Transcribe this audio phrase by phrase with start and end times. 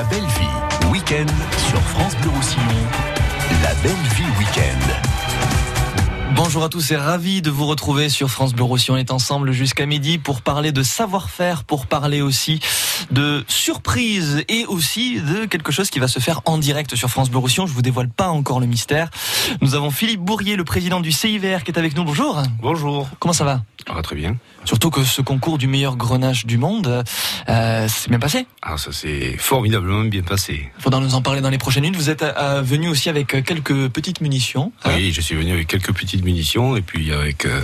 [0.00, 1.26] La belle vie, week-end
[1.68, 2.62] sur France Bleu Roussillon.
[3.62, 6.32] La belle vie week-end.
[6.34, 8.94] Bonjour à tous et ravi de vous retrouver sur France Bleu Roussillon.
[8.94, 12.60] On est ensemble jusqu'à midi pour parler de savoir-faire, pour parler aussi
[13.10, 17.30] de surprise et aussi de quelque chose qui va se faire en direct sur France
[17.30, 17.66] Bleu Roussillon.
[17.66, 19.10] Je vous dévoile pas encore le mystère.
[19.60, 22.04] Nous avons Philippe Bourrier, le président du CIVR qui est avec nous.
[22.04, 22.42] Bonjour.
[22.60, 23.08] Bonjour.
[23.18, 23.62] Comment ça va?
[23.88, 24.36] Ah, très bien.
[24.66, 27.02] Surtout que ce concours du meilleur grenage du monde,
[27.48, 28.46] euh, c'est bien passé?
[28.60, 30.70] Ah, ça s'est formidablement bien passé.
[30.78, 31.96] Faudra nous en parler dans les prochaines minutes.
[31.98, 34.72] Vous êtes euh, venu aussi avec quelques petites munitions.
[34.84, 37.62] hein, Oui, je suis venu avec quelques petites munitions et puis avec, euh,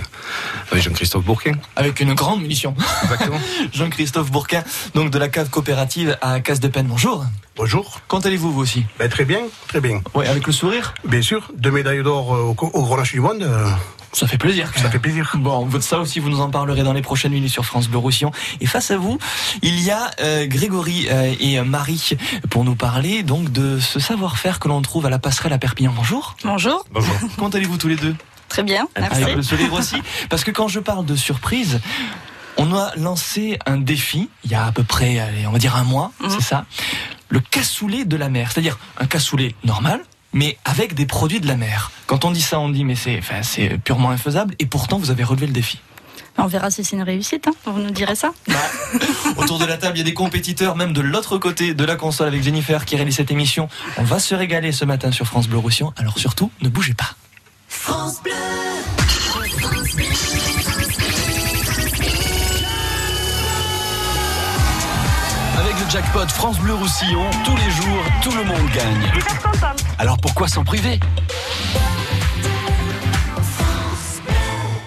[0.71, 1.53] avec Jean-Christophe Bourquin.
[1.75, 2.73] avec une grande munition.
[3.03, 3.39] Exactement.
[3.73, 4.63] Jean-Christophe Bourquin,
[4.95, 6.87] donc de la cave coopérative à Casse de Peine.
[6.87, 7.25] Bonjour.
[7.55, 8.01] Bonjour.
[8.07, 8.85] Quand allez-vous vous aussi?
[8.99, 10.01] Ben, très bien, très bien.
[10.13, 10.93] Oui, avec le sourire?
[11.05, 13.67] Bien sûr, deux médailles d'or au, au Grand Lâche du Monde, euh,
[14.13, 14.71] Ça fait plaisir.
[14.75, 15.31] ça fait plaisir.
[15.39, 17.97] Bon, vous- ça aussi, vous nous en parlerez dans les prochaines minutes sur France Bleu
[17.97, 18.31] Roussillon.
[18.61, 19.17] Et face à vous,
[19.63, 22.11] il y a euh, Grégory euh, et Marie
[22.51, 25.93] pour nous parler donc de ce savoir-faire que l'on trouve à la passerelle à Perpignan.
[25.95, 26.35] Bonjour.
[26.43, 27.15] Bonjour, Bonjour.
[27.37, 28.15] Comment allez-vous tous les deux?
[28.49, 29.23] Très bien, merci.
[29.23, 29.97] Avec le sourire aussi.
[30.29, 31.81] Parce que quand je parle de surprise,
[32.57, 35.75] on a lancé un défi il y a à peu près, allez, on va dire
[35.75, 36.29] un mois, Mhm.
[36.29, 36.65] c'est ça.
[37.29, 38.51] Le cassoulet de la mer.
[38.51, 40.01] C'est-à-dire un cassoulet normal,
[40.33, 41.91] mais avec des produits de la mer.
[42.05, 44.55] Quand on dit ça, on dit mais c'est, enfin, c'est purement infaisable.
[44.59, 45.79] Et pourtant, vous avez relevé le défi.
[46.39, 47.53] On verra si c'est une réussite, hein.
[47.65, 48.31] vous nous direz ça.
[49.37, 51.95] Autour de la table, il y a des compétiteurs, même de l'autre côté de la
[51.95, 53.67] console avec Jennifer qui réalise cette émission.
[53.97, 55.93] On va se régaler ce matin sur France Bleu Roussillon.
[55.97, 57.15] Alors surtout, ne bougez pas.
[57.87, 60.46] Avec le
[65.89, 69.11] jackpot France Bleu Roussillon, tous les jours, tout le monde gagne.
[69.97, 70.99] Alors pourquoi s'en priver?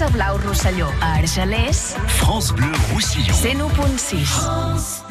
[0.00, 3.34] França Blau Rosselló, a Argelers, France Bleu Roussillon.
[3.34, 4.46] 101.6.
[4.46, 5.02] What's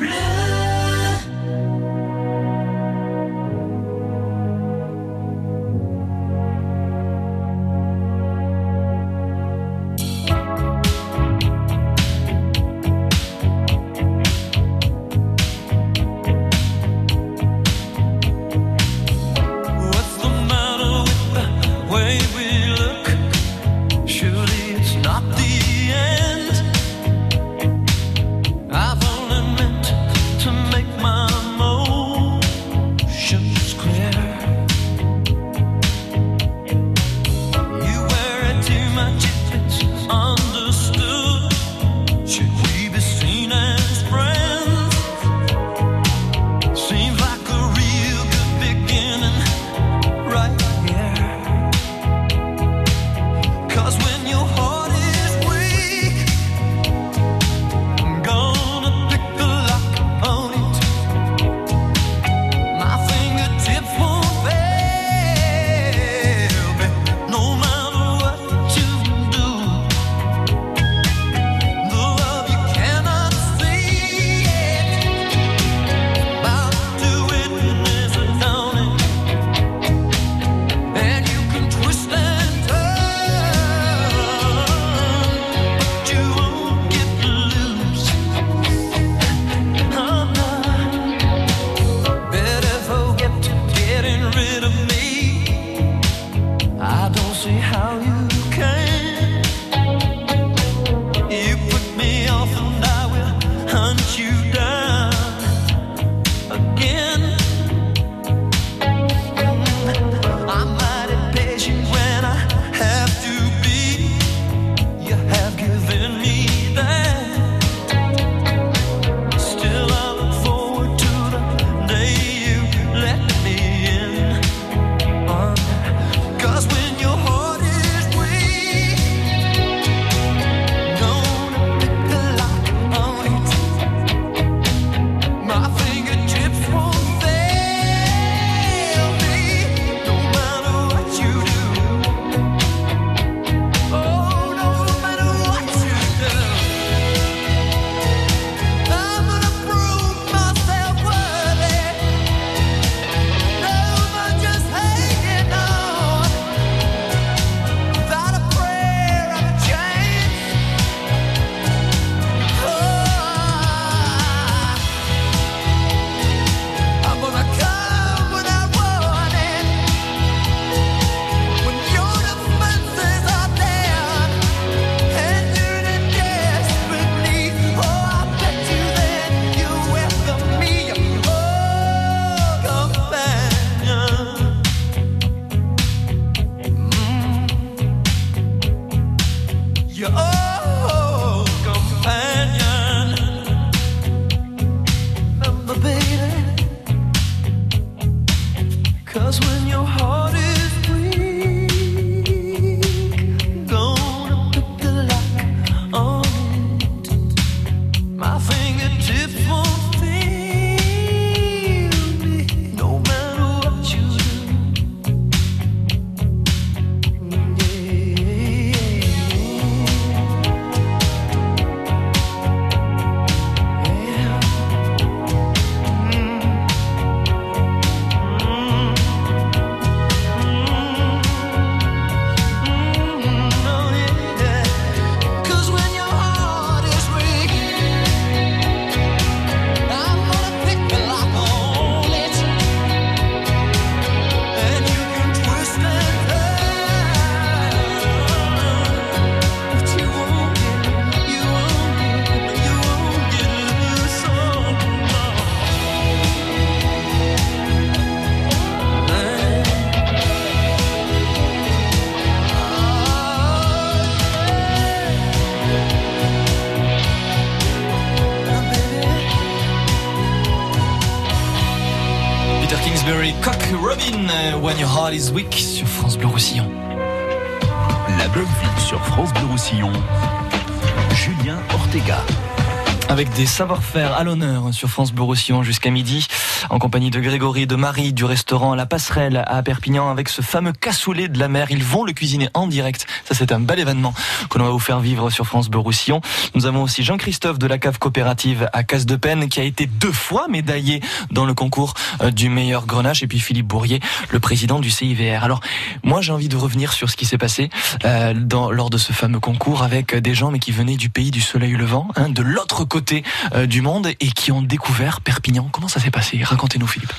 [283.19, 286.25] Avec des savoir-faire à l'honneur sur France Bleu Roussillon jusqu'à midi,
[286.69, 290.73] en compagnie de Grégory, de Marie, du restaurant La Passerelle à Perpignan, avec ce fameux
[290.73, 291.67] cassoulet de la mer.
[291.71, 293.05] Ils vont le cuisiner en direct.
[293.25, 294.13] Ça, c'est un bel événement
[294.49, 296.21] que l'on va vous faire vivre sur France Bleu Roussillon.
[296.55, 299.85] Nous avons aussi Jean-Christophe de la cave coopérative à Casse de Peine, qui a été
[299.85, 303.99] deux fois médaillé dans le concours euh, du meilleur grenache, et puis Philippe Bourrier,
[304.31, 305.43] le président du CIVR.
[305.43, 305.61] Alors,
[306.03, 307.69] moi, j'ai envie de revenir sur ce qui s'est passé
[308.05, 311.31] euh, dans, lors de ce fameux concours avec des gens, mais qui venaient du pays
[311.31, 313.23] du soleil levant, hein, de l'autre côté
[313.53, 315.69] euh, du monde, et qui ont découvert Perpignan.
[315.71, 317.13] Comment ça s'est passé Racontez-nous, Philippe.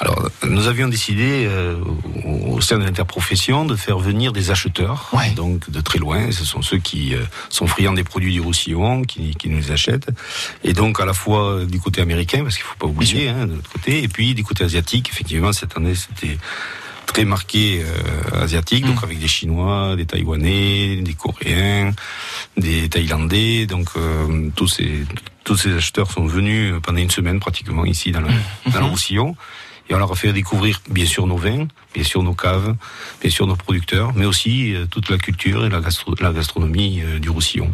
[0.00, 1.76] Alors, nous avions décidé euh,
[2.24, 5.32] au sein de l'interprofession de faire venir des acheteurs, Ouais.
[5.32, 6.30] donc de très loin.
[6.30, 9.72] Ce sont ceux qui euh, sont friands des produits du Roussillon, qui, qui nous les
[9.72, 10.08] achètent.
[10.62, 13.54] Et donc à la fois du côté américain, parce qu'il faut pas oublier, hein, de
[13.54, 15.08] l'autre côté, et puis du côté asiatique.
[15.12, 16.38] Effectivement, cette année, c'était
[17.08, 21.92] très marqué euh, asiatique, donc avec des Chinois, des Taïwanais, des Coréens,
[22.56, 23.66] des Thaïlandais.
[23.66, 25.04] Donc euh, tous ces
[25.44, 28.28] tous ces acheteurs sont venus euh, pendant une semaine pratiquement ici dans le,
[28.72, 29.34] dans le Roussillon.
[29.90, 32.76] Et on leur a fait découvrir bien sûr nos vins, bien sûr nos caves,
[33.22, 37.00] bien sûr nos producteurs, mais aussi euh, toute la culture et la, gastro- la gastronomie
[37.00, 37.72] euh, du Roussillon.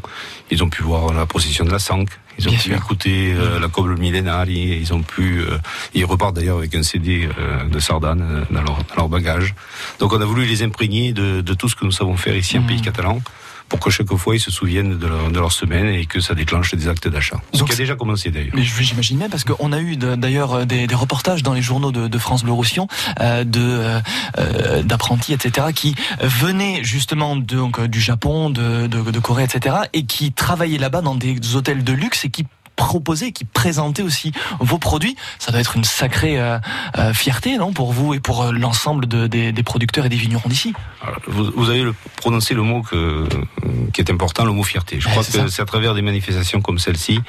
[0.52, 2.76] Ils ont pu voir la procession de la Sanque, ils ont Bien pu sûr.
[2.76, 5.40] écouter euh, la coble millénaire, ils ont pu...
[5.40, 5.58] euh,
[5.94, 9.54] ils repartent d'ailleurs avec un CD euh, de Sardane euh, dans leur, dans leur bagage.
[10.00, 12.58] Donc on a voulu les imprégner de, de tout ce que nous savons faire ici
[12.58, 12.66] en Mhm.
[12.66, 13.20] pays catalan
[13.68, 16.34] pour que chaque fois ils se souviennent de leur, de leur semaine et que ça
[16.34, 17.40] déclenche des actes d'achat.
[17.52, 18.54] Ce Donc qui a déjà commencé d'ailleurs.
[18.54, 21.92] Mais j'imagine bien parce qu'on a eu d'ailleurs euh, des, des reportages dans les journaux
[21.92, 22.88] de, de France Bleu Roussillon
[23.20, 24.00] euh, de
[24.38, 29.76] euh, d'apprentis etc qui venaient justement de, donc du Japon, de, de, de Corée etc
[29.92, 34.32] et qui travaillaient là-bas dans des hôtels de luxe et qui proposaient, qui présentaient aussi
[34.60, 35.16] vos produits.
[35.38, 36.58] Ça doit être une sacrée euh,
[36.98, 40.16] euh, fierté non pour vous et pour euh, l'ensemble de- des, des producteurs et des
[40.16, 40.72] vignerons d'ici.
[41.26, 43.28] Vous, vous avez le, prononcé le mot que,
[43.92, 45.00] qui est important, le mot fierté.
[45.00, 47.20] Je Ouais, crois que c'est à travers des manifestations comme celle-ci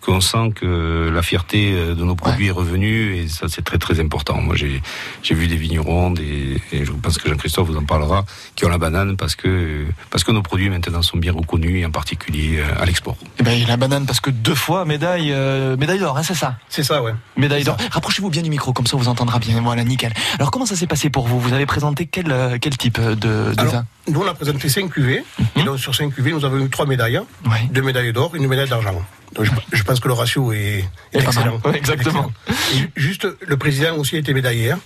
[0.00, 4.00] qu'on sent que la fierté de nos produits est revenue et ça c'est très très
[4.00, 4.40] important.
[4.40, 8.64] Moi j'ai vu des vignerons, des, et je pense que Jean-Christophe vous en parlera, qui
[8.64, 11.90] ont la banane parce que parce que nos produits maintenant sont bien reconnus et en
[11.90, 13.16] particulier à l'export.
[13.38, 16.16] Eh ben, il y a la banane parce que deux fois médaille euh, médaille d'or,
[16.18, 16.56] hein, c'est ça.
[16.68, 17.12] C'est ça, ouais.
[17.36, 17.76] Médaille d'or.
[17.90, 19.60] Rapprochez-vous bien du micro, comme ça on vous entendra bien.
[19.62, 20.12] Voilà, nickel.
[20.38, 23.14] Alors comment ça s'est passé pour vous Vous avez présenté quel, euh, quel type de,
[23.14, 25.24] de Alors, vin nous, on a présenté 5 cuvées.
[25.56, 27.20] Et donc, sur 5 cuvées, nous avons eu 3 médailles.
[27.46, 27.68] Ouais.
[27.70, 29.00] Deux médailles d'or, une médaille d'argent.
[29.34, 31.58] Donc, je, je pense que le ratio est, Et excellent.
[31.64, 32.30] Ouais, exactement.
[32.48, 32.84] Excellent.
[32.84, 34.72] Et juste, le président aussi a été médaillé.
[34.72, 34.80] hein.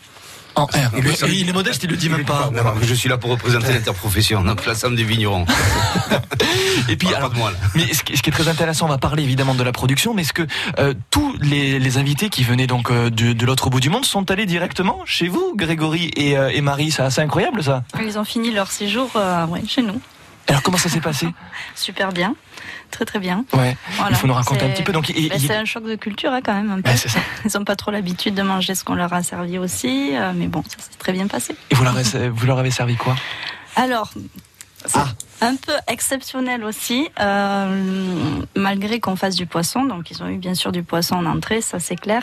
[0.56, 0.70] En R.
[0.96, 2.50] Il Oui, est- et il est modeste, il le dit il même pas.
[2.50, 5.44] pas- Je suis là pour représenter l'interprofession, donc l'ensemble des vignerons.
[6.88, 9.22] Et puis, alors, moi, mais ce qui, ce qui est très intéressant, on va parler
[9.22, 10.46] évidemment de la production, mais est-ce que
[10.78, 14.04] euh, tous les, les invités qui venaient donc euh, de, de l'autre bout du monde
[14.04, 16.90] sont allés directement chez vous, Grégory et, euh, et Marie?
[16.90, 17.82] Ça, c'est incroyable ça.
[18.00, 20.00] Ils ont fini leur séjour euh, ouais, chez nous.
[20.48, 21.26] Alors comment ça s'est passé?
[21.74, 22.34] Super bien.
[22.90, 23.44] Très très bien.
[23.52, 23.76] Ouais.
[23.92, 24.10] Voilà.
[24.12, 24.92] Il faut nous raconter un petit peu.
[24.92, 26.94] Donc, Bah, c'est un choc de culture hein, quand même un peu.
[26.96, 27.18] Ça.
[27.44, 30.46] Ils n'ont pas trop l'habitude de manger ce qu'on leur a servi aussi, euh, mais
[30.46, 31.56] bon, ça s'est très bien passé.
[31.70, 33.16] et vous leur, avez, vous leur avez servi quoi?
[33.74, 34.12] Alors,
[34.94, 35.06] Ah.
[35.40, 39.84] un peu exceptionnel aussi, euh, malgré qu'on fasse du poisson.
[39.84, 42.22] Donc, ils ont eu bien sûr du poisson en entrée, ça c'est clair.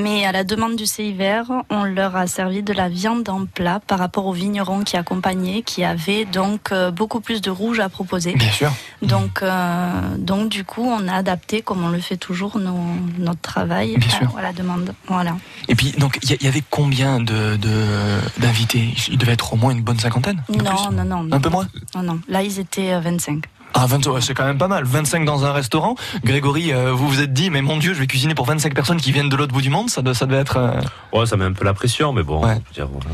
[0.00, 3.80] Mais à la demande du CIVR, on leur a servi de la viande en plat
[3.84, 7.88] par rapport aux vignerons qui accompagnaient, qui avaient donc euh, beaucoup plus de rouge à
[7.88, 8.32] proposer.
[8.34, 8.70] Bien sûr.
[9.02, 12.78] Donc, euh, donc du coup, on a adapté, comme on le fait toujours, nos-
[13.18, 13.96] notre travail
[14.36, 14.94] à, la demande.
[15.08, 15.36] Voilà.
[15.66, 18.94] Et puis, donc, il y, avait combien de de- d'invités?
[19.08, 21.36] Il devait être au moins une bonne cinquantaine Non, non, non, non.
[21.36, 21.66] Un peu moins?
[21.96, 22.20] Non, non.
[22.28, 23.44] Là, ils étaient euh, 25.
[23.74, 24.84] Ah, 20, ouais, c'est quand même pas mal.
[24.84, 25.94] 25 dans un restaurant.
[26.24, 28.96] Grégory, euh, vous vous êtes dit, mais mon Dieu, je vais cuisiner pour 25 personnes
[29.00, 29.90] qui viennent de l'autre bout du monde.
[29.90, 30.56] Ça, doit- ça devait être.
[30.56, 30.80] euh,
[31.12, 32.42] Ouais, ça met un peu la pression, mais bon.
[32.44, 32.54] Ouais.
[32.54, 33.06] je veux dire, voilà.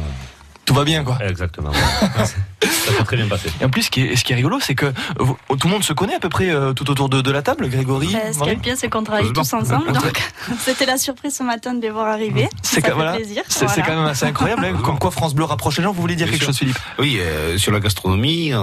[0.64, 1.18] Tout va bien, quoi.
[1.26, 1.72] Exactement.
[1.72, 3.48] ça s'est très bien passé.
[3.60, 5.72] Et en plus, ce qui est, ce qui est rigolo, c'est que vous- tout le
[5.72, 7.68] monde se connaît à peu près euh, tout autour de, de la table.
[7.68, 9.92] Grégory, Ben, ce qui est bien, c'est qu'on travaille tous ensemble.
[9.92, 10.22] Donc,
[10.58, 12.48] c'était la surprise ce matin de les voir arriver.
[12.62, 13.12] C'est Ça que- fait voilà.
[13.14, 13.42] plaisir.
[13.48, 13.82] C'est c'est Voilà.
[13.86, 14.64] quand même assez incroyable.
[14.64, 14.78] hein.
[14.82, 15.92] Comme quoi France Bleu rapproche les gens.
[15.92, 16.48] Vous voulez dire Bien quelque sûr.
[16.52, 16.78] chose, Philippe?
[16.98, 18.62] Oui, euh, sur la gastronomie, euh,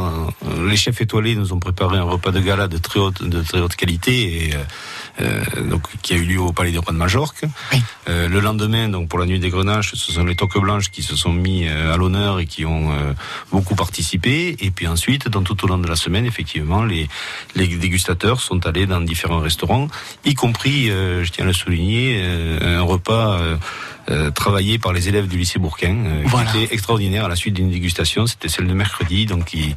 [0.67, 3.59] les chefs étoilés nous ont préparé un repas de gala de très haute, de très
[3.59, 4.53] haute qualité, et,
[5.69, 7.43] donc qui a eu lieu au Palais des Rois de Majorque.
[7.73, 7.81] Oui.
[8.09, 11.03] Euh, le lendemain, donc pour la nuit des Grenaches, ce sont les toques blanches qui
[11.03, 13.13] se sont mis euh, à l'honneur et qui ont euh,
[13.51, 14.55] beaucoup participé.
[14.59, 17.07] Et puis ensuite, dans tout au long de la semaine, effectivement, les,
[17.55, 19.87] les dégustateurs sont allés dans différents restaurants,
[20.25, 23.39] y compris, euh, je tiens à le souligner, euh, un repas.
[24.11, 26.51] Euh, travaillé par les élèves du lycée Bourquin, euh, Voilà.
[26.51, 28.27] qui était extraordinaire à la suite d'une dégustation.
[28.27, 29.75] C'était celle de mercredi, donc ils,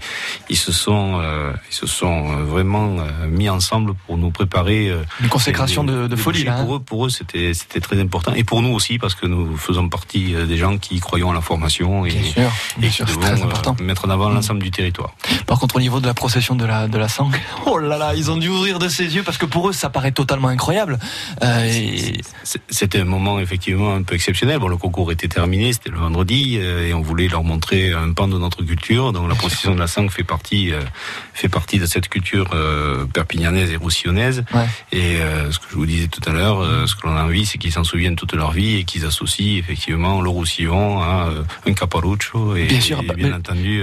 [0.51, 4.93] ils se sont, euh, ils se sont euh, vraiment euh, mis ensemble pour nous préparer
[5.23, 6.59] Une consécration des- de, folie, là.
[6.59, 6.65] hein.
[6.65, 9.57] Pour eux, pour eux, c'était, c'était très important, et pour nous aussi, parce que nous
[9.57, 12.95] faisons partie des gens qui croyons à la formation et, Bien sûr, et bien qui
[12.97, 15.15] sûr, devons très mettre en avant l'ensemble du territoire.
[15.47, 18.15] Par contre, au niveau de la procession de la, de la sangle, oh là là,
[18.15, 20.99] ils ont dû ouvrir de ses yeux parce que pour eux, ça paraît totalement incroyable.
[21.65, 22.21] Et-
[22.69, 24.59] C'était un moment effectivement un peu exceptionnel.
[24.59, 28.11] Bon, le concours était terminé, c'était le vendredi, euh, et on voulait leur montrer un
[28.15, 29.13] pan de notre culture.
[29.13, 30.81] Donc la procession de la sangle fait partie, euh,
[31.35, 34.43] fait partie de cette culture euh, perpignanaise et roussillonnaise.
[34.55, 34.65] Ouais.
[34.93, 35.17] Et
[35.51, 37.73] ce que je vous disais tout à l'heure, ce que l'on a envie, c'est qu'ils
[37.73, 41.29] s'en souviennent toute leur vie et qu'ils associent effectivement le roussillon à
[41.67, 43.83] un caparuccio et Bien sûr, et bien mais- entendu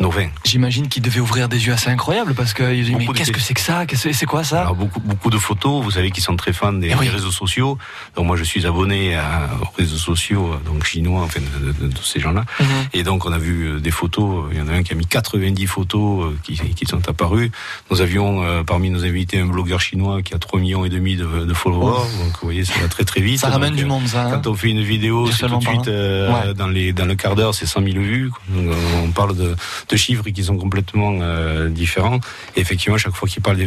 [0.00, 0.28] nos vins.
[0.44, 3.54] J'imagine qu'ils devaient ouvrir des yeux assez incroyables parce qu'ils disent mais qu'est-ce que c'est
[3.54, 3.84] que ça?
[3.86, 4.62] Qu'est-ce- C'est quoi ça?
[4.62, 7.06] Alors beaucoup, beaucoup de photos, vous savez qu'ils sont très fans des, Eh oui.
[7.06, 7.76] des réseaux sociaux.
[8.16, 12.20] Donc moi je suis abonné à, réseaux sociaux, euh, donc chinois, enfin de, tous ces
[12.20, 12.44] gens-là.
[12.60, 12.66] Mhm.
[12.92, 14.96] Et donc on a vu euh, des photos, il y en a un qui a
[14.96, 17.50] mis 90 photos euh, qui, qui sont apparues.
[17.90, 21.16] Nous avions euh, parmi nos invités un blogueur chinois qui a 3 millions et demi
[21.16, 22.02] de, de followers.
[22.18, 23.40] Donc vous voyez, ça va très très vite.
[23.42, 23.46] Oh.
[23.46, 24.26] Ça ramène Donc, du euh, monde, ça.
[24.26, 27.14] hein Quand on fait une vidéo, c'est tout de suite euh, dans les dans le
[27.14, 28.30] quart d'heure, c'est 100 000 vues.
[28.48, 29.54] Donc, euh, on parle de,
[29.88, 32.20] de chiffres qui sont complètement euh, différents.
[32.56, 33.64] Et effectivement, chaque fois qu'il parle des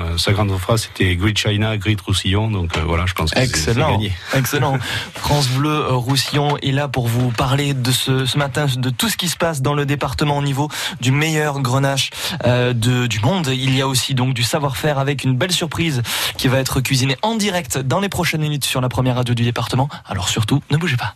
[0.00, 2.50] euh, sa grande phrase c'était Great China, Great Roussillon.
[2.50, 4.12] Donc euh, voilà, je pense que c'est- c'est Excellent, gagné.
[4.34, 4.78] excellent.
[5.14, 9.08] France Bleu euh, Roussillon est là pour vous parler de ce, ce matin de tout
[9.08, 10.68] ce qui se passe dans le département au niveau
[11.00, 12.10] du meilleur grenache
[12.44, 13.48] euh, de, du monde.
[13.48, 16.02] Il y a aussi donc du savoir-faire avec une belle surprise
[16.36, 19.44] qui va être cuisinée en direct dans les prochaines minutes sur la première radio du
[19.44, 19.88] département.
[20.06, 21.14] Alors surtout, ne bougez pas.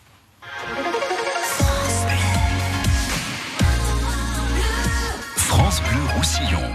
[5.37, 6.75] France Bleu Roussillon.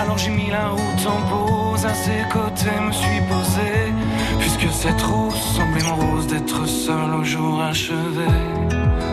[0.00, 3.92] Alors j'ai mis la route en pause, à ses côtés me suis posé.
[4.38, 8.26] Puisque cette rose semblait morose d'être seule au jour achevé.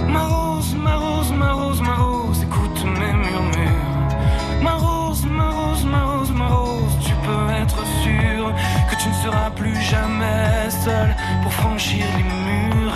[0.08, 4.62] Ma rose, ma rose, ma rose, ma rose, écoute mes murmures.
[4.62, 8.54] Ma rose, ma rose, ma rose, ma rose, tu peux être sûr
[8.90, 11.14] que tu ne seras plus jamais seul
[11.44, 12.94] pour franchir les murs.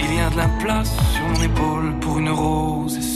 [0.00, 3.13] Il y a de la place sur mon épaule pour une rose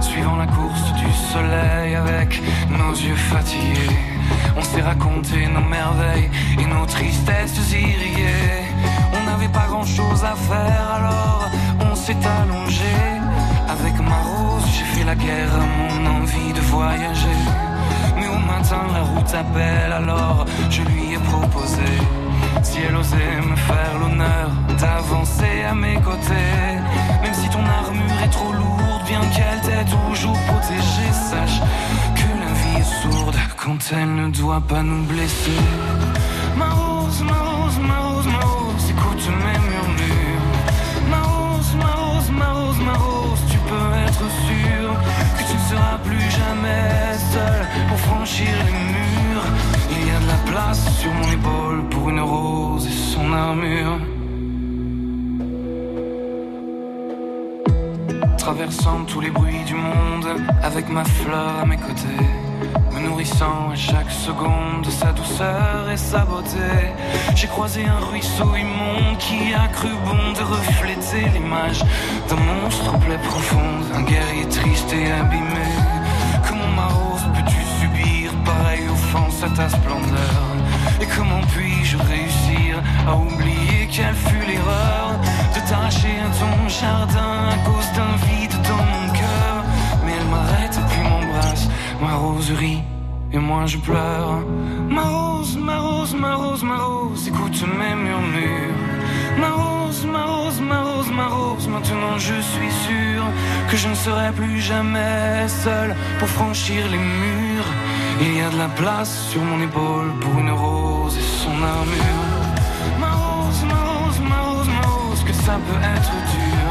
[0.00, 3.96] Suivant la course du soleil avec nos yeux fatigués,
[4.56, 6.30] on s'est raconté nos merveilles
[6.60, 8.68] et nos tristesses irriguées.
[9.14, 11.50] On n'avait pas grand chose à faire alors
[11.90, 12.94] on s'est allongé.
[13.68, 17.42] Avec ma rose, j'ai fait la guerre à mon envie de voyager.
[18.16, 21.90] Mais au matin, la route appelle, alors je lui ai proposé.
[22.62, 26.97] Si elle osait me faire l'honneur d'avancer à mes côtés
[27.50, 31.60] ton armure est trop lourde, bien qu'elle t'ait toujours protégée, sache
[32.14, 35.60] que la vie est sourde quand elle ne doit pas nous blesser.
[36.56, 40.46] Ma rose, ma rose, ma rose, ma rose, écoute mes murmures.
[41.10, 44.94] Ma rose, ma rose, ma rose, ma rose, tu peux être sûre
[45.36, 49.46] que tu ne seras plus jamais seule pour franchir les murs.
[49.90, 53.98] Il y a de la place sur mon épaule pour une rose et son armure.
[58.48, 60.26] Traversant tous les bruits du monde
[60.62, 62.24] avec ma fleur à mes côtés
[62.94, 66.94] me nourrissant à chaque seconde de sa douceur et sa beauté.
[67.34, 71.84] J'ai croisé un ruisseau immonde qui a cru bon de refléter l'image
[72.30, 75.68] d'un monstre plaie profonde, un guerrier triste et abîmé.
[76.48, 80.42] Comment ma rose peux-tu subir pareille offense à ta splendeur?
[81.02, 85.20] Et comment puis-je réussir à oublier quelle fut l'erreur?
[85.68, 89.64] T'arracher à ton jardin à cause d'un vide dans mon cœur
[90.04, 91.68] Mais elle m'arrête puis m'embrasse,
[92.00, 92.82] ma roserie
[93.32, 94.40] et moi je pleure.
[94.88, 98.78] Ma rose, ma rose, ma rose, ma rose, écoute mes murmures.
[99.38, 103.22] Ma rose, ma rose, ma rose, ma rose, maintenant je suis sûr
[103.70, 107.70] que je ne serai plus jamais seul pour franchir les murs.
[108.22, 112.37] Il y a de la place sur mon épaule pour une rose et son armure.
[115.48, 116.68] Ça peut être dur.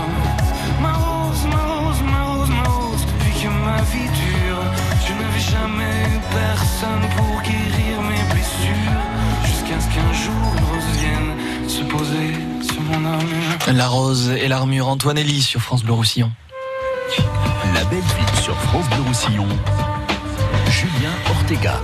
[0.79, 4.63] Ma rose, ma rose, ma rose, ma rose, depuis que ma vie dure,
[5.05, 8.98] je n'avais jamais eu personne pour guérir mes blessures.
[9.48, 11.31] Jusqu'à ce qu'un jour une rose vienne
[11.67, 12.29] se poser
[12.62, 13.74] sur mon armure.
[13.74, 16.31] La rose et l'armure Antoine Elie sur France Bleu Roussillon.
[17.74, 19.48] La belle ville sur France Bleu Roussillon.
[20.70, 21.81] Julien Ortega.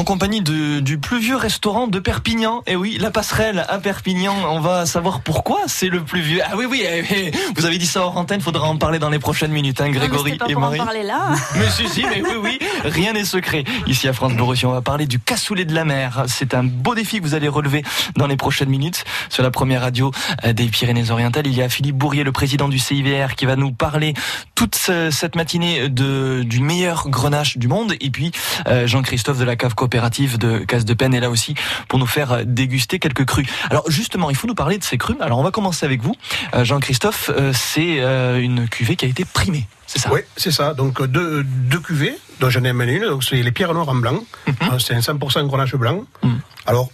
[0.00, 2.62] En compagnie de, du plus vieux restaurant de Perpignan.
[2.66, 4.34] Et oui, la passerelle à Perpignan.
[4.48, 6.40] On va savoir pourquoi c'est le plus vieux.
[6.42, 9.10] Ah oui, oui, eh, eh, vous avez dit ça hors antenne, faudra en parler dans
[9.10, 10.80] les prochaines minutes, hein, Grégory pas et pour Marie.
[10.80, 11.34] en parler là.
[11.56, 13.64] Mais si, si, mais oui, oui, rien n'est secret.
[13.86, 16.24] Ici à France Bleu on va parler du cassoulet de la mer.
[16.28, 17.84] C'est un beau défi que vous allez relever
[18.16, 19.04] dans les prochaines minutes.
[19.28, 20.12] Sur la première radio
[20.46, 23.70] euh, des Pyrénées-Orientales, il y a Philippe Bourrier, le président du CIVR, qui va nous
[23.72, 24.14] parler
[24.54, 27.92] toute ce- cette matinée de, du meilleur grenache du monde.
[28.00, 28.32] Et puis,
[28.66, 31.54] euh, Jean-Christophe de la cave coopérative de Casse de Peine est là aussi
[31.88, 33.46] pour nous faire euh, déguster quelques crus.
[33.70, 35.16] Alors justement, il faut nous parler de ces crus.
[35.20, 36.14] Alors on va commencer avec vous.
[36.54, 37.98] Euh, Jean-Christophe, euh, c'est
[38.40, 39.66] une cuvée qui a été primée.
[39.86, 40.12] C'est ça?
[40.12, 40.74] Oui, c'est ça.
[40.74, 43.06] Donc deux, deux cuvées, dont j'en ai amené une.
[43.08, 44.22] Donc c'est les pierres noires en blanc.
[44.48, 46.04] Euh, C'est un 100% grenache blanc.
[46.22, 46.40] Mhm.
[46.66, 46.90] Alors,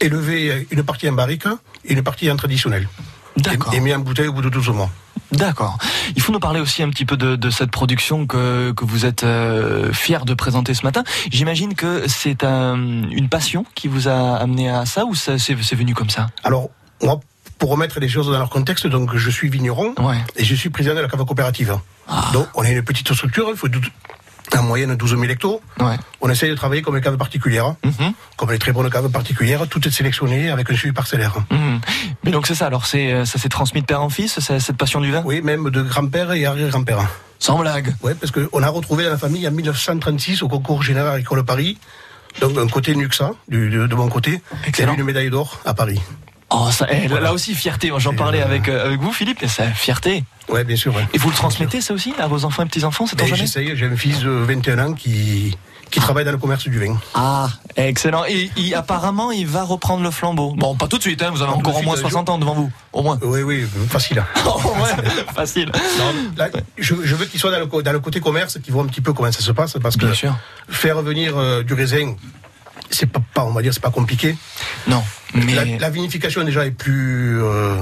[0.00, 1.46] élevé une partie en barrique
[1.84, 2.88] et une partie en traditionnel.
[3.36, 3.72] D'accord.
[3.74, 4.90] Et, et mis en bouteille au bout de 12 mois.
[5.32, 5.76] D'accord.
[6.16, 9.04] Il faut nous parler aussi un petit peu de, de cette production que, que vous
[9.04, 11.04] êtes euh, fier de présenter ce matin.
[11.30, 15.56] J'imagine que c'est un- une passion qui vous a amené à ça ou ça, c'est,
[15.62, 16.28] c'est venu comme ça?
[16.44, 16.70] Alors,
[17.02, 17.20] moi,
[17.58, 20.16] pour remettre les choses dans leur contexte, donc je suis vigneron Ouais.
[20.36, 21.76] et je suis président de la cave coopérative.
[22.32, 23.68] Donc, on est une petite structure, il faut
[24.56, 25.58] en moyenne 12 000 hectares.
[25.80, 25.96] Ouais.
[26.20, 28.12] On essaye de travailler comme les caves particulières, Mhm.
[28.36, 31.34] comme les très bonnes caves particulières, tout est sélectionné avec un suivi parcellaire.
[31.50, 31.80] Mhm.
[32.24, 32.66] Mais donc c'est ça.
[32.66, 35.22] Alors c'est euh, ça s'est transmis de père en fils, cette passion du vin?
[35.24, 36.98] Oui, même de grand-père et arrière-grand-père.
[37.38, 37.94] Sans blague.
[38.02, 41.78] Oui, parce qu'on a retrouvé dans la famille en 1936 au concours général agricole Paris,
[42.40, 44.94] donc un côté Nuxa, du, de, de mon côté, qui a Excellent.
[44.94, 46.00] eu une médaille d'or à Paris.
[46.50, 47.92] Oh, ça, eh, là aussi fierté.
[47.98, 49.42] J'en parlais euh, avec euh, avec vous, Philippe.
[49.42, 50.24] Et ça, fierté.
[50.48, 50.94] Oui, bien sûr.
[50.94, 51.06] ouais.
[51.12, 53.76] Et vous le transmettez ça aussi à vos enfants et petits enfants, c'est Ben, J'essaye,
[53.76, 55.58] j'ai un fils de 21 ans qui,
[55.90, 56.96] qui travaille dans le commerce du vin.
[57.14, 58.24] Ah, excellent.
[58.26, 60.54] Et il- apparemment, il va reprendre le flambeau.
[60.56, 61.22] Bon, pas tout de suite.
[61.22, 63.18] Hein, vous avez encore au moins un 60 ans devant vous, au moins.
[63.20, 64.24] Oui, oui, facile.
[64.46, 65.70] Oh, ouais, facile.
[66.38, 68.82] Là, je, je veux qu'il soit dans le, co- dans le côté commerce, qu'il voit
[68.84, 70.34] un petit peu comment ça se passe, parce que sûr.
[70.70, 72.14] faire venir euh, du raisin,
[72.90, 74.36] c'est pas, pas, on va dire, c'est pas compliqué.
[74.86, 75.02] Non,
[75.34, 77.76] mais La, la vinification déjà est plus euh,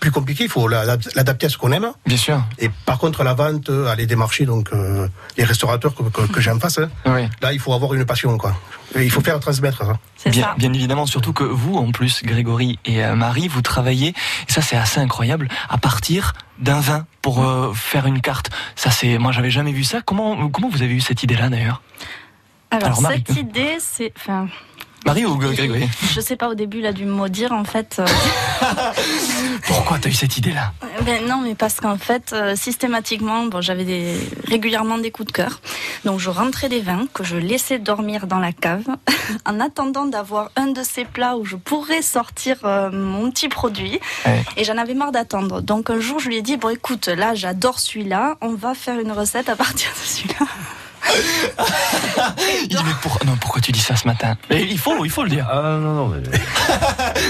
[0.00, 0.44] plus compliquée.
[0.44, 1.92] Il faut la- la- l'adapter à ce qu'on aime.
[2.06, 2.42] bien sûr.
[2.58, 6.40] Et par contre, la vente, euh, aller démarcher donc euh, les restaurateurs que, que, que
[6.40, 7.28] j'ai en face, hein, Oui.
[7.42, 8.56] là, il faut avoir une passion, quoi.
[8.94, 9.98] Et il faut faire transmettre ça.
[10.16, 10.54] C'est Bien, ça.
[10.56, 14.08] bien évidemment, surtout que vous, en plus, Grégory et euh, Marie, vous travaillez,
[14.48, 18.50] et ça c'est assez incroyable, à partir d'un vin pour euh, faire une carte.
[18.76, 20.00] Ça c'est, moi j'avais jamais vu ça.
[20.04, 21.82] Comment comment vous avez eu cette idée-là d'ailleurs?
[22.70, 23.24] Alors, Alors, Marie.
[23.26, 24.12] cette idée, c'est.
[24.16, 24.48] Enfin,
[25.06, 27.96] Marie ou Grégory je sais pas, au début, il a dû me maudire, en fait.
[28.00, 28.06] euh,
[29.66, 30.72] Pourquoi t'as eu cette idée-là?
[31.06, 34.14] Ben non, mais parce qu'en fait, euh, systématiquement, bon, j'avais des,
[34.46, 35.60] régulièrement des coups de cœur.
[36.04, 38.84] Donc, je rentrais des vins que je laissais dormir dans la cave
[39.46, 43.98] en attendant d'avoir un de ces plats où je pourrais sortir euh, mon petit produit.
[44.26, 44.44] Ouais.
[44.58, 45.62] Et j'en avais marre d'attendre.
[45.62, 48.36] Donc, un jour, je lui ai dit, bon, écoute, là, j'adore celui-là.
[48.42, 50.46] On va faire une recette à partir de celui-là.
[52.62, 54.36] Il dit mais pour- non, pourquoi tu dis ça ce matin?
[54.50, 55.46] Mais il faut, il faut le dire.
[55.50, 56.22] Ah non, non, mais.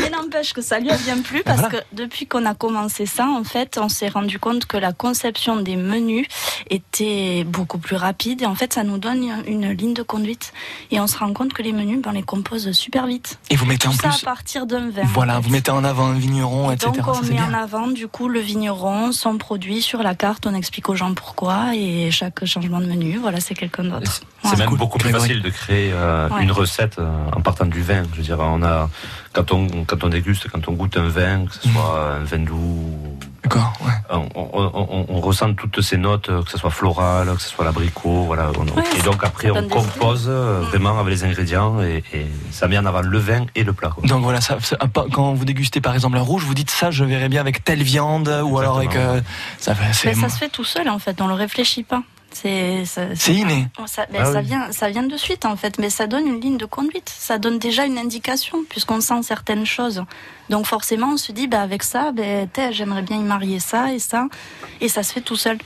[0.02, 1.78] Mais n'empêche que ça lui a bien plu parce Voilà.
[1.78, 5.56] que depuis qu'on a commencé ça, en fait, on s'est rendu compte que la conception
[5.56, 6.26] des menus
[6.68, 10.52] était beaucoup plus rapide et en fait, ça nous donne une ligne de conduite
[10.90, 13.38] et on se rend compte que les menus, ben, on les compose super vite.
[13.50, 15.02] Et vous mettez Tout en ça plus, à partir d'un vin.
[15.14, 15.46] voilà, en fait.
[15.48, 16.92] vous mettez en avant un vigneron, Et etc.
[16.94, 20.46] Donc on Ça, met en avant du coup le vigneron, son produit sur la carte,
[20.46, 24.20] on explique aux gens pourquoi et chaque changement de menu, voilà, c'est quelque quelqu'un d'autre.
[24.44, 28.02] C'est même beaucoup plus facile de créer euh, une recette euh, en partant du vin.
[28.12, 28.88] Je veux dire, on a
[29.32, 31.72] quand on quand on déguste, quand on goûte un vin, que ce mm.
[31.72, 33.92] soit un vin doux, D'accord, ouais.
[34.10, 38.24] on, on, on, ressent toutes ces notes, que ce soit floral, que ce soit l'abricot,
[38.24, 38.50] voilà.
[38.98, 42.84] et donc après, on compose euh, vraiment avec les ingrédients et, et, ça met en
[42.84, 43.92] avant le vin et le plat.
[44.04, 44.58] Donc voilà, ça,
[45.12, 47.82] quand vous dégustez par exemple un rouge, vous dites ça, je verrais bien avec telle
[47.82, 48.92] viande ou alors avec.
[49.58, 52.02] ça, Mais ça se fait tout seul en fait, on le réfléchit pas.
[52.32, 52.84] C'est
[53.28, 53.68] inné.
[53.86, 56.40] Ça, ben, ah ça, vient, ça vient de suite en fait, mais ça donne une
[56.40, 57.12] ligne de conduite.
[57.14, 60.04] Ça donne déjà une indication puisqu'on sent certaines choses.
[60.48, 63.98] Donc forcément, on se dit, bah, avec ça, ben, j'aimerais bien y marier ça et
[63.98, 64.26] ça,
[64.80, 65.58] et ça se fait tout seul.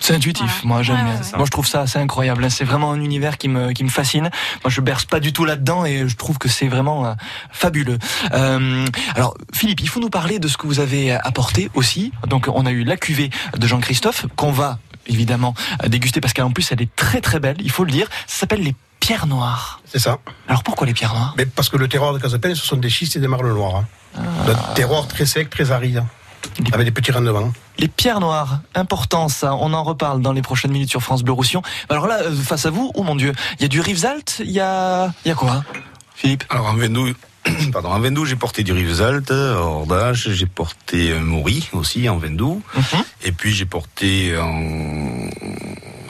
[0.00, 0.64] C'est intuitif.
[0.64, 0.96] Moi, j'aime.
[1.36, 2.50] Moi, je trouve ça assez incroyable.
[2.50, 4.30] C'est vraiment un univers qui me qui me fascine.
[4.64, 7.12] Moi, je berce pas du tout là-dedans et je trouve que c'est vraiment euh,
[7.52, 7.98] fabuleux.
[8.32, 12.12] Euh, alors, Philippe, il faut nous parler de ce que vous avez apporté aussi.
[12.26, 14.78] Donc, on a eu la cuvée de Jean-Christophe qu'on va
[15.10, 15.54] évidemment
[15.86, 18.08] déguster parce qu'en plus elle est très très belle, il faut le dire.
[18.26, 19.80] Ça s'appelle les pierres noires.
[19.86, 20.18] C'est ça.
[20.46, 21.34] Alors pourquoi les pierres noires?
[21.36, 23.76] Mais Parce que le terroir de Casapen, ce sont des schistes et des marles noires.
[23.76, 23.86] Hein.
[24.16, 24.72] Un ah.
[24.74, 26.04] terroir très sec, très aride.
[26.72, 27.52] Avec des petits rendements.
[27.78, 31.32] Les pierres noires, important ça, on en reparle dans les prochaines minutes sur France Bleu
[31.32, 31.62] Roussillon.
[31.90, 34.50] Alors là, euh, face à vous, oh mon dieu, il y a du Rivesaltes, il
[34.50, 35.64] y a, il y a quoi
[36.14, 36.44] Philippe?
[36.48, 37.12] Alors en Vendou,
[37.72, 42.62] pardon, en Vendou, j'ai porté du Rivesaltes, Ordage, j'ai porté un Mori aussi en Vendou,
[42.74, 43.02] mhm.
[43.24, 45.28] et puis j'ai porté en,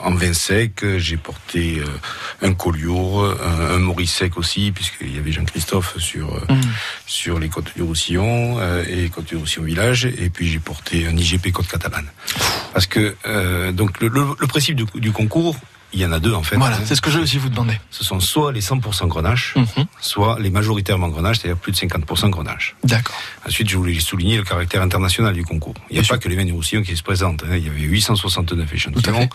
[0.03, 5.31] en vin sec, j'ai porté euh, un Collioure, un, un sec aussi, puisqu'il y avait
[5.31, 6.61] Jean-Christophe sur euh, mm.
[7.05, 11.07] sur les côtes du Roussillon euh, et côtes du Roussillon village, et puis j'ai porté
[11.07, 12.07] un IGP côte catalane.
[12.73, 13.15] Parce que
[13.71, 15.55] donc le, le, principe du, du concours,
[15.93, 16.55] il y en a deux en fait.
[16.55, 17.79] Voilà, c'est ce que je vais aussi vous demander.
[17.89, 19.85] Ce sont soit les 100% grenache, mhm.
[19.99, 22.75] soit les majoritairement grenache, c'est-à-dire plus de 50% grenache.
[22.83, 23.19] D'accord.
[23.45, 25.73] Ensuite, je voulais souligner le caractère international du concours.
[25.89, 27.43] Il n'y a pas que les vins du Roussillon qui se présentent.
[27.43, 27.57] Hein.
[27.57, 29.29] Il y avait 869 échantillons,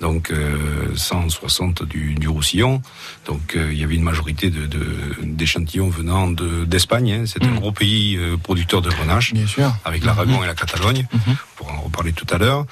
[0.00, 2.82] donc euh, 160 du, du, Roussillon.
[3.26, 4.50] Donc euh, il y avait une majorité
[5.22, 7.12] d'échantillons de, venant d'Espagne.
[7.12, 7.24] hein.
[7.26, 7.60] C'est un mhm.
[7.60, 9.72] gros pays euh, producteur de grenache, Bien sûr.
[9.84, 10.44] avec l'Aragon mhm.
[10.44, 11.06] et la Catalogne.
[11.56, 12.66] Pour en reparler tout à l'heure.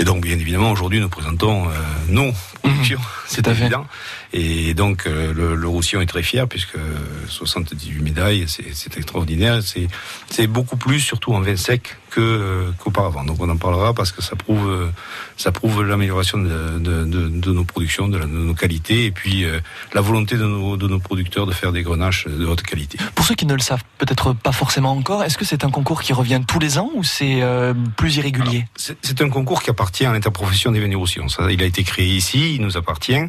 [0.00, 1.72] Et donc, bien évidemment, aujourd'hui, nous présentons euh,
[2.08, 2.32] nos
[2.62, 2.98] productions.
[2.98, 3.86] Mmh, c'est évident.
[4.32, 6.78] Et donc, euh, le, le, Roussillon est très fier puisque
[7.28, 9.60] 78 médailles, c'est extraordinaire.
[9.62, 13.24] C'est beaucoup plus, surtout en vin sec, que qu'auparavant.
[13.24, 14.90] Donc, on en parlera parce que ça prouve
[15.40, 19.58] ça prouve l'amélioration de, de, de, de, nos productions, de, nos qualités, et puis euh,
[19.94, 22.98] la volonté de nos, de nos producteurs de faire des grenaches de haute qualité.
[23.14, 26.02] Pour ceux qui ne le savent peut-être pas forcément encore, est-ce que c'est un concours
[26.02, 28.66] qui revient tous les ans ou c'est euh, plus irrégulier?
[28.76, 31.28] C'est un concours qui appartient à l'interprofession des Roussillon.
[31.28, 33.22] Ça, il a été créé ici, il nous appartient,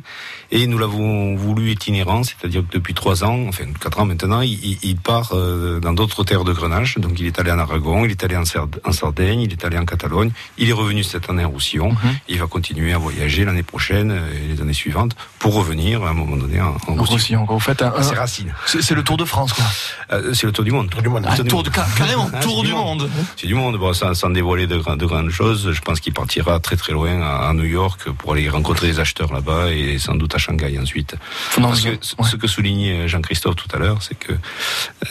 [0.51, 4.77] et nous l'avons voulu itinérant, c'est-à-dire que depuis trois ans, enfin quatre ans maintenant, il,
[4.83, 6.97] il part euh, dans d'autres terres de grenache.
[6.97, 8.43] Donc il est allé en Aragon, il est allé en,
[8.83, 11.89] en Sardaigne, il est allé en Catalogne, il est revenu cette année à Roussillon.
[11.89, 12.17] Mhm.
[12.29, 16.13] Il va continuer à voyager l'année prochaine et les années suivantes pour revenir à un
[16.13, 17.45] moment donné en, en Roussillon.
[17.45, 18.53] Vous faites un, c'est racines.
[18.65, 19.65] C'est le Tour de France, quoi.
[20.11, 20.89] Euh, c'est le Tour du monde.
[20.89, 21.25] Tour du monde.
[21.27, 23.09] Ah, tour, de, carrément, ah, Tour du, monde.
[23.35, 23.77] C'est du monde.
[23.77, 27.21] Bon, sans, sans dévoiler de, de, grandes choses, je pense qu'il partira très très loin
[27.21, 31.15] à, New York pour aller rencontrer les acheteurs là-bas et sans doute à Shanghai ensuite.
[31.61, 34.33] Parce que ce que soulignait Jean-Christophe tout à l'heure, c'est que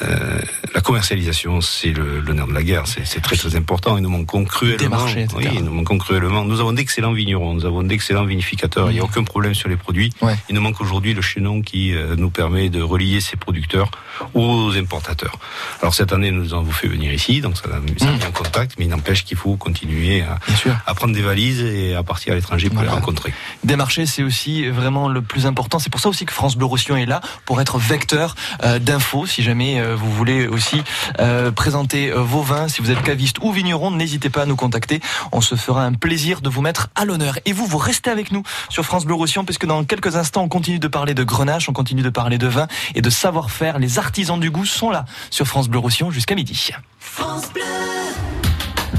[0.03, 0.41] euh,
[0.75, 2.85] la commercialisation, c'est le, le nerf de la guerre.
[2.87, 3.97] C'est très très important.
[3.97, 5.07] Et nous manquons cruellement.
[5.37, 6.45] oui, nous manquons cruellement.
[6.45, 9.77] Nous avons d'excellents vignerons, nous avons d'excellents vinificateurs, il n'y a aucun problème sur les
[9.77, 10.13] produits.
[10.49, 13.91] Il nous manque aujourd'hui le chaînon qui euh, nous permet de relier ces producteurs
[14.35, 15.37] aux importateurs.
[15.81, 18.85] Alors cette année, nous avons fait venir ici, donc ça, a mis en contact, mais
[18.85, 20.39] il n'empêche qu'il faut continuer à,
[20.87, 23.33] à, prendre des valises et à partir à l'étranger pour les rencontrer.
[23.65, 25.60] Démarcher, c'est aussi vraiment le plus important.
[25.79, 29.27] C'est pour ça aussi que France Bleu Roussillon est là, pour être vecteur euh, d'infos.
[29.27, 30.83] Si jamais euh, vous voulez aussi
[31.55, 35.01] présenter vos vins, si vous êtes caviste ou vigneron, n'hésitez pas à nous contacter.
[35.33, 37.39] On se fera un plaisir de vous mettre à l'honneur.
[37.45, 40.49] Et vous, vous restez avec nous sur France Bleu Roussillon, puisque dans quelques instants, on
[40.49, 43.79] continue de parler de grenache, on continue de parler de vin et de savoir-faire.
[43.79, 46.71] Les artisans du goût sont là sur France Bleu Roussillon jusqu'à midi.
[46.99, 47.63] France Bleu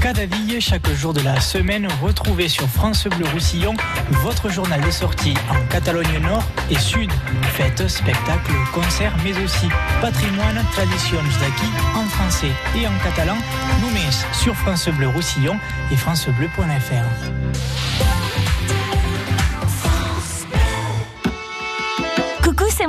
[0.02, 3.74] Cadaville, chaque jour de la semaine, retrouvez sur France Bleu Roussillon
[4.10, 7.08] votre journal de sortie en Catalogne Nord et Sud.
[7.52, 9.68] Fêtes, spectacles, concerts, mais aussi
[10.00, 13.36] patrimoine, traditions d'acquis en français et en catalan.
[13.80, 13.90] Nous
[14.32, 15.56] sur France Bleu Roussillon
[15.92, 17.32] et francebleu.fr.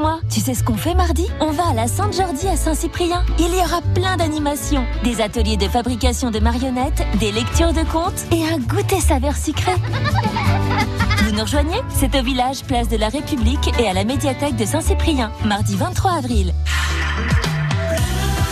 [0.03, 0.19] moi.
[0.29, 1.25] Tu sais ce qu'on fait mardi?
[1.39, 3.23] On va à la Sainte-Jordi à Saint-Cyprien.
[3.39, 8.25] Il y aura plein d'animations, des ateliers de fabrication de marionnettes, des lectures de contes
[8.31, 9.71] et un goûter saveur sucré.
[11.19, 11.79] Vous nous rejoignez?
[11.89, 16.11] C'est au village Place de la République et à la médiathèque de Saint-Cyprien, mardi 23
[16.11, 16.53] avril.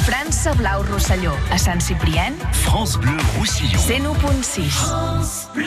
[0.03, 2.31] France Blau Roussillon à Saint-Cyprien.
[2.53, 3.77] France Bleu Roussillon.
[3.77, 4.69] 101.6.
[4.69, 5.65] France Bleu.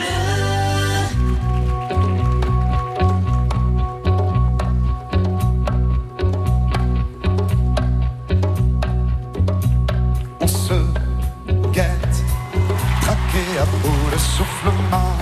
[14.35, 15.17] soufflement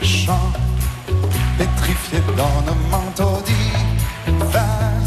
[0.00, 0.52] chant,
[1.58, 5.00] pétrifié dans nos manteaux divins,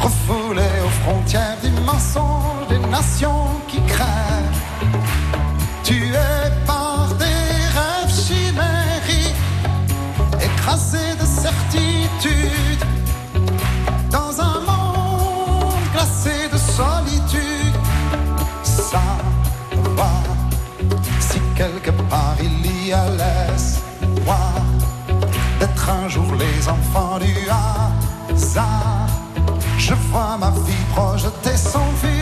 [0.00, 4.58] refoulé aux frontières des mensonge des nations qui craignent.
[5.84, 9.34] Tu es par des rêves chimériques,
[10.40, 12.49] écrasé de certitude.
[22.90, 24.54] Y a l'espoir
[25.60, 29.06] d'être un jour les enfants du hasard.
[29.78, 32.19] Je vois ma vie projeter son futur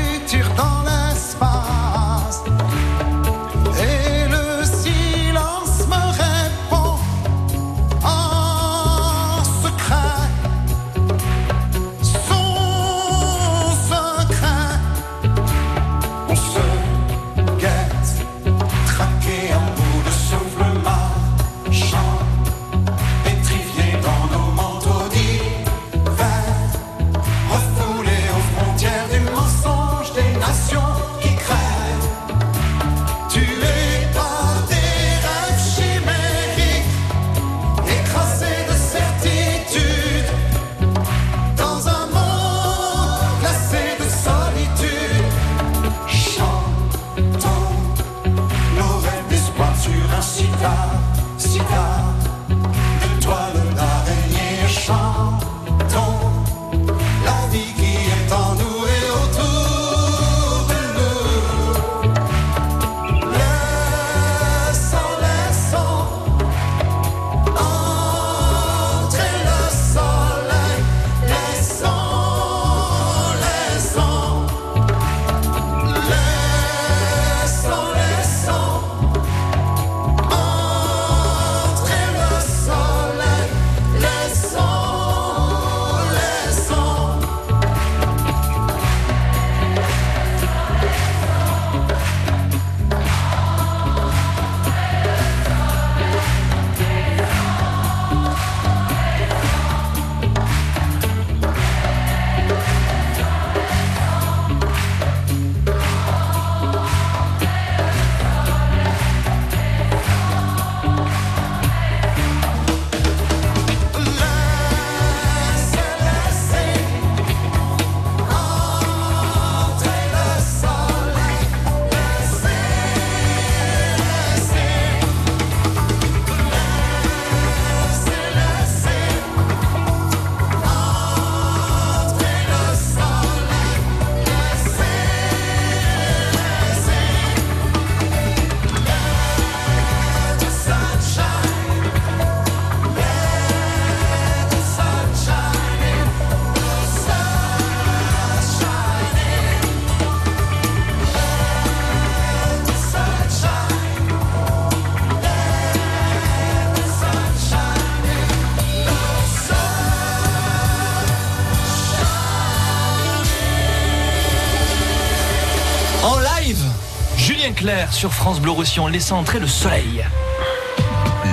[167.90, 170.05] sur France Bleu Roussillon, laissant entrer le soleil.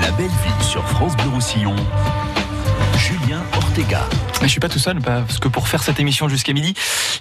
[0.01, 1.75] La belle ville sur France Bleu Roussillon.
[2.97, 4.07] Julien Ortega.
[4.41, 6.73] Mais je suis pas tout seul parce que pour faire cette émission jusqu'à midi,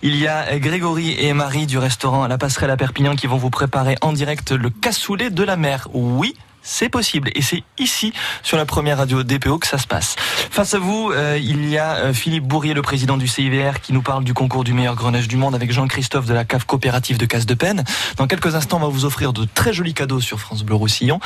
[0.03, 3.37] il y a Grégory et Marie du restaurant à la passerelle à Perpignan qui vont
[3.37, 5.89] vous préparer en direct le cassoulet de la mer.
[5.93, 7.31] Oui, c'est possible.
[7.35, 10.17] Et c'est ici, sur la première radio DPO, que ça se passe.
[10.55, 13.93] Face à vous, euh, il y a euh, Philippe Bourrier, le président du CIVR, qui
[13.93, 17.19] nous parle du concours du meilleur grenage du monde avec Jean-Christophe de la cave coopérative
[17.19, 17.83] de Casse de Peine.
[18.19, 21.19] Dans quelques instants, on va vous offrir de très jolis cadeaux sur France Bleu Roussillon.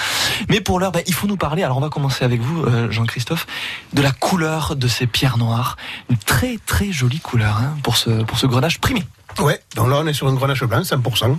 [0.48, 1.62] Mais pour l'heure, bah, il faut nous parler.
[1.62, 3.46] Alors, on va commencer avec vous, euh, Jean-Christophe,
[3.92, 5.76] de la couleur de ces pierres noires.
[6.08, 9.04] Une très, très jolie couleur hein, pour, ce, pour ce grenage primé.
[9.40, 11.28] Ouais, donc là on est sur une grenache blanc, 100%.
[11.28, 11.36] Mhm.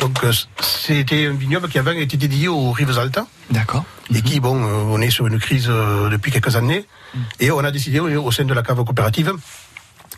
[0.00, 3.26] Donc euh, c'était un vignoble qui avait été dédié aux rives alta.
[3.50, 3.84] D'accord.
[4.14, 6.86] Et qui, bon, euh, on est sur une crise euh, depuis quelques années.
[7.14, 7.20] Mhm.
[7.40, 9.32] Et on a décidé au sein de la cave coopérative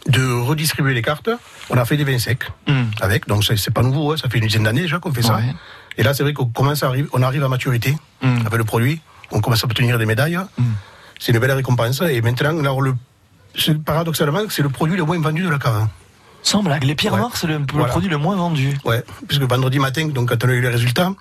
[0.07, 1.31] de redistribuer les cartes.
[1.69, 2.91] On a fait des vins secs mhm.
[3.01, 5.41] avec, donc c'est pas nouveau, hein, ça fait une dizaine d'années déjà qu'on fait ça.
[5.99, 9.01] Et là c'est vrai qu'on commence à arriver, on arrive à maturité avec le produit,
[9.31, 10.39] on commence à obtenir des médailles.
[11.21, 12.01] C'est une belle récompense.
[12.01, 12.95] Et maintenant, alors, le,
[13.85, 15.87] paradoxalement, c'est le produit le moins vendu de la cave.
[16.43, 18.75] Sans blague, les pierres noires, c'est le, produit le moins vendu.
[18.87, 21.13] Ouais, puisque vendredi matin, donc quand on a eu les résultats,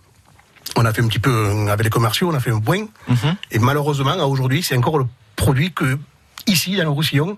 [0.76, 2.86] on a fait un petit peu euh, avec les commerciaux, on a fait un point.
[3.08, 3.36] Mhm.
[3.52, 5.98] Et malheureusement, aujourd'hui, c'est encore le produit que
[6.48, 7.38] ici, dans le Roussillon,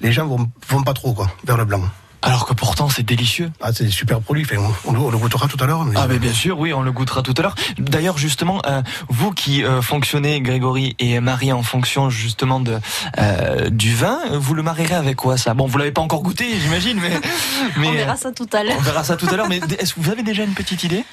[0.00, 1.82] les gens vont, vont pas trop quoi, vers le blanc.
[2.24, 3.50] Alors que pourtant c'est délicieux.
[3.60, 4.46] Ah, c'est des super produits.
[4.84, 5.84] on, le goûtera tout à l'heure.
[5.96, 7.56] Ah, mais bien sûr, oui, on le goûtera tout à l'heure.
[7.78, 12.78] D'ailleurs, justement, euh, vous qui euh, fonctionnez, Grégory et Marie, en fonction justement de
[13.18, 15.54] euh, du vin, vous le marierez avec quoi ça?
[15.54, 17.10] Bon, vous l'avez pas encore goûté, j'imagine, mais,
[17.76, 18.76] mais on verra ça tout à l'heure.
[18.78, 19.48] On verra ça tout à l'heure.
[19.48, 21.04] Mais est-ce que vous avez déjà une petite idée?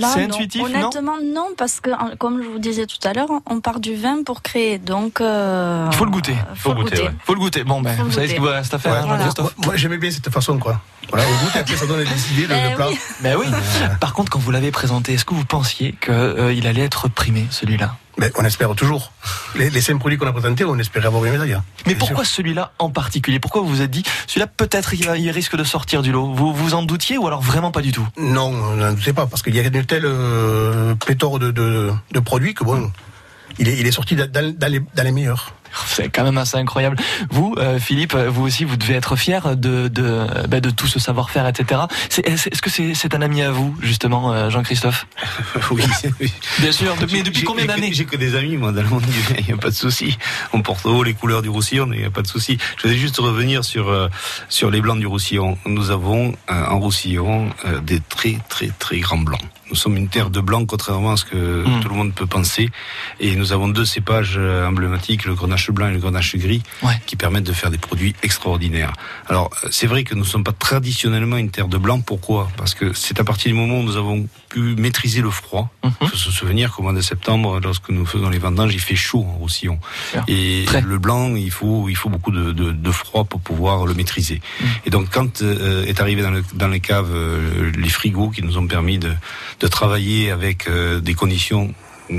[0.00, 3.80] C'est intuitif, Honnêtement, non, parce que comme je vous disais tout à l'heure, on part
[3.80, 5.20] du vin pour créer, donc.
[5.20, 6.34] Euh, il faut le goûter.
[6.54, 7.08] Faut, faut le goûter.
[7.24, 7.64] Faut le goûter.
[7.64, 9.18] Bon, ben, vous savez ce qu'il vous reste à faire, hein,
[9.64, 10.80] Moi, j'aimais bien cette façon, quoi.
[11.10, 12.88] Voilà, au goût, après ça donne des idées, le, ben plat.
[13.22, 13.46] Mais oui.
[14.00, 17.46] Par contre, quand vous l'avez présenté, est-ce que vous pensiez qu'il euh, allait être primé,
[17.50, 17.96] celui-là?
[18.18, 19.12] Mais on espère toujours.
[19.54, 21.58] Les, les cinq produits qu'on a présentés, on espérait avoir une médaille.
[21.86, 23.40] Mais pourquoi celui-là en particulier?
[23.40, 26.32] Pourquoi vous vous êtes dit, celui-là peut-être il, risque de sortir du lot?
[26.32, 28.06] Vous vous en doutiez ou alors vraiment pas du tout?
[28.16, 31.90] Non, on n'en doutait pas, parce qu'il y a une telle euh, pléthore de, de,
[32.12, 32.90] de, produits que bon,
[33.58, 35.52] il est, il est sorti dans, dans, les, dans les meilleurs.
[35.86, 36.96] C'est quand même assez incroyable.
[37.30, 40.98] Vous, euh, Philippe, vous aussi, vous devez être fier de de, bah, de tout ce
[40.98, 41.82] savoir-faire, etc.
[42.24, 45.06] Est-ce que c'est un ami à vous, justement, euh, Jean-Christophe?
[45.70, 45.82] Oui,
[46.60, 46.94] Bien sûr.
[47.12, 47.92] mais depuis combien d'années?
[47.92, 49.34] J'ai que des amis, moi, dans le monde du vin.
[49.38, 50.18] Il n'y a pas de souci.
[50.52, 52.58] On porte haut les couleurs du Roussillon, il n'y a pas de souci.
[52.76, 54.08] Je voulais juste revenir sur euh,
[54.48, 55.58] sur les blancs du Roussillon.
[55.66, 57.50] Nous avons en Roussillon
[57.82, 59.40] des très très très grands blancs.
[59.70, 61.80] Nous sommes une terre de blanc, contrairement à ce que hmm.
[61.80, 62.70] tout le monde peut penser.
[63.20, 66.62] Et nous avons deux cépages emblématiques, le grenache blanc et le grenache gris,
[67.06, 68.92] qui permettent de faire des produits extraordinaires.
[69.28, 72.00] Alors, c'est vrai que nous ne sommes pas traditionnellement une terre de blanc.
[72.00, 72.48] Pourquoi?
[72.56, 75.70] Parce que c'est à partir du moment où nous avons pu maîtriser le froid.
[75.82, 76.08] Il mhm.
[76.08, 79.26] faut se souvenir qu'au mois de septembre, lorsque nous faisons les vendanges, il fait chaud
[79.28, 79.78] en Roussillon.
[80.28, 83.94] Et le blanc, il faut, il faut beaucoup de, de, de froid pour pouvoir le
[83.94, 84.40] maîtriser.
[84.60, 84.68] Mhm.
[84.86, 88.42] Et donc, quand euh, est arrivé dans, le, dans les caves euh, les frigos qui
[88.42, 89.12] nous ont permis de,
[89.60, 91.74] de travailler avec euh, des conditions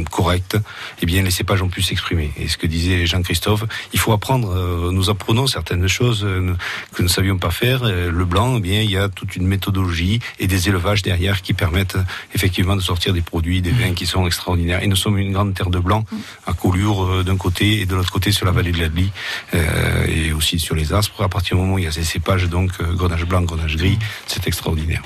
[0.10, 0.58] correcte,
[1.02, 2.32] eh bien les cépages ont pu s'exprimer.
[2.38, 4.52] Et ce que disait Jean-Christophe, il faut apprendre.
[4.52, 6.56] Euh, nous apprenons certaines choses euh,
[6.93, 7.84] que nous ne savions pas faire.
[7.84, 11.41] Euh, le blanc, eh bien il y a toute une méthodologie et des élevages derrière
[11.41, 11.98] qui permettent
[12.34, 14.82] effectivement de sortir des produits, des vins qui sont extraordinaires.
[14.84, 16.06] Et nous sommes une grande terre de blanc,
[16.45, 19.12] à Collioure d'un côté et de l'autre côté sur la vallée de l'Adli
[19.54, 21.21] euh, et aussi sur les Aspres.
[21.21, 24.00] À partir du moment où il y a ces cépages, donc grenage blanc, grenage gris,
[24.28, 25.02] c'est extraordinaire.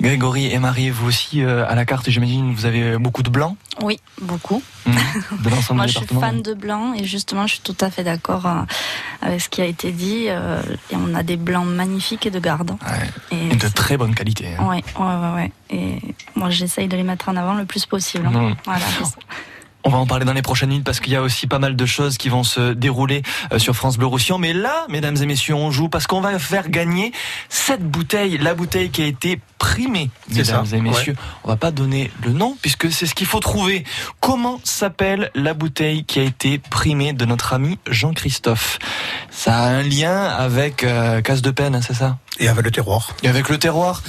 [0.00, 3.56] Grégory et Marie, vous aussi à la carte, j'imagine, vous avez beaucoup de blanc?
[3.82, 4.62] Oui, beaucoup.
[4.86, 4.92] Mmh.
[5.74, 8.62] Moi, je suis fan de blanc et justement, je suis tout à fait d'accord euh,
[9.22, 10.26] avec ce qui a été dit.
[10.28, 10.60] Euh,
[10.90, 12.76] et on a des blancs magnifiques et de garde.
[13.30, 14.48] et, de très bonne qualité.
[14.58, 14.66] Hein.
[14.68, 15.98] Oui, ouais, ouais, Et
[16.34, 18.28] moi, j'essaye de les mettre en avant le plus possible.
[18.28, 18.56] Mmh.
[18.64, 18.84] Voilà.
[19.86, 21.76] On va en parler dans les prochaines minutes parce qu'il y a aussi pas mal
[21.76, 24.38] de choses qui vont se dérouler euh, sur France Bleu Roussillon.
[24.38, 27.12] Mais là, mesdames et messieurs, on joue parce qu'on va faire gagner
[27.50, 31.16] cette bouteille, la bouteille qui a été primée, mesdames et messieurs.
[31.44, 33.84] On va pas donner le nom puisque c'est ce qu'il faut trouver.
[34.20, 38.78] Comment s'appelle la bouteille qui a été primée de notre ami Jean-Christophe?
[39.36, 42.18] Ça a un lien avec euh, Casse de Peine, c'est ça?
[42.38, 43.10] Et avec le terroir.
[43.22, 44.02] Et avec le terroir.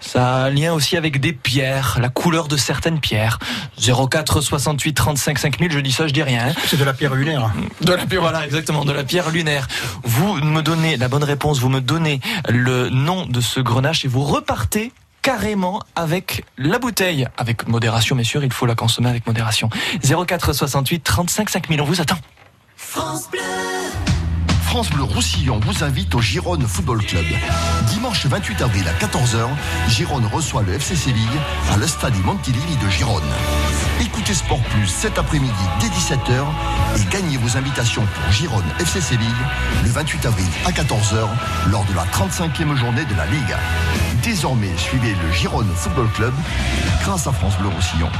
[0.00, 3.38] Ça a un lien aussi avec des pierres, la couleur de certaines pierres.
[3.78, 6.48] 04 68 35 5000, je dis ça, je dis rien.
[6.48, 6.52] Hein.
[6.66, 7.52] C'est de la pierre lunaire.
[7.82, 9.68] De la pierre, voilà, exactement, de la pierre lunaire.
[10.02, 14.08] Vous me donnez la bonne réponse, vous me donnez le nom de ce grenache et
[14.08, 17.28] vous repartez carrément avec la bouteille.
[17.36, 19.68] Avec modération, bien sûr, il faut la consommer avec modération.
[20.02, 22.18] 04 68 35 5000, on vous attend.
[22.76, 23.40] France Bleu
[24.74, 27.24] France Bleu Roussillon vous invite au Gironne Football Club.
[27.90, 29.46] Dimanche 28 avril à 14h,
[29.88, 31.38] Gironne reçoit le FC Séville
[31.72, 33.22] à le stade Montilini de Gironne.
[34.00, 36.42] Écoutez Sport Plus cet après-midi dès 17h
[36.96, 39.28] et gagnez vos invitations pour Gironne FC Séville
[39.84, 41.24] le 28 avril à 14h
[41.70, 43.56] lors de la 35e journée de la Ligue.
[44.24, 46.34] Désormais, suivez le Gironne Football Club
[47.04, 48.10] grâce à France Bleu Roussillon.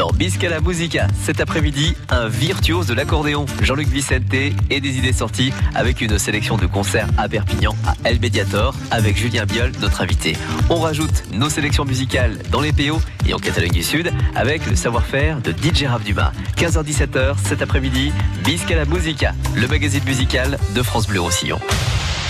[0.00, 5.12] Dans Bisca la Musica, cet après-midi, un virtuose de l'accordéon, Jean-Luc Vicente, et des idées
[5.12, 10.00] sorties avec une sélection de concerts à Perpignan, à El Mediator, avec Julien Biol, notre
[10.00, 10.38] invité.
[10.70, 14.74] On rajoute nos sélections musicales dans les PO et en Catalogne du Sud, avec le
[14.74, 16.32] savoir-faire de DJ Rav Dumas.
[16.56, 18.10] 15h-17h cet après-midi,
[18.42, 21.58] Bisca la Musica, le magazine musical de France Bleu Roussillon.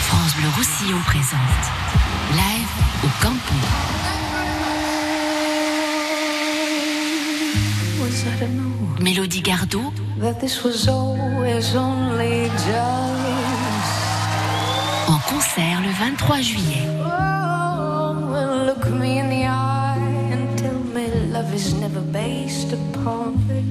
[0.09, 1.71] France Bleu Roussillon présente
[2.33, 4.00] Live au Campo.
[9.01, 9.93] Mélodie Gardot.
[15.09, 16.87] En concert le 23 juillet.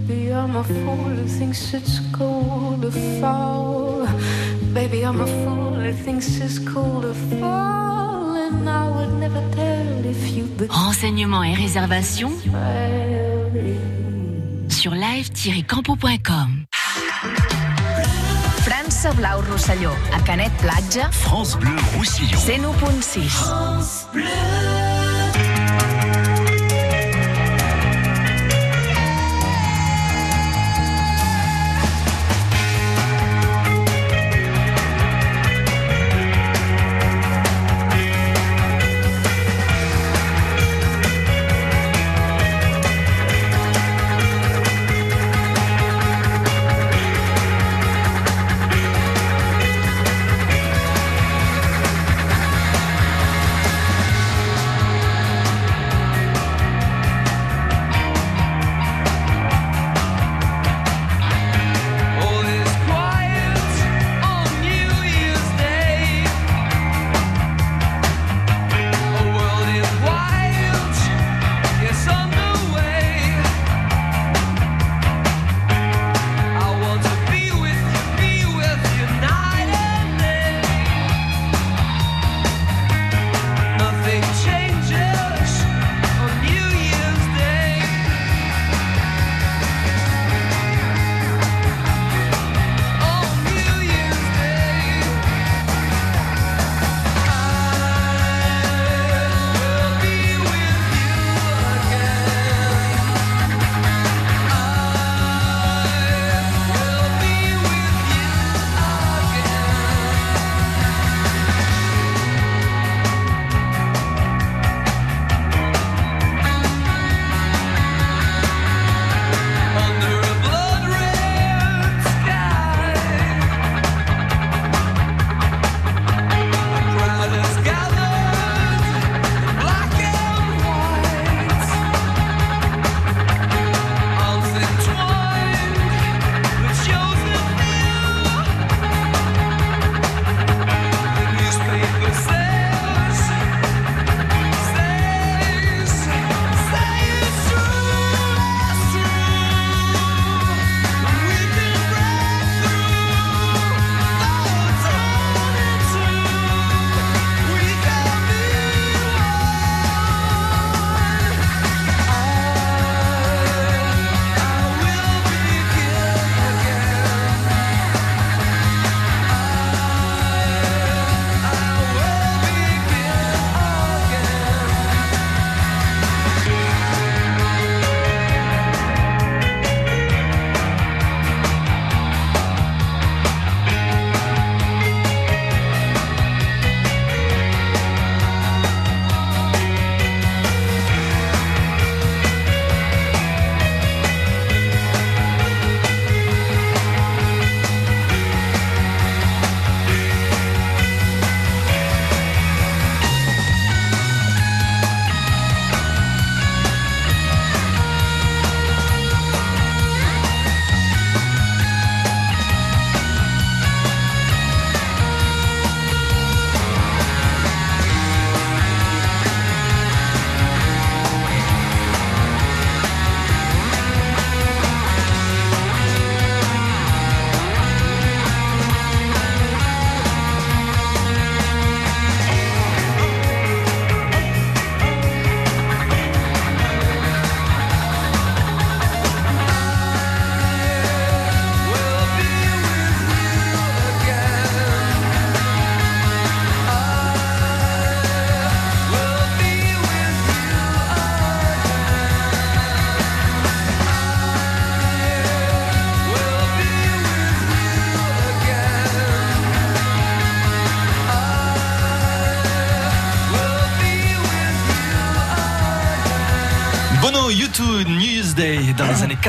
[0.09, 4.07] Baby, I'm a fool who thinks it's cool to fall.
[4.73, 8.35] Baby, I'm a fool who thinks it's cool to fall.
[8.35, 12.33] And I would never tell if you Renseignements et réservations
[14.79, 16.65] sur live-campo.com.
[18.61, 22.37] França Blau Rosselló, a Canet Platja, France Bleu Roussillon.
[22.37, 23.29] 101.6.
[23.29, 24.88] France Bleu.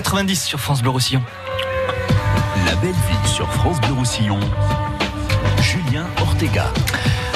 [0.01, 1.22] 90 sur France Bleu Roussillon.
[2.64, 4.40] La belle vie sur France Bleu Roussillon.
[5.61, 6.72] Julien Ortega.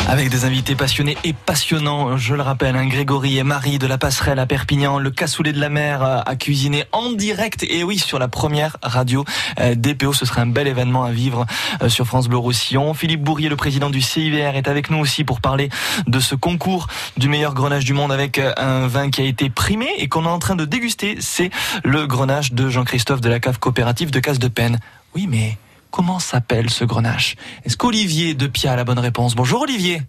[0.07, 3.97] Avec des invités passionnés et passionnants, je le rappelle, hein, Grégory et Marie de la
[3.97, 8.19] Passerelle à Perpignan, le cassoulet de la mer à cuisiner en direct, et oui, sur
[8.19, 9.25] la première radio
[9.61, 11.47] euh, DPO, ce serait un bel événement à vivre
[11.83, 12.93] euh, sur France Bleu Roussillon.
[12.93, 15.71] Philippe Bourrier, le président du CIVR, est avec nous aussi pour parler
[16.07, 16.87] de ce concours
[17.17, 20.25] du meilleur grenage du monde avec euh, un vin qui a été primé et qu'on
[20.25, 21.51] est en train de déguster, c'est
[21.83, 24.79] le grenage de Jean-Christophe de la cave coopérative de Casse de Peine.
[25.15, 25.57] Oui, mais
[25.95, 27.37] comment s'appelle ce grenache?
[27.65, 29.37] Est-ce qu'Olivier de Pia a la bonne réponse?
[29.37, 30.03] Bonjour Olivier.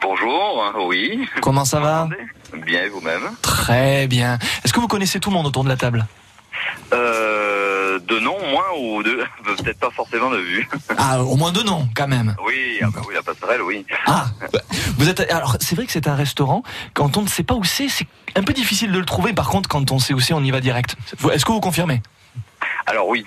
[0.00, 1.26] Bonjour, oui.
[1.42, 2.08] Comment ça va?
[2.64, 3.22] Bien, vous-même?
[3.42, 4.38] Très bien.
[4.62, 6.06] Est-ce que vous connaissez tout le monde autour de la table?
[6.92, 10.68] Euh, de nom au moins ou de peut-être pas forcément de vue.
[10.96, 12.36] Ah, au moins deux noms, quand même.
[12.46, 13.84] Oui, ah bah oui, la passerelle, oui.
[14.06, 14.26] Ah,
[14.98, 15.20] vous êtes.
[15.32, 16.62] Alors, c'est vrai que c'est un restaurant.
[16.94, 18.06] Quand on ne sait pas où c'est, c'est
[18.36, 19.32] un peu difficile de le trouver.
[19.32, 20.94] Par contre, quand on sait où c'est, on y va direct.
[21.32, 22.00] Est-ce que vous confirmez?
[22.86, 23.26] Alors oui.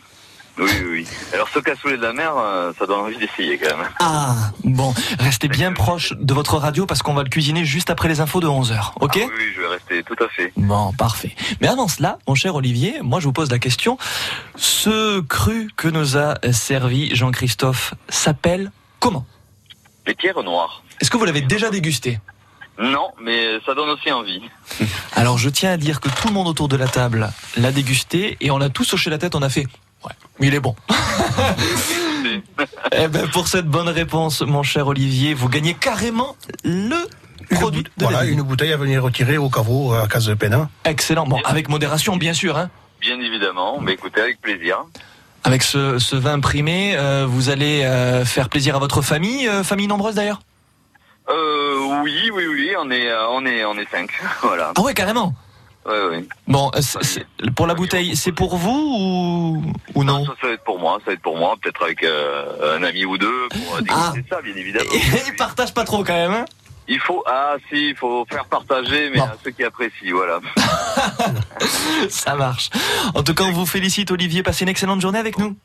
[0.59, 1.07] Oui, oui, oui.
[1.33, 3.89] Alors ce cassoulet de la mer, euh, ça donne envie d'essayer quand même.
[3.99, 8.07] Ah, bon, restez bien proche de votre radio parce qu'on va le cuisiner juste après
[8.07, 10.51] les infos de 11h, ok ah, Oui, je vais rester, tout à fait.
[10.57, 11.35] Bon, parfait.
[11.61, 13.97] Mais avant cela, mon cher Olivier, moi je vous pose la question.
[14.55, 19.25] Ce cru que nous a servi Jean-Christophe s'appelle comment?
[20.07, 20.81] Les pierres noires.
[20.99, 22.19] Est-ce que vous l'avez déjà dégusté?
[22.79, 24.41] Non, mais ça donne aussi envie.
[25.15, 28.37] Alors je tiens à dire que tout le monde autour de la table l'a dégusté
[28.39, 29.67] et on a tous hoché la tête, on a fait
[30.39, 30.75] il est bon.
[32.91, 36.95] eh ben, pour cette bonne réponse, mon cher Olivier, vous gagnez carrément le
[37.55, 40.69] produit de Voilà, une bouteille à venir retirer au caveau à Case de Pénin.
[40.85, 41.25] Excellent.
[41.25, 42.57] Bon, avec modération, bien sûr.
[42.57, 42.69] Hein.
[43.01, 44.85] Bien évidemment, mais écoutez, avec plaisir.
[45.43, 49.87] Avec ce, vin primé, euh, vous allez euh, faire plaisir à votre famille, euh, famille
[49.87, 50.41] nombreuse d'ailleurs?
[51.29, 54.09] Euh, Oui, oui, oui, on est, on est, on est cinq,
[54.41, 54.73] voilà.
[54.75, 55.33] Ah ouais, carrément
[56.47, 59.61] Bon, euh, pour la bouteille, c'est pour vous ou,
[59.95, 62.77] ou non, ça, va être pour moi, ça va être pour moi, peut-être avec euh,
[62.77, 64.13] un ami ou deux pour euh, ah.
[64.29, 64.89] ça, bien évidemment.
[65.27, 66.45] il partage pas trop quand même, hein
[66.89, 70.39] il faut, ah si, il faut faire partager, mais à ceux qui apprécient, voilà.
[72.09, 72.69] ça marche.
[73.13, 74.41] En tout cas, on vous félicite, Olivier.
[74.41, 75.57] Passez une excellente journée avec nous.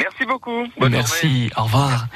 [0.00, 0.66] Merci beaucoup.
[0.88, 1.50] Merci.
[1.56, 2.06] Au revoir.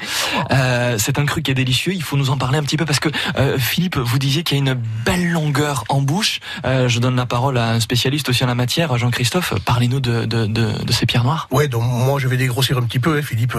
[0.51, 1.93] Euh, c'est un cru qui est délicieux.
[1.93, 4.57] Il faut nous en parler un petit peu parce que euh, Philippe, vous disiez qu'il
[4.57, 6.39] y a une belle longueur en bouche.
[6.65, 9.53] Euh, je donne la parole à un spécialiste aussi en la matière, Jean-Christophe.
[9.65, 11.47] Parlez-nous de, de, de, ces pierres noires.
[11.51, 13.17] Ouais, donc moi je vais dégrossir un petit peu.
[13.17, 13.55] Hein, Philippe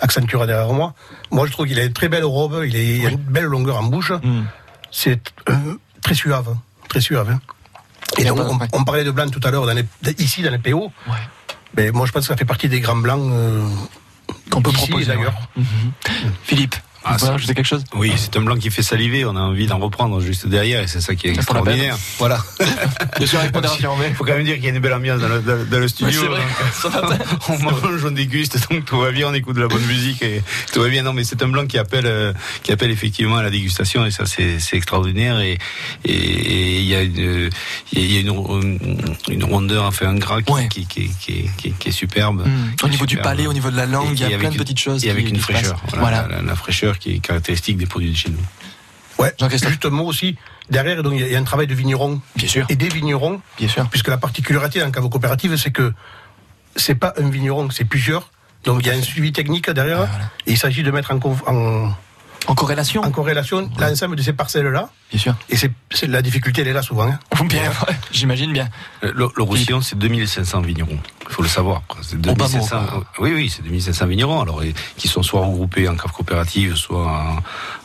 [0.00, 0.94] accentuera derrière moi.
[1.30, 2.62] Moi je trouve qu'il a une très belle robe.
[2.66, 4.12] Il, est, a une belle longueur en bouche.
[4.12, 4.44] Hmm.
[4.90, 5.20] C'est
[6.02, 6.56] très suave,
[6.88, 7.30] très suave.
[7.30, 7.40] Hein.
[8.18, 8.38] Et donc,
[8.72, 9.66] on, parlait de blanc tout à l'heure
[10.18, 10.90] ici dans les PO.
[11.06, 11.12] Ouais.
[11.76, 13.68] Mais moi, je pense que ça fait partie des grands blancs euh,
[14.50, 15.34] qu'on peut proposer d'ailleurs.
[15.56, 15.92] Mhm.
[16.42, 19.24] Philippe ah, je sais quelque chose Oui, c'est un blanc qui fait saliver.
[19.24, 21.96] On a envie d'en reprendre juste derrière, et c'est ça qui est extraordinaire.
[22.18, 22.44] Voilà.
[23.20, 23.26] Il
[24.14, 26.22] faut quand même dire qu'il y a une belle ambiance dans le, dans, le studio.
[27.48, 29.28] on mange, on déguste, donc tout va bien.
[29.28, 30.42] On écoute de la bonne musique et
[30.72, 31.02] tout va bien.
[31.02, 32.32] Non, mais c'est un blanc qui appelle, euh,
[32.62, 35.40] qui appelle effectivement à la dégustation, et ça, c'est extraordinaire.
[35.40, 35.58] Et
[36.04, 37.50] il y a une,
[37.92, 38.78] y a une,
[39.28, 42.46] une rondeur, enfin un gras qui, qui, qui, qui, est superbe.
[42.46, 42.84] Hmm.
[42.84, 44.78] Au niveau du palais, au niveau de la langue, il y a plein de petites
[44.78, 45.04] choses.
[45.04, 45.80] Et avec une fraîcheur.
[45.96, 48.44] Voilà, la fraîcheur qui est caractéristique des produits de chez nous.
[49.18, 50.36] Ouais, juste un mot aussi.
[50.70, 52.22] Derrière, donc, il y a un travail de vigneron.
[52.36, 52.66] Bien sûr.
[52.68, 53.40] Et des vignerons.
[53.58, 53.86] Bien sûr.
[53.90, 55.92] Puisque la particularité dans cave coopérative, c'est que
[56.76, 58.30] c'est pas un vigneron, c'est plusieurs.
[58.64, 60.08] Donc il y a un suivi technique derrière.
[60.46, 61.92] Et il s'agit de mettre en, en,
[62.46, 64.90] en corrélation En corrélation, l'ensemble de ces parcelles-là.
[65.10, 65.34] Bien sûr.
[65.48, 67.08] Et c'est, la difficulté, elle est là souvent.
[67.08, 67.18] Hein.
[67.44, 67.70] Bien,
[68.12, 68.68] j'imagine bien.
[69.02, 70.98] Le, le Roussillon, c'est 2500 vignerons.
[71.30, 71.82] Il faut le savoir.
[72.02, 72.76] C'est 2500,
[73.20, 74.40] oui, oui, c'est 2500 vignerons.
[74.40, 74.62] Alors,
[74.96, 77.06] qui sont soit regroupés en cave coopérative, soit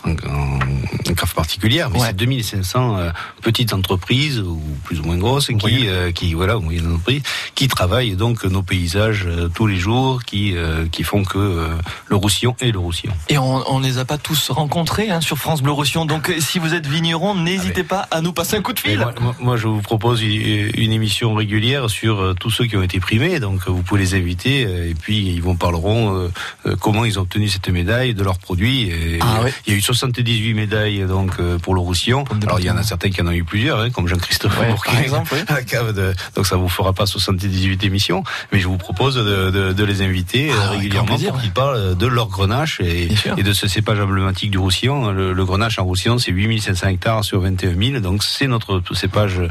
[0.04, 1.92] en, en, cave particulière.
[1.92, 3.12] Mais c'est 2500 euh,
[3.44, 7.22] petites entreprises, ou plus ou moins grosses, qui, euh, qui, voilà, entreprises,
[7.54, 10.56] qui travaillent donc nos paysages euh, tous les jours, qui,
[10.92, 11.70] qui font que
[12.08, 13.14] le Roussillon est le Roussillon.
[13.30, 16.06] Et on, ne les a pas tous rencontrés hein, sur France Bleu Roussillon.
[16.06, 19.06] Donc, si vous êtes vigneron, n'hésitez pas à nous passer un coup de fil.
[19.40, 23.68] Moi, je vous propose une émission régulière sur tous ceux qui ont été primés donc
[23.68, 26.32] vous pouvez les inviter euh, et puis ils vous parleront euh,
[26.66, 28.92] euh, comment ils ont obtenu cette médaille de leurs produits.
[29.22, 32.24] Ah il y a eu 78 médailles donc pour le Roussillon.
[32.44, 35.00] Alors il y en a certains qui en ont eu plusieurs, hein, comme Jean-Christophe par
[35.00, 38.78] exemple, à la cave de, donc ça vous fera pas 78 émissions, mais je vous
[38.78, 43.68] propose de, les inviter ah, régulièrement pour qu'ils parlent de leur grenache et, de ce
[43.68, 45.12] cépage emblématique du Roussillon.
[45.12, 49.42] Le, grenache en Roussillon, c'est 8500 hectares sur 21 000, donc c'est notre cépage,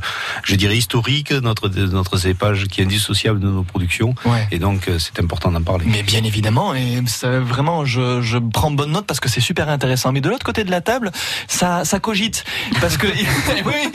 [0.42, 4.14] je dirais historique, notre notre cépage qui est indissociable de nos production.
[4.52, 5.84] Et donc, euh, c'est important d'en parler.
[5.88, 10.12] Mais bien évidemment, et vraiment, je, je, prends bonne note parce que c'est super intéressant.
[10.12, 11.10] Mais de l'autre côté de la table,
[11.48, 12.44] ça, ça cogite.
[12.80, 13.08] Parce que,
[13.66, 13.92] oui,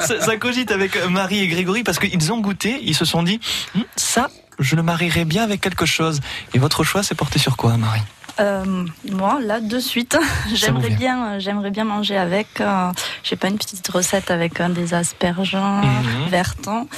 [0.00, 3.38] ça, cogite avec Marie et Grégory parce qu'ils ont goûté, ils se sont dit,
[3.76, 6.20] hm, ça, je le marierai bien avec quelque chose.
[6.52, 8.02] Et votre choix s'est porté sur quoi, Marie?
[8.40, 10.18] Euh, moi, là, de suite,
[10.54, 12.60] j'aimerais bien, j'aimerais bien manger avec.
[12.60, 12.90] Euh,
[13.22, 16.30] j'ai pas une petite recette avec des asperges mmh.
[16.30, 16.88] vertants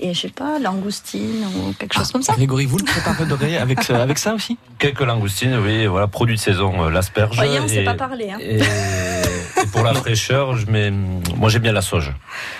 [0.00, 2.34] et je sais pas, langoustine ou quelque chose ah, comme ça.
[2.34, 4.58] Grégory, vous le préparez avec, euh, avec ça aussi?
[4.78, 7.36] Quelques langoustines, oui, voilà, produit de saison, euh, l'asperge.
[7.36, 8.30] Voyez, on ne sait pas parler.
[8.30, 8.38] Hein.
[8.40, 8.60] Et,
[9.72, 12.12] pour la fraîcheur, je mets, moi j'aime bien la sauge.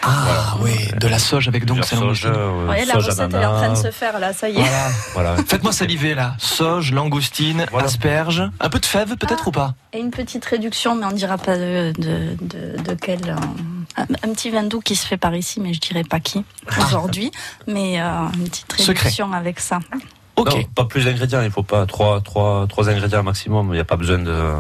[0.03, 2.31] Ah oui, de la sauge avec donc ces langoustines.
[2.31, 4.71] Euh, voyez, la recette elle est en train de se faire là, ça y est.
[5.15, 5.35] Voilà.
[5.47, 6.35] Faites-moi saliver là.
[6.39, 9.75] Sauge, langoustine, asperge, un peu de fèves peut-être ou pas?
[9.93, 12.37] Et une petite réduction, mais on ne dira pas de, de,
[12.83, 13.37] de, quelle.
[13.97, 16.45] un, petit vin doux qui se fait par ici, mais je dirais pas qui
[16.79, 17.32] aujourd'hui.
[17.67, 19.81] Mais euh, une petite réduction avec ça.
[20.37, 20.67] Ok.
[20.75, 23.69] pas plus d'ingrédients, il faut pas trois, trois, trois ingrédients maximum.
[23.69, 24.55] Il n'y a pas besoin de.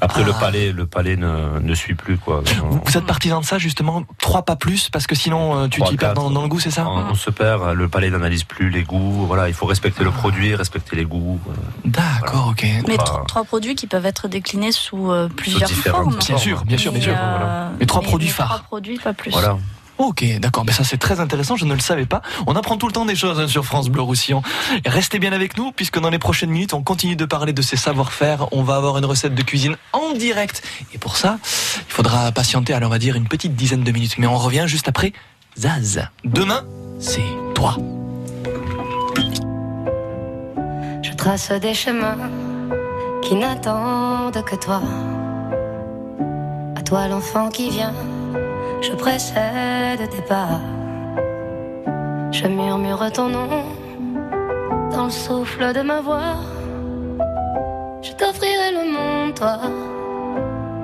[0.00, 0.40] Après le ah.
[0.40, 2.42] palais, le palais ne, ne suit plus quoi.
[2.84, 5.96] Vous êtes partisan de ça justement, trois pas plus parce que sinon euh, tu t'y
[5.96, 7.74] perds dans, le goût, c'est ça on, se perd.
[7.74, 9.24] Le palais n'analyse plus les goûts.
[9.26, 11.40] Voilà, il faut respecter le produit, respecter les goûts.
[11.48, 11.52] Euh,
[11.84, 12.66] D'accord, ok.
[12.88, 12.96] Mais
[13.28, 16.16] trois produits qui peuvent être déclinés sous euh, plusieurs formes.
[16.16, 17.16] Bien sûr, bien sûr, bien sûr.
[17.78, 18.48] Mais trois produits phares.
[18.48, 19.30] Trois produits, pas plus.
[19.30, 19.56] Voilà.
[19.98, 20.64] Ok, d'accord.
[20.64, 21.56] Mais ça, c'est très intéressant.
[21.56, 22.20] Je ne le savais pas.
[22.46, 24.42] On apprend tout le temps des choses hein, sur France Bleu Roussillon.
[24.84, 27.76] Restez bien avec nous, puisque dans les prochaines minutes, on continue de parler de ces
[27.76, 28.46] savoir-faire.
[28.52, 30.62] On va avoir une recette de cuisine en direct.
[30.92, 34.18] Et pour ça, il faudra patienter, alors on va dire, une petite dizaine de minutes.
[34.18, 35.12] Mais on revient juste après
[35.56, 36.08] Zaz.
[36.24, 36.64] Demain,
[36.98, 37.22] c'est
[37.54, 37.76] toi.
[41.02, 42.16] Je trace des chemins
[43.22, 44.82] qui n'attendent que toi.
[46.76, 47.94] À toi, l'enfant qui vient
[48.84, 50.60] je précède tes pas.
[52.32, 53.48] Je murmure ton nom
[54.92, 56.36] dans le souffle de ma voix.
[58.02, 59.56] Je t'offrirai le monde, toi,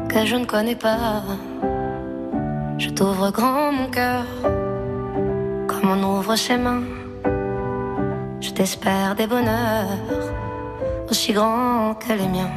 [0.09, 1.23] que je ne connais pas.
[2.79, 4.25] Je t'ouvre grand mon cœur,
[5.69, 6.85] comme on ouvre ses mains.
[8.41, 9.99] Je t'espère des bonheurs
[11.11, 12.55] aussi grands que les miens.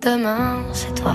[0.00, 1.14] Demain, c'est toi.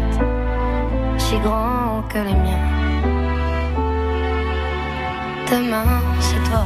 [1.31, 2.67] si grand que les miens.
[5.49, 6.65] Demain, c'est toi.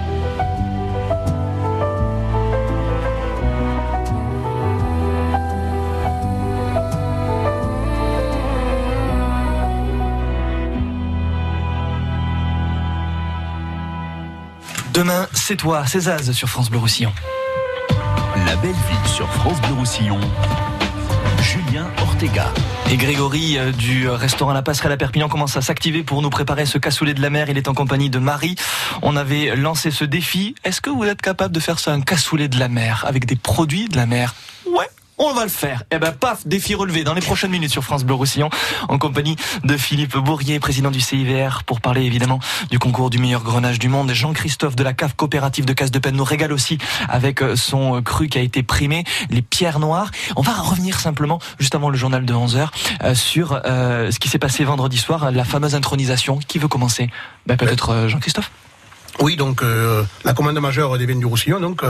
[15.01, 17.11] Demain, c'est toi, c'est Zaz sur France Bleu Roussillon.
[18.45, 20.19] La belle ville sur France Bleu Roussillon.
[21.41, 22.53] Julien Ortega.
[22.91, 26.67] Et Grégory euh, du restaurant La Passerelle à Perpignan commence à s'activer pour nous préparer
[26.67, 27.49] ce cassoulet de la mer.
[27.49, 28.55] Il est en compagnie de Marie.
[29.01, 30.53] On avait lancé ce défi.
[30.63, 33.35] Est-ce que vous êtes capable de faire ça, un cassoulet de la mer, avec des
[33.35, 34.35] produits de la mer
[35.23, 35.81] on va le faire.
[35.91, 38.49] Et eh ben paf, défi relevé dans les prochaines minutes sur France Bleu Roussillon
[38.89, 42.39] en compagnie de Philippe Bourrier, président du CIVR, pour parler évidemment
[42.71, 44.11] du concours du meilleur grenage du monde.
[44.11, 48.01] Jean-Christophe de la cave coopérative de Casse de Peine nous régale aussi avec euh, son
[48.01, 50.09] cru qui a été primé, les pierres noires.
[50.35, 52.69] On va revenir simplement juste avant le journal de 11h
[53.03, 56.39] euh, sur euh, ce qui s'est passé vendredi soir, la fameuse intronisation.
[56.47, 57.11] Qui veut commencer?
[57.45, 58.49] Ben, Peut-être Jean-Christophe?
[59.19, 59.61] Oui, donc
[60.23, 61.83] la commande majeure des Vins du Roussillon, donc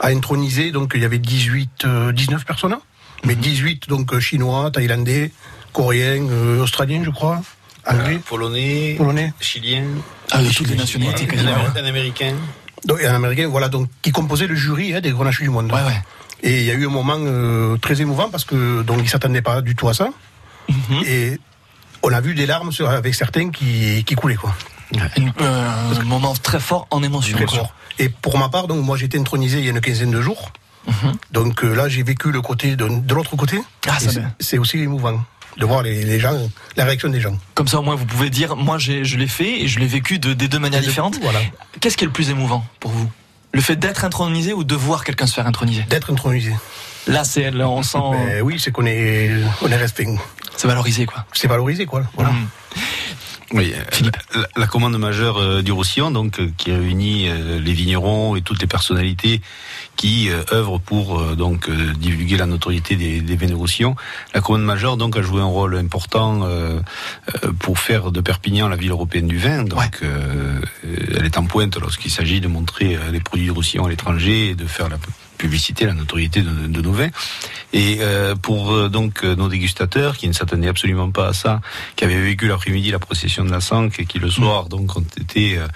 [0.00, 2.80] a intronisé, donc il y avait 18, 19 euh, personnes, hein.
[3.24, 5.32] mais 18 donc euh, chinois, thaïlandais,
[5.72, 7.42] coréens, euh, australiens, je crois,
[7.86, 9.84] anglais, polonais, polonais, chiliens,
[10.30, 12.34] ah, de toutes les nationalités, un, américain.
[12.84, 15.72] Donc, un américain, voilà, donc qui composait le jury hein, des Grenaches du monde.
[15.72, 16.02] Ouais, ouais.
[16.42, 17.18] Et il y a eu un moment
[17.78, 20.10] très émouvant parce que donc ils s'attendaient pas du tout à ça.
[20.68, 21.02] Mhm.
[21.06, 21.38] Et
[22.02, 24.54] on a vu des larmes avec certains qui, qui coulaient quoi.
[25.38, 27.38] Un moment très fort en émotion.
[27.98, 30.20] Et pour ma part, donc moi j'ai été intronisé il y a une quinzaine de
[30.20, 30.50] jours.
[30.86, 31.14] Mhm.
[31.30, 33.60] Donc euh, là j'ai vécu le côté de, de l'autre côté.
[33.88, 33.98] Ah,
[34.40, 35.24] c'est aussi émouvant
[35.56, 36.34] de voir les, gens,
[36.76, 37.38] la réaction des gens.
[37.54, 40.18] Comme ça au moins vous pouvez dire, moi je l'ai fait et je l'ai vécu
[40.18, 41.18] de, des deux manières différentes.
[41.22, 41.40] Voilà.
[41.80, 43.08] Qu'est-ce qui est le plus émouvant pour vous?
[43.52, 45.82] Le fait d'être intronisé ou de voir quelqu'un se faire introniser?
[45.88, 46.52] D'être intronisé.
[47.06, 47.98] Là, c'est, on sent.
[48.12, 49.30] Ben oui, c'est qu'on est,
[49.62, 50.08] on est respect.
[50.56, 51.24] C'est valorisé, quoi.
[51.32, 52.02] C'est valorisé, quoi.
[52.14, 52.32] Voilà.
[52.32, 52.48] Mmh.
[53.52, 53.74] Oui,
[54.34, 58.42] la, la, commande majeure euh, du Roussillon, donc euh, qui réunit euh, les vignerons et
[58.42, 59.42] toutes les personnalités
[59.96, 63.94] qui œuvrent pour donc divulguer la notoriété des, des vins de Roussillon.
[64.34, 66.48] La commande majeure donc a joué un rôle important
[67.60, 69.62] pour faire de Perpignan la ville européenne du vin.
[69.62, 70.00] Donc
[70.82, 74.54] elle est en pointe lorsqu'il s'agit de montrer les produits du Roussillon à l'étranger et
[74.56, 74.98] de faire la
[75.36, 77.10] publicité, la notoriété de, de nos vins.
[77.72, 81.60] Et euh, pour euh, donc euh, nos dégustateurs qui ne s'attendaient absolument pas à ça,
[81.96, 85.04] qui avaient vécu l'après-midi la procession de la Sanque et qui le soir donc ont
[85.20, 85.66] été euh,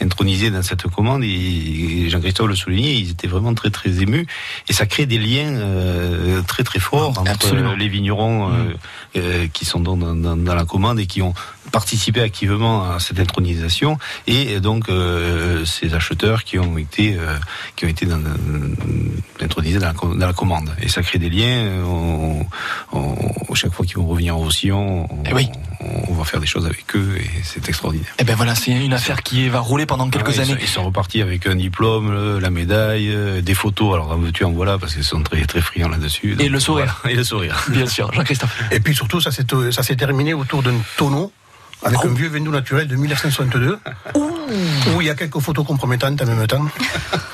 [0.00, 4.26] intronisés dans cette commande, et, Jean-Christophe le soulignait, ils étaient vraiment très très émus
[4.68, 7.74] et ça crée des liens très très forts entre absolument.
[7.74, 9.48] les vignerons mmh.
[9.52, 11.34] qui sont dans, dans, dans, la commande et qui ont
[11.72, 14.90] participé activement à cette intronisation et donc
[15.64, 17.18] ces acheteurs qui ont été
[17.76, 18.20] qui ont été dans,
[19.40, 22.46] intronisés dans la, dans la commande et ça crée des liens on,
[22.92, 25.48] on, chaque fois qu'ils vont revenir en Roussillon, on, eh oui.
[26.08, 28.08] on, va faire des choses avec eux et c'est extraordinaire.
[28.18, 30.56] Et eh ben voilà, c'est une affaire qui va rouler pendant quelques ah années.
[30.60, 33.94] Ils sont repartis avec un diplôme, la médaille, euh, des photos.
[33.94, 36.36] Alors tu en voilà parce qu'ils sont très très friands là-dessus.
[36.40, 36.98] Et le sourire.
[37.02, 37.12] Voilà.
[37.14, 37.64] Et le sourire.
[37.68, 38.62] Bien sûr, Jean-Christophe.
[38.72, 41.32] Et puis surtout, ça s'est terminé autour d'un tonneau
[41.84, 42.08] avec oh.
[42.08, 43.78] un vieux vin naturel de 1962.
[44.14, 46.64] Où il y a quelques photos compromettantes en même temps.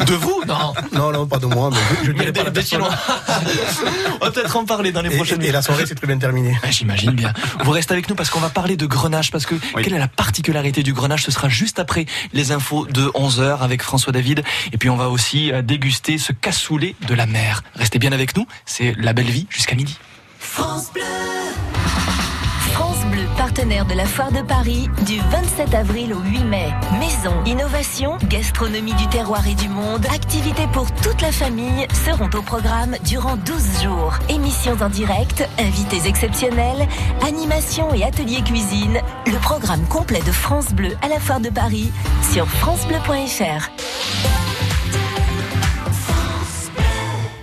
[0.06, 0.42] De vous?
[0.46, 0.72] Non.
[0.92, 1.70] Non, non, pas de moi.
[1.72, 2.76] Mais je, je mais des, des
[4.20, 6.18] On va peut-être en parler dans les et, prochaines Et la soirée s'est très bien
[6.18, 6.56] terminée.
[6.62, 7.32] Ah, J'imagine bien.
[7.64, 9.30] Vous restez avec nous parce qu'on va parler de Grenache.
[9.30, 9.82] Parce que oui.
[9.82, 11.24] quelle est la particularité du Grenache?
[11.24, 14.44] Ce sera juste après les infos de 11h avec François David.
[14.72, 17.62] Et puis on va aussi euh, déguster ce cassoulet de la mer.
[17.74, 18.46] Restez bien avec nous.
[18.66, 19.98] C'est la belle vie jusqu'à midi.
[20.38, 21.02] France Bleu,
[23.38, 26.74] partenaire de la Foire de Paris, du 27 avril au 8 mai.
[26.98, 32.42] Maison, innovation, gastronomie du terroir et du monde, activités pour toute la famille seront au
[32.42, 34.14] programme durant 12 jours.
[34.28, 36.88] Émissions en direct, invités exceptionnels,
[37.24, 38.98] animations et ateliers cuisine.
[39.26, 41.92] Le programme complet de France Bleu à la Foire de Paris
[42.32, 43.70] sur francebleu.fr.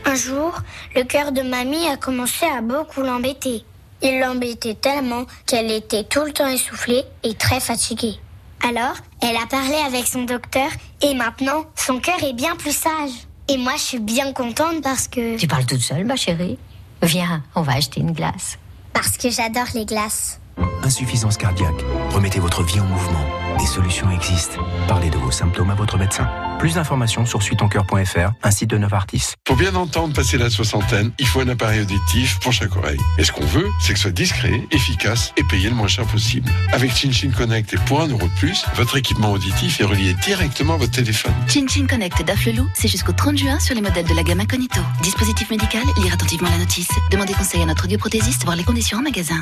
[0.03, 0.59] Un jour,
[0.93, 3.63] le cœur de mamie a commencé à beaucoup l'embêter.
[4.01, 8.19] Il l'embêtait tellement qu'elle était tout le temps essoufflée et très fatiguée.
[8.67, 10.69] Alors, elle a parlé avec son docteur
[11.01, 13.11] et maintenant, son cœur est bien plus sage.
[13.47, 15.37] Et moi, je suis bien contente parce que...
[15.37, 16.57] Tu parles toute seule, ma chérie
[17.01, 18.57] Viens, on va acheter une glace.
[18.93, 20.39] Parce que j'adore les glaces.
[20.83, 21.83] Insuffisance cardiaque.
[22.11, 23.25] Remettez votre vie en mouvement.
[23.59, 24.59] Des solutions existent.
[24.87, 26.29] Parlez de vos symptômes à votre médecin.
[26.59, 29.33] Plus d'informations sur suitoncoeur.fr, un site de Novartis.
[29.43, 32.99] Pour bien entendre passer la soixantaine, il faut un appareil auditif pour chaque oreille.
[33.17, 36.05] Et ce qu'on veut, c'est que ce soit discret, efficace et payé le moins cher
[36.05, 36.49] possible.
[36.71, 40.75] Avec ChinChin Connect et pour un euro de plus, votre équipement auditif est relié directement
[40.75, 41.33] à votre téléphone.
[41.47, 44.81] ChinChin Connect d'Afflelou, c'est jusqu'au 30 juin sur les modèles de la gamme Incognito.
[45.01, 46.89] Dispositif médical, lire attentivement la notice.
[47.11, 49.41] Demandez conseil à notre audioprothésiste, voir les conditions en magasin.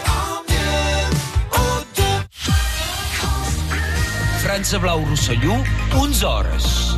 [4.51, 5.63] França Blau Rosselló,
[5.95, 6.90] 11 hores.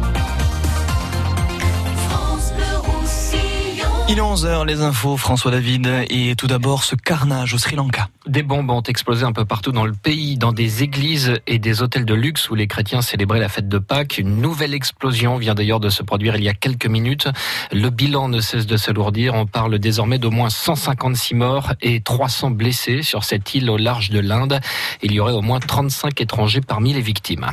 [4.13, 8.09] Il est 11h, les infos, François David, et tout d'abord ce carnage au Sri Lanka.
[8.27, 11.81] Des bombes ont explosé un peu partout dans le pays, dans des églises et des
[11.81, 14.19] hôtels de luxe où les chrétiens célébraient la fête de Pâques.
[14.19, 17.27] Une nouvelle explosion vient d'ailleurs de se produire il y a quelques minutes.
[17.71, 19.33] Le bilan ne cesse de s'alourdir.
[19.33, 24.11] On parle désormais d'au moins 156 morts et 300 blessés sur cette île au large
[24.11, 24.59] de l'Inde.
[25.01, 27.47] Il y aurait au moins 35 étrangers parmi les victimes.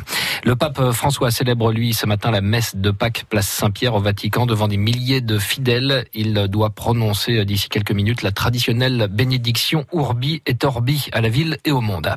[0.45, 4.45] Le pape François célèbre, lui, ce matin la messe de Pâques, place Saint-Pierre au Vatican,
[4.45, 6.05] devant des milliers de fidèles.
[6.13, 11.59] Il doit prononcer d'ici quelques minutes la traditionnelle bénédiction Urbi et Orbi à la ville
[11.65, 12.13] et au monde.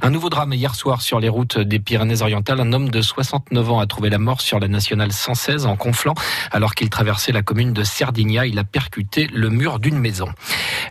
[0.00, 2.60] Un nouveau drame hier soir sur les routes des Pyrénées-Orientales.
[2.60, 6.14] Un homme de 69 ans a trouvé la mort sur la nationale 116 en Conflans
[6.50, 8.46] alors qu'il traversait la commune de Cerdigna.
[8.46, 10.28] Il a percuté le mur d'une maison.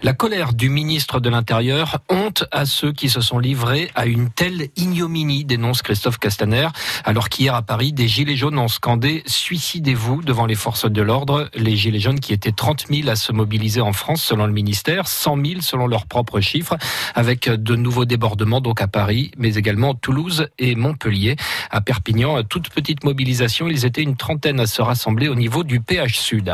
[0.04, 4.30] La colère du ministre de l'Intérieur, honte à ceux qui se sont livrés à une
[4.30, 6.68] telle ignominie, dénonce Christophe Castaner,
[7.04, 11.50] alors qu'hier à Paris, des gilets jaunes ont scandé Suicidez-vous devant les forces de l'ordre.
[11.54, 15.08] Les gilets jaunes qui étaient 30 000 à se mobiliser en France selon le ministère,
[15.08, 16.78] 100 000 selon leurs propres chiffres.
[17.16, 21.36] avec de nouveaux débordements donc à Paris, mais également Toulouse et Montpellier.
[21.70, 25.80] À Perpignan, toute petite mobilisation, ils étaient une trentaine à se rassembler au niveau du
[25.80, 26.54] PH Sud.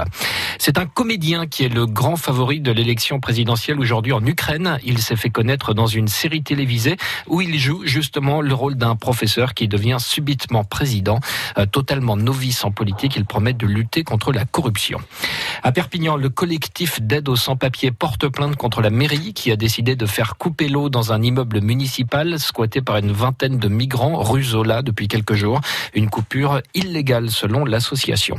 [0.59, 4.80] C'est un comédien qui est le grand favori de l'élection présidentielle aujourd'hui en Ukraine.
[4.84, 6.97] Il s'est fait connaître dans une série télévisée
[7.28, 11.20] où il joue justement le rôle d'un professeur qui devient subitement président.
[11.57, 14.99] Euh, totalement novice en politique, il promet de lutter contre la corruption.
[15.63, 19.95] À Perpignan, le collectif d'aide aux sans-papiers porte plainte contre la mairie qui a décidé
[19.95, 24.45] de faire couper l'eau dans un immeuble municipal squatté par une vingtaine de migrants rue
[24.83, 25.59] depuis quelques jours.
[25.93, 28.37] Une coupure illégale selon l'association.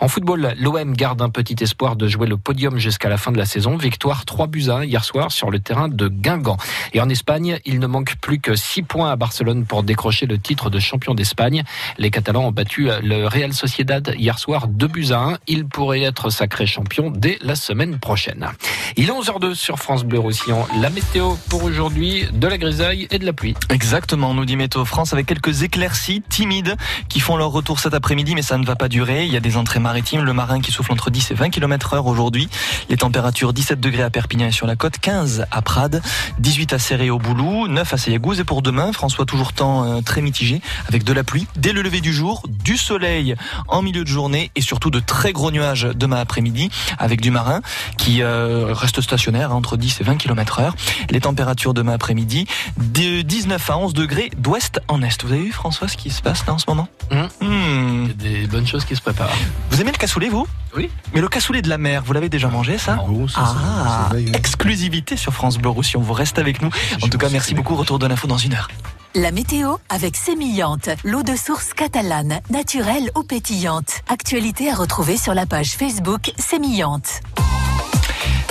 [0.00, 3.38] En football, l'OM garde un petit espoir de jouer le podium jusqu'à la fin de
[3.38, 3.76] la saison.
[3.76, 6.56] Victoire 3 buts à 1 hier soir sur le terrain de Guingamp.
[6.92, 10.38] Et en Espagne, il ne manque plus que 6 points à Barcelone pour décrocher le
[10.38, 11.64] titre de champion d'Espagne.
[11.98, 15.38] Les Catalans ont battu le Real Sociedad hier soir 2 buts à 1.
[15.48, 16.66] Il pourrait être sacré
[17.10, 18.48] dès la semaine prochaine.
[18.96, 20.66] Il est 11h02 sur France Bleu Roussillon.
[20.80, 23.54] La météo pour aujourd'hui, de la grisaille et de la pluie.
[23.68, 26.76] Exactement, nous dit Météo France avec quelques éclaircies timides
[27.08, 29.24] qui font leur retour cet après-midi, mais ça ne va pas durer.
[29.24, 31.94] Il y a des entrées maritimes, le marin qui souffle entre 10 et 20 km
[31.94, 32.48] heure aujourd'hui.
[32.88, 36.02] Les températures 17 degrés à Perpignan et sur la côte, 15 à Prades,
[36.38, 40.00] 18 à Serré au Boulou, 9 à Seyagouz et pour demain, François toujours temps euh,
[40.00, 43.34] très mitigé avec de la pluie dès le lever du jour, du soleil
[43.68, 46.70] en milieu de journée et surtout de très gros nuages demain après-midi
[47.00, 47.60] avec du marin
[47.98, 50.74] qui euh, reste stationnaire entre 10 et 20 km heure.
[51.10, 52.46] Les températures demain après-midi
[52.76, 55.24] de 19 à 11 degrés d'ouest en est.
[55.24, 57.16] Vous avez vu François ce qui se passe là en ce moment mmh.
[57.40, 59.30] Il y a des bonnes choses qui se préparent.
[59.70, 60.46] Vous aimez le cassoulet vous?
[60.76, 60.88] Oui.
[61.14, 62.98] Mais le cassoulet de la mer, vous l'avez déjà mangé ça?
[63.34, 66.00] Ah, exclusivité sur France Bleu Roussillon.
[66.00, 66.70] Vous restez avec nous.
[67.02, 67.74] En tout cas, merci beaucoup.
[67.74, 68.68] Retour de l'info dans une heure.
[69.16, 74.02] La météo avec Sémillante, l'eau de source catalane, naturelle ou pétillante.
[74.08, 77.20] Actualité à retrouver sur la page Facebook Sémillante.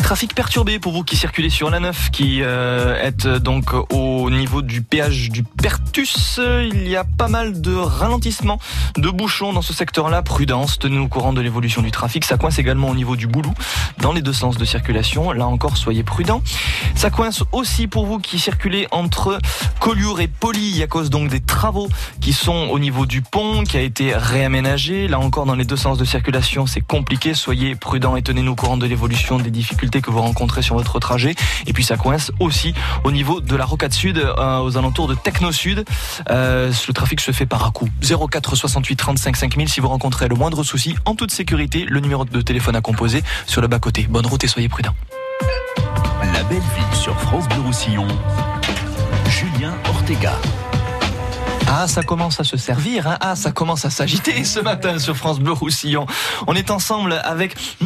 [0.10, 4.64] Trafic perturbé pour vous qui circulez sur la 9, qui euh, êtes donc au niveau
[4.64, 6.40] du péage du Pertus.
[6.64, 8.58] Il y a pas mal de ralentissements,
[8.98, 10.24] de bouchons dans ce secteur-là.
[10.24, 12.26] Prudence, tenez au courant de l'évolution du trafic.
[12.26, 13.54] Ça coince également au niveau du Boulou,
[14.00, 15.32] dans les deux sens de circulation.
[15.32, 16.42] Là encore, soyez prudents.
[16.96, 19.38] Ça coince aussi pour vous qui circulez entre
[19.80, 21.88] Collioure et Poly, à cause donc des travaux
[22.20, 25.08] qui sont au niveau du pont, qui a été réaménagé.
[25.08, 27.36] Là encore, dans les deux sens de circulation, c'est compliqué.
[27.36, 31.00] Soyez prudents et tenez-nous au courant de l'évolution des difficultés que vous rencontrez sur votre
[31.00, 31.36] trajet.
[31.68, 32.74] Et puis ça coince aussi
[33.04, 35.86] au niveau de la Rocade Sud, euh, aux alentours de Techno Sud.
[36.30, 37.90] Euh, le trafic se fait par à coup.
[38.02, 42.26] 04 68 35 5000 si vous rencontrez le moindre souci, en toute sécurité, le numéro
[42.26, 44.08] de téléphone à composer sur le bas-côté.
[44.10, 44.96] Bonne route et soyez prudents.
[46.34, 48.08] La belle ville sur France Bleu Roussillon.
[49.30, 50.34] Julien Ortega.
[51.72, 53.08] Ah, ça commence à se servir.
[53.08, 53.18] Hein.
[53.22, 56.08] Ah, ça commence à s'agiter ce matin sur France Bleu Roussillon.
[56.48, 57.56] On est ensemble avec.
[57.80, 57.86] Mmh,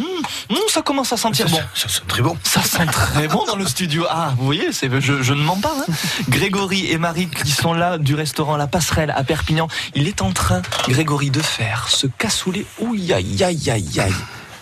[0.49, 1.59] mmh, ça commence à sentir bon.
[1.73, 2.37] Ça sent très bon.
[2.43, 4.05] Ça sent très bon dans le studio.
[4.09, 5.75] Ah, vous voyez, c'est, je, je ne mens pas.
[5.77, 5.91] Hein.
[6.29, 9.67] Grégory et Marie qui sont là du restaurant La Passerelle à Perpignan.
[9.95, 12.65] Il est en train, Grégory, de faire ce cassoulet.
[12.79, 14.13] Ouh, aïe, aïe, aïe, aïe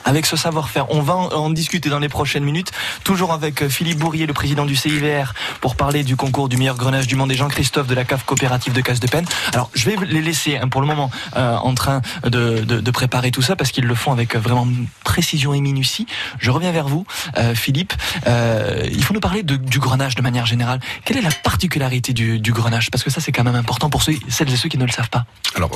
[0.05, 0.91] avec ce savoir-faire.
[0.91, 2.71] On va en discuter dans les prochaines minutes,
[3.03, 7.07] toujours avec Philippe Bourrier, le président du CIVR, pour parler du concours du meilleur grenage
[7.07, 9.25] du monde et Jean-Christophe de la cave coopérative de Casse de Peine.
[9.53, 12.91] Alors, je vais les laisser hein, pour le moment euh, en train de, de, de,
[12.91, 14.67] préparer tout ça parce qu'ils le font avec vraiment
[15.03, 16.05] précision et minutie.
[16.39, 17.05] Je reviens vers vous,
[17.37, 17.93] euh, Philippe.
[18.27, 20.79] Euh, il faut nous parler de, du grenage de manière générale.
[21.05, 24.03] Quelle est la particularité du, du grenage Parce que ça, c'est quand même important pour
[24.03, 25.25] ceux, celles et ceux qui ne le savent pas.
[25.55, 25.71] Alors,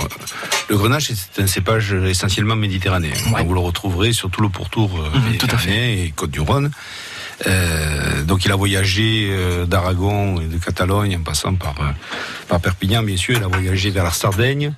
[0.70, 3.14] le grenage, c'est un cépage essentiellement méditerranéen.
[3.32, 3.44] Ouais.
[3.44, 6.00] Vous le retrouverez sur tout le pourtour mmh, tout à fait.
[6.00, 6.72] et Côte-du-Rhône.
[7.48, 11.92] Euh, donc il a voyagé euh, d'Aragon et de Catalogne en passant par, euh,
[12.48, 13.36] par Perpignan, bien sûr.
[13.38, 14.74] Il a voyagé vers la Sardaigne.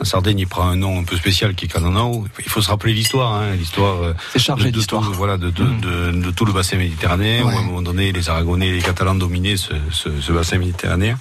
[0.00, 2.26] En Sardaigne, il prend un nom un peu spécial qui est Cananao.
[2.38, 4.14] Il faut se rappeler l'histoire, hein, l'histoire.
[4.32, 5.02] C'est chargé d'histoire.
[5.12, 5.80] Voilà, de, de, mmh.
[5.80, 7.44] de, de, tout le bassin méditerranéen.
[7.44, 7.52] Ouais.
[7.52, 10.58] Où à un moment donné, les Aragonais et les Catalans dominaient ce, ce, ce, bassin
[10.58, 11.18] méditerranéen.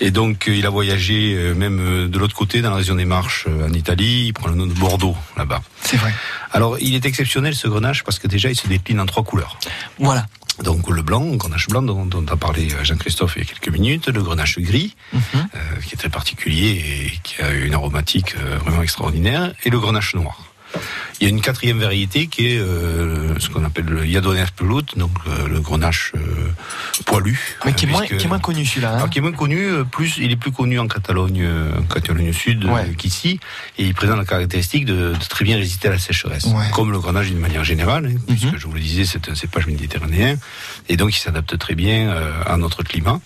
[0.00, 3.72] Et donc, il a voyagé même de l'autre côté, dans la région des Marches, en
[3.72, 4.26] Italie.
[4.26, 5.62] Il prend le nom de Bordeaux, là-bas.
[5.82, 6.14] C'est vrai.
[6.52, 9.58] Alors, il est exceptionnel ce grenage parce que déjà, il se décline en trois couleurs.
[9.98, 10.26] Voilà.
[10.62, 13.68] Donc le blanc, le grenache blanc dont, dont a parlé Jean-Christophe il y a quelques
[13.68, 15.36] minutes, le grenache gris, mm -hmm.
[15.36, 19.78] euh, qui est très particulier et qui a une aromatique euh, vraiment extraordinaire, et le
[19.80, 20.53] grenache noir.
[21.20, 24.82] Il y a une quatrième variété qui est euh, ce qu'on appelle le Yadoner pelout,
[24.96, 26.20] donc euh, le grenache euh,
[27.06, 27.38] poilu.
[27.64, 29.02] Mais qui est, moins, qui est moins connu celui-là.
[29.02, 31.48] Hein qui est moins connu, plus il est plus connu en Catalogne,
[31.78, 32.94] en Catalogne Sud ouais.
[32.98, 33.38] qu'ici,
[33.78, 36.70] et il présente la caractéristique de, de, très bien résister à la sécheresse, ouais.
[36.72, 38.58] comme le grenache d'une manière générale, hein, puisque mm -hmm.
[38.58, 40.36] je vous le disais, c'est un cépage méditerranéen,
[40.88, 41.98] et donc il s'adapte très bien
[42.46, 43.20] à notre climat.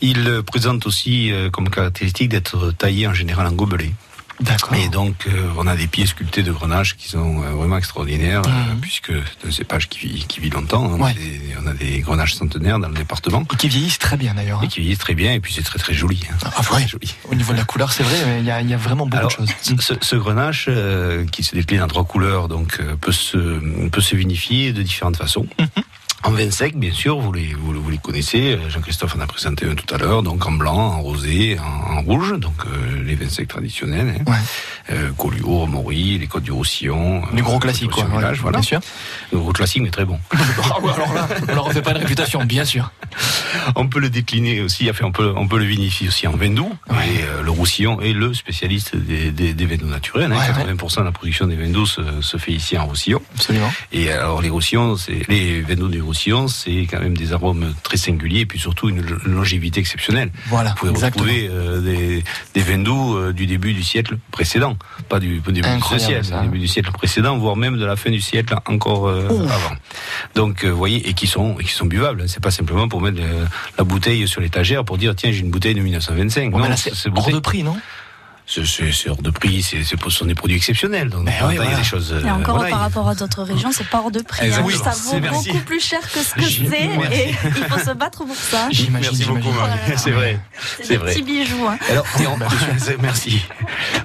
[0.00, 3.92] Il présente aussi comme caractéristique d'être taillé en général en gobelet.
[4.40, 4.74] D'accord.
[4.74, 8.42] Et donc, euh, on a des pieds sculptés de grenache qui sont euh, vraiment extraordinaires,
[8.46, 10.92] euh, puisque c'est un cépage qui vit, qui vit longtemps.
[11.00, 11.12] hein.
[11.16, 13.42] C'est- On a des grenaches centenaires dans le département.
[13.52, 14.62] Et qui vieillissent très bien d'ailleurs.
[14.62, 16.20] Et qui vieillissent très bien, et puis c'est très très joli.
[16.30, 16.36] hein.
[16.44, 16.86] Ah, ouais.
[17.30, 19.06] Au niveau de la couleur, c'est vrai, mais il y a, il y a vraiment
[19.06, 19.80] beaucoup Alors, de choses.
[19.80, 23.38] Ce, ce grenache, euh, qui se décline en trois couleurs, donc euh, peut se
[23.88, 25.46] peut se vinifier de différentes façons.
[26.26, 28.54] En vin sec, bien sûr, vous les, vous, vous les connaissez.
[28.54, 31.98] euh, Jean-Christophe en a présenté un tout à l'heure, donc en blanc, en rosé, en,
[31.98, 34.22] en rouge, donc euh, les vins secs traditionnels.
[34.26, 34.32] Hein.
[34.90, 37.22] Euh, Collioure, Maury, les Côtes du Roussillon.
[37.34, 38.58] Du gros euh, classique, quoi, Village, ouais, voilà.
[38.58, 38.80] bien sûr.
[39.32, 40.18] Le gros classique, mais très bon.
[40.70, 42.90] Ah ouais, alors là, on leur refait pas une réputation, bien sûr.
[43.76, 46.50] On peut le décliner aussi, enfin, on peut, on peut le vinifier aussi en vin
[46.50, 46.72] doux.
[46.90, 50.32] Et euh, le Roussillon est le spécialiste des, des, des vins doux naturels.
[50.32, 50.38] hein.
[50.74, 53.20] 80% de la production des vins doux se, se fait ici en Roussillon.
[53.34, 53.70] Absolument.
[53.92, 56.13] Et alors les Roussillons, c'est les vins doux du Roussillon,
[56.48, 60.30] c'est quand même des arômes très singuliers et puis surtout une lo- longévité exceptionnelle.
[60.46, 61.24] Voilà, Vous pouvez exactement.
[61.24, 64.76] retrouver euh, des, des vins doux euh, du début du siècle précédent,
[65.08, 66.40] pas du, début de ce Incroyable, siècle, ça.
[66.40, 69.74] du début du siècle précédent, voire même de la fin du siècle encore euh, avant.
[70.34, 72.22] Donc, vous voyez, et qui sont, et qui sont buvables.
[72.22, 72.26] hein.
[72.28, 73.20] C'est pas simplement pour mettre
[73.78, 76.50] la bouteille sur l'étagère pour dire tiens j'ai une bouteille de 1925.
[76.50, 77.76] Bon, non, c'est hors de prix, non?
[78.46, 81.08] C'est hors de prix, ce sont des produits exceptionnels.
[81.08, 81.76] Donc, Mais il y a voilà.
[81.78, 82.12] des choses.
[82.12, 84.46] euh, Et encore voilà, par il- rapport à d'autres régions, c'est pas hors de prix.
[84.48, 84.52] hein.
[84.52, 85.48] Ça vaut merci.
[85.50, 88.68] beaucoup plus cher que ce que c'est et il faut se battre pour ça.
[88.90, 89.78] Merci beaucoup, Marie.
[89.96, 90.38] C'est vrai.
[90.76, 91.12] C'est C'est des vrai.
[91.12, 91.66] petits bijoux.
[91.66, 91.78] hein.
[91.90, 92.38] Alors, et on-
[92.78, 93.42] c'est- merci.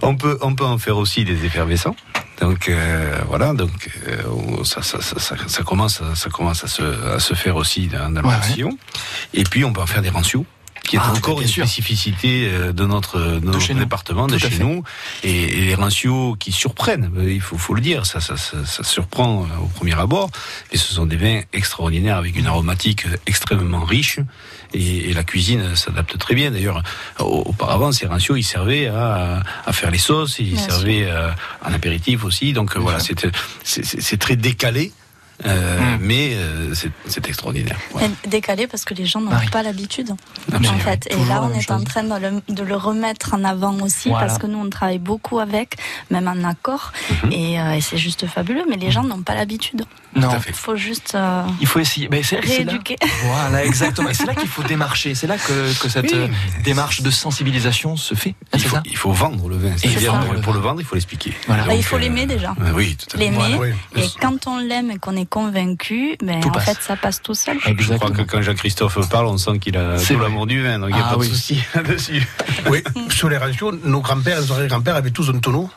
[0.01, 1.95] On peut, on peut en faire aussi des effervescents.
[2.39, 6.67] Donc euh, voilà, donc euh, ça, ça, ça, ça, ça commence, à- ça commence à
[6.67, 6.81] se,
[7.15, 8.33] à se faire aussi dans, dans le Ouais.
[9.33, 10.45] Et puis on peut en faire des rancios
[10.89, 11.65] qui est Ah, encore bien une sûr.
[11.65, 14.63] spécificité euh, de notre, de notre chez département, de à chez fait.
[14.63, 14.83] nous,
[15.23, 18.65] et, et les rancios qui surprennent, euh, il faut, faut le dire, ça, ça, ça,
[18.65, 20.31] ça surprend euh, au premier abord,
[20.71, 24.17] mais ce sont des vins extraordinaires avec une aromatique extrêmement riche,
[24.73, 26.49] et, et la cuisine s'adapte très bien.
[26.49, 26.81] D'ailleurs,
[27.19, 31.29] au- auparavant, ces rancios, ils servaient à, à faire les sauces, ils Bien servaient euh,
[31.63, 32.97] en apéritif aussi, donc euh, voilà,
[33.63, 34.91] c'est très décalé.
[35.45, 37.77] Euh, mais euh, c'est- c'est extraordinaire.
[38.27, 40.11] Décalé parce que les gens n'ont pas l'habitude.
[40.53, 41.07] En fait.
[41.11, 44.25] Et là, on est en train de le, de le remettre en avant aussi Voilà.
[44.27, 45.77] parce que nous, on travaille beaucoup avec,
[46.11, 46.91] même en accord.
[47.23, 47.31] Mhm.
[47.31, 49.85] Et, euh, et c'est juste fabuleux, mais les gens n'ont pas l'habitude.
[50.15, 50.29] Non.
[50.47, 52.07] Il faut juste euh, Il faut essayer.
[52.09, 52.95] Mais c'est- c'est là- rééduquer.
[53.23, 54.09] Voilà, exactement.
[54.13, 55.13] C'est là qu'il faut démarcher.
[55.13, 56.29] C'est là que, que cette Oui.
[56.63, 58.31] démarche de sensibilisation se fait.
[58.31, 59.75] Hein, Il c'est faut, ça il faut vendre le vin.
[59.83, 59.89] Et
[60.41, 61.33] pour, le vendre, il faut l'expliquer.
[61.47, 61.63] Voilà.
[61.65, 62.55] Bah, il faut euh, l'aimer déjà.
[62.73, 63.25] oui, tout à fait.
[63.25, 63.73] L'aimer.
[63.95, 66.65] Et quand on l'aime et qu'on est convaincu, Tout en passe.
[66.65, 67.57] fait, ça passe tout seul.
[67.77, 70.89] Je crois que quand Jean-Christophe parle, on sent qu'il a tout l'amour du vin, donc
[70.89, 71.27] il n'y a Ah pas de oui.
[71.29, 72.27] souci là-dessus.
[72.69, 75.69] Oui, sur les radios, nos grands-pères et nos arrière-grands-pères avaient tous un tonneau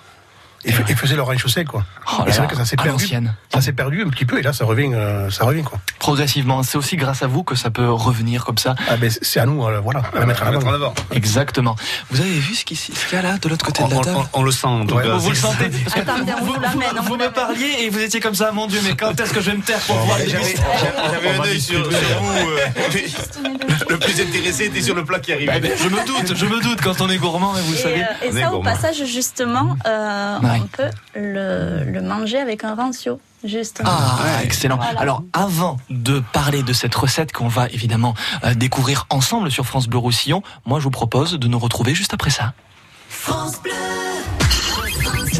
[0.65, 1.85] et, et faisaient leur sec, quoi.
[2.13, 3.07] Oh c'est vrai que ça s'est à perdu.
[3.53, 5.79] Ça s'est perdu un petit peu et là, ça revient, euh, ça revient, quoi.
[5.99, 6.63] Progressivement.
[6.63, 8.75] C'est aussi grâce à vous que ça peut revenir comme ça.
[8.89, 10.95] Ah ben, c'est à nous, euh, voilà, à la mettre en avant.
[11.13, 11.77] Exactement.
[12.11, 12.77] Vous avez vu ce qu'il
[13.13, 15.09] y a là, de l'autre côté de la On, table on- on le sent, Ouais,
[15.19, 18.21] vous le sentez Parce que Attendez, vous, vous vous vous me parliez et vous étiez
[18.21, 21.31] comme ça, mon Dieu, mais quand est-ce que je vais me taire pour voir J'avais
[21.39, 21.91] un œil sur, vous.
[21.95, 22.67] euh,
[23.91, 25.53] le plus intéressé était sur le plat qui arrivait.
[25.57, 28.05] Eh ben, je me doute, je me doute quand on est gourmand, et vous savez.
[28.23, 30.52] et ça, au passage, justement, euh, Ouais.
[30.61, 33.21] On peut le, le manger avec un rancio.
[33.45, 33.91] Justement.
[33.91, 34.77] Ah, excellent.
[34.77, 35.01] Voilà.
[35.01, 39.89] Alors, avant de parler de cette recette qu'on va évidemment euh, découvrir ensemble sur France
[39.89, 42.53] Bleu Roussillon, moi je vous propose de nous retrouver juste après ça.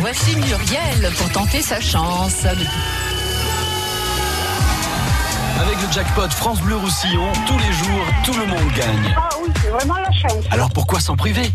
[0.01, 2.45] Voici Muriel pour tenter sa chance.
[2.45, 2.59] Avec
[5.81, 9.15] le jackpot France Bleu Roussillon, tous les jours, tout le monde gagne.
[9.17, 10.45] Ah oui, c'est vraiment la chance.
[10.51, 11.53] Alors pourquoi s'en priver?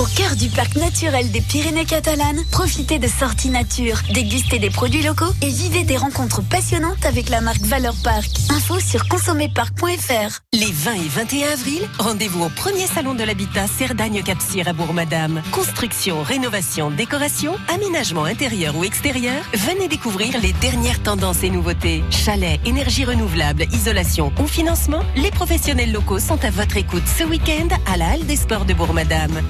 [0.00, 5.02] Au cœur du parc naturel des Pyrénées catalanes, profitez de sorties nature, dégustez des produits
[5.02, 8.30] locaux et vivez des rencontres passionnantes avec la marque Valeur Parc.
[8.48, 10.38] Info sur consommerparc.fr.
[10.54, 15.42] Les 20 et 21 avril, rendez-vous au premier salon de l'habitat Cerdagne-Capcir à Bourg-Madame.
[15.52, 22.02] Construction, rénovation, décoration, aménagement intérieur ou extérieur, venez découvrir les dernières tendances et nouveautés.
[22.08, 27.68] Chalet, énergie renouvelable, isolation ou financement, les professionnels locaux sont à votre écoute ce week-end
[27.92, 29.42] à la Halle des Sports de Bourg-Madame.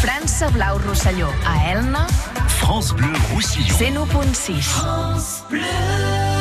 [0.00, 2.08] França Blau Rosselló, a Elna,
[2.48, 4.04] France Bleu Roussillon.
[4.04, 4.62] 101.6.
[4.62, 6.35] Ça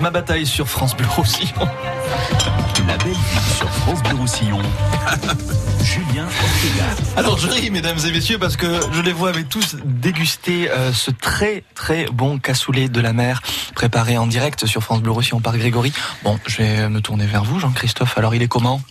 [0.00, 1.68] Ma bataille sur France Bleu Roussillon.
[2.86, 4.60] La belle vie sur France Bleu Roussillon.
[5.82, 6.84] Julien Ortega.
[7.16, 10.92] Alors je ris, mesdames et messieurs, parce que je les vois avec tous déguster euh,
[10.92, 13.42] ce très très bon cassoulet de la mer
[13.74, 15.92] préparé en direct sur France Bleu Roussillon par Grégory.
[16.22, 18.18] Bon, je vais me tourner vers vous, Jean-Christophe.
[18.18, 18.82] Alors il est comment?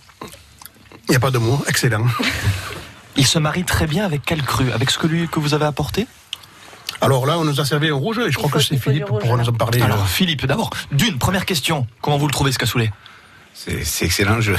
[1.07, 2.05] Il n'y a pas de mots, excellent.
[3.15, 5.65] Il se marie très bien avec quel cru Avec ce que, lui, que vous avez
[5.65, 6.07] apporté?
[7.05, 9.37] Alors là, on nous a servi un rouge et je crois que c'est Philippe pour
[9.37, 9.81] nous en parler.
[9.81, 10.07] Alors.
[10.07, 11.87] Philippe, d'abord, d'une première question.
[12.01, 12.91] Comment vous le trouvez ce cassoulet?
[13.57, 14.51] C'est c'est excellent, je,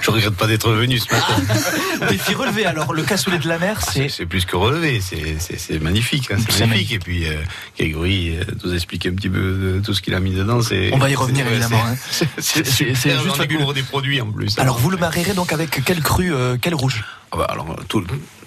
[0.00, 2.06] je regrette pas d'être venu ce matin.
[2.08, 4.08] Défi relevé alors, le cassoulet de la mer, c'est...
[4.08, 6.92] C'est plus que relevé, c'est- c'est c'est magnifique, hein, c'est C'est magnifique.
[6.92, 7.42] Et puis, euh,
[7.76, 10.62] Grégory euh, nous explique un petit peu de tout ce qu'il a mis dedans.
[10.62, 11.82] c'est- On va y revenir évidemment.
[12.08, 12.28] c'est- hein.
[12.38, 13.58] C'est C'est- c'est- c'est super, juste on fabuleux.
[13.58, 14.56] découvre des produits en plus.
[14.60, 17.02] Alors vous le marierez donc avec quel cru, euh, quel rouge?
[17.32, 18.04] Ah bah, alors, tout,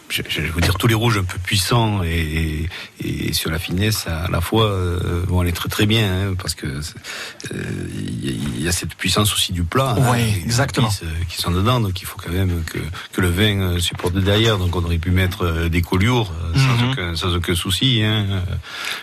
[0.09, 2.67] je, je vais vous dire, tous les rouges un peu puissants et,
[3.03, 6.55] et, sur la finesse à la fois euh, vont aller très très bien, hein, parce
[6.55, 6.81] que euh,
[7.95, 10.89] il y, a- il y a cette puissance aussi du plat, hein, Ouais, exactement.
[11.03, 12.79] euh, qui sont dedans, donc il faut quand même que,
[13.13, 14.57] que le vin euh, supporte derrière.
[14.57, 16.91] Donc on aurait pu mettre euh, des collioures euh, sans, Mhm.
[16.91, 18.01] aucun, sans aucun souci.
[18.03, 18.25] Hein.
[18.29, 18.39] Euh,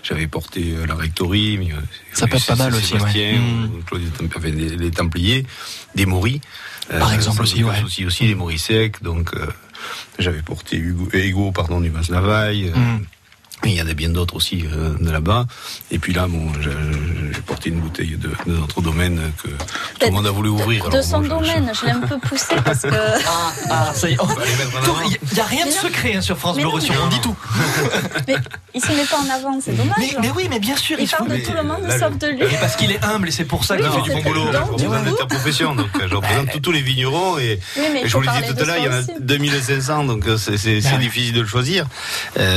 [0.02, 1.76] J'avais porté euh, la rectory, mais, euh,
[2.12, 2.98] Ça peut être pas mal aussi, ouais.
[3.00, 3.64] Sébastien, Mhm.
[3.78, 4.02] ou Claude
[4.36, 5.46] enfin, les, les Templiers,
[5.94, 6.40] des Moris.
[6.88, 7.80] Par exemple aussi, ouais.
[7.80, 9.46] souci aussi, les Moris secs, donc euh,
[10.18, 12.72] j'avais porté Hugo, Ego, pardon, du Masnavaille.
[12.74, 13.04] Mm.
[13.64, 15.46] Et Il y en a bien d'autres aussi euh, de là-bas.
[15.90, 20.10] Et puis là, bon, j'ai porté une bouteille de, de notre domaine que tout le
[20.10, 20.88] monde a voulu ouvrir.
[20.90, 22.88] De son je- domaine, je l'ai un peu poussé parce que.
[23.68, 24.18] Ah, ça y est.
[25.28, 26.68] Il n'y a, rien de secret hein, sur France Bleu.
[26.68, 27.36] Roussillon, on dit tout.
[28.28, 28.36] Mais
[28.74, 29.96] il se met pas en avant, c'est dommage.
[29.98, 32.26] Mais, mais oui, mais bien sûr, Il parle de tout le monde là, sauf de
[32.28, 32.38] lui.
[32.40, 34.46] Mais parce qu'il est humble et c'est pour ça qu'il fait du bon boulot.
[34.52, 38.16] Je représente du coup- l'interprofession, donc euh, je représente tous les vignerons et, et je
[38.16, 39.22] vous le disais tout à l'heure, il y en a soi aussi.
[39.24, 41.86] 2500, donc euh, c'est difficile de le choisir.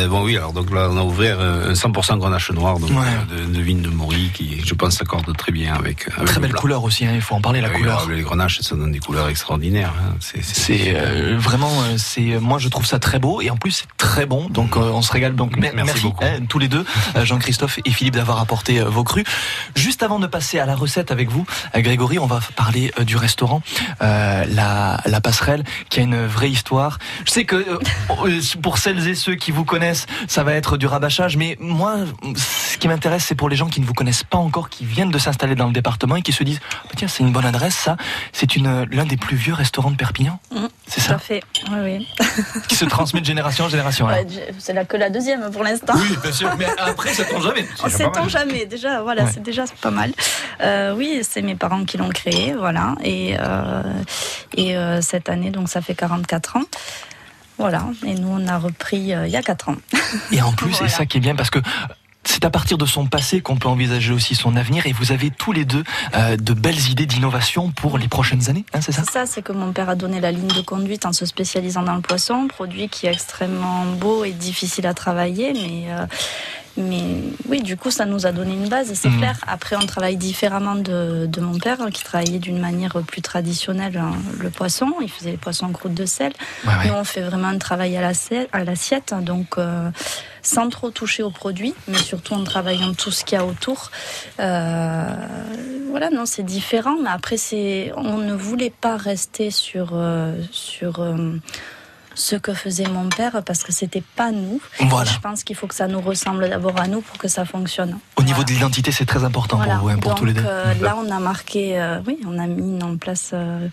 [0.09, 2.98] Bon oui, alors donc là on a ouvert euh, un 100% grenache noir, donc Ouais.
[3.32, 6.07] euh, de, de vigne de Maury qui, je pense, s'accorde très bien avec.
[6.16, 7.98] avec Très le belle couleur aussi, hein, il faut en parler, la Ah oui, couleur.
[7.99, 9.94] alors, les grenaches, ça donne des couleurs extraordinaires.
[9.99, 10.16] hein.
[10.41, 13.72] C'est- euh, vraiment, euh, c'est euh, moi je trouve ça très beau et en plus
[13.72, 14.48] c'est très bon.
[14.49, 15.36] Donc euh, on se régale.
[15.36, 16.24] Donc mer- Merci merci, beaucoup.
[16.26, 16.86] hein, tous les deux,
[17.16, 19.24] euh, Jean-Christophe et Philippe d'avoir apporté euh, vos crus.
[19.76, 21.45] Juste avant de passer à la recette avec vous,
[21.76, 23.61] euh, Grégory, on va parler euh, du restaurant,
[24.02, 26.98] euh, la, la passerelle, qui a une vraie histoire.
[27.26, 27.80] Je sais que euh,
[28.26, 31.97] euh, pour celles et ceux qui vous connaissent, ça va être du rabâchage, mais moi,
[32.35, 35.11] ce qui m'intéresse, c'est pour les gens qui ne vous connaissent pas encore, qui viennent
[35.11, 37.76] de s'installer dans le département et qui se disent, Bah, tiens, c'est une bonne adresse,
[37.76, 37.97] ça.
[38.34, 40.39] C'est une l'un des plus vieux restaurants de Perpignan.
[40.88, 41.43] C'est Tout ça à fait.
[41.72, 42.07] Oui, oui.
[42.68, 44.07] qui se transmet de génération en génération.
[44.07, 44.26] Ouais,
[44.57, 45.93] c'est là que la deuxième pour l'instant.
[45.95, 47.68] Oui, bien sûr, mais après, ça tombe jamais.
[47.84, 49.31] On sait-on jamais, déjà, voilà, Ouais.
[49.34, 50.14] c'est déjà pas mal.
[50.61, 52.95] Euh, oui, c'est mes parents qui l'ont créé, voilà.
[53.03, 53.84] Et, euh,
[54.56, 56.64] et euh, cette année, donc ça fait 44 ans.
[57.60, 59.76] Voilà, et nous on a repris euh, il y a 4 ans.
[60.31, 60.88] Et en plus, Voilà.
[60.90, 61.60] c'est ça qui est bien parce que
[62.23, 65.30] c'est à partir de son passé qu'on peut envisager aussi son avenir et vous avez
[65.30, 65.84] tous les deux
[66.15, 69.03] euh, de belles idées d'innovation pour les prochaines années, hein, c'est ça?
[69.06, 71.81] C'est ça, c'est que mon père a donné la ligne de conduite en se spécialisant
[71.84, 76.06] dans le poisson, produit qui est extrêmement beau et difficile à travailler, mais, euh,
[76.77, 79.17] mais oui, du coup, ça nous a donné une base, c'est Mhm.
[79.17, 79.37] clair.
[79.47, 83.97] Après, on travaille différemment de, de mon père, hein, qui travaillait d'une manière plus traditionnelle
[83.97, 84.93] hein, le poisson.
[85.01, 86.31] Il faisait les poissons en croûte de sel.
[86.65, 86.87] Ouais, ouais.
[86.87, 89.89] Nous, on fait vraiment un travail à l'assi- à l'assiette, donc euh,
[90.41, 93.91] sans trop toucher aux produits, mais surtout en travaillant tout ce qu'il y a autour.
[94.39, 95.13] Euh,
[95.89, 101.01] voilà, non, c'est différent, mais après, c'est, on ne voulait pas rester sur euh, sur
[102.19, 104.59] ce que faisait mon père parce que c'était pas nous.
[104.81, 105.09] Voilà.
[105.09, 107.97] Je pense qu'il faut que ça nous ressemble d'abord à nous pour que ça fonctionne.
[108.17, 109.75] Au niveau de l'identité, c'est très important Voilà.
[109.75, 110.43] pour vous, hein, pour Donc, tous les deux.
[110.45, 113.31] euh, là, on a marqué, euh, oui, on a mis en place.
[113.33, 113.67] euh,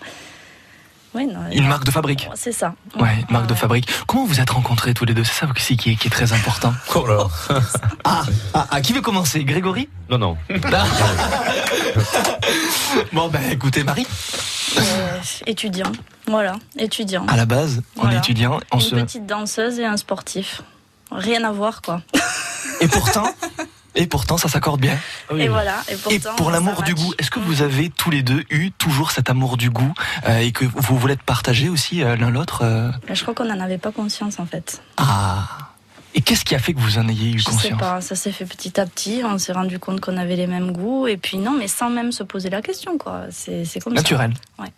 [1.14, 2.28] oui, non, Une marque de fabrique.
[2.35, 2.74] C'est ça.
[3.01, 3.89] Ouais, une marque de fabrique.
[4.06, 5.24] Comment vous êtes rencontrés tous les deux?
[5.24, 6.74] C'est ça aussi qui est, qui est très important.
[6.94, 7.27] Oh là.
[8.05, 8.23] Ah,
[8.55, 9.43] ah, ah, qui veut commencer?
[9.44, 9.89] Grégory?
[10.10, 10.36] Non, non.
[13.12, 14.06] Bon, ben écoutez, Marie,
[14.78, 15.93] Euh, étudiant.
[16.27, 17.27] Voilà, étudiant.
[17.28, 18.16] à la base, on Voilà.
[18.16, 18.94] est étudiant, on Une se...
[18.94, 20.62] petite danseuse et un sportif.
[21.10, 22.02] Rien à voir, quoi.
[22.81, 23.24] Et pourtant,
[23.94, 24.98] et pourtant, ça s'accorde bien.
[25.35, 25.77] Et voilà.
[26.10, 29.31] Et, pour l'amour du goût, est-ce que vous avez tous les deux eu toujours cet
[29.31, 29.94] amour du goût
[30.28, 33.47] euh, et que vous voulez partager aussi euh, l'un l'autre euh Mais Je crois qu'on
[33.47, 34.82] n'en avait pas conscience, en fait.
[34.98, 35.47] Ah
[36.17, 38.15] Et qu'est-ce qui a fait que vous en ayez eu Je sais conscience pas, ça
[38.17, 39.21] s'est fait petit à petit.
[39.25, 41.07] On s'est rendu compte qu'on avait les mêmes goûts.
[41.07, 43.23] Et puis, non, mais sans même se poser la question, quoi.
[43.31, 44.33] C'est c'est comme Naturel.
[44.57, 44.63] ça.
[44.65, 44.71] Ouais.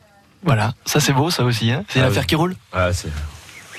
[0.42, 1.70] Voilà, ça c'est beau, ça aussi.
[1.70, 2.26] Hein c'est Ah l'affaire oui.
[2.26, 2.56] qui roule.
[2.72, 3.08] Ah, c'est.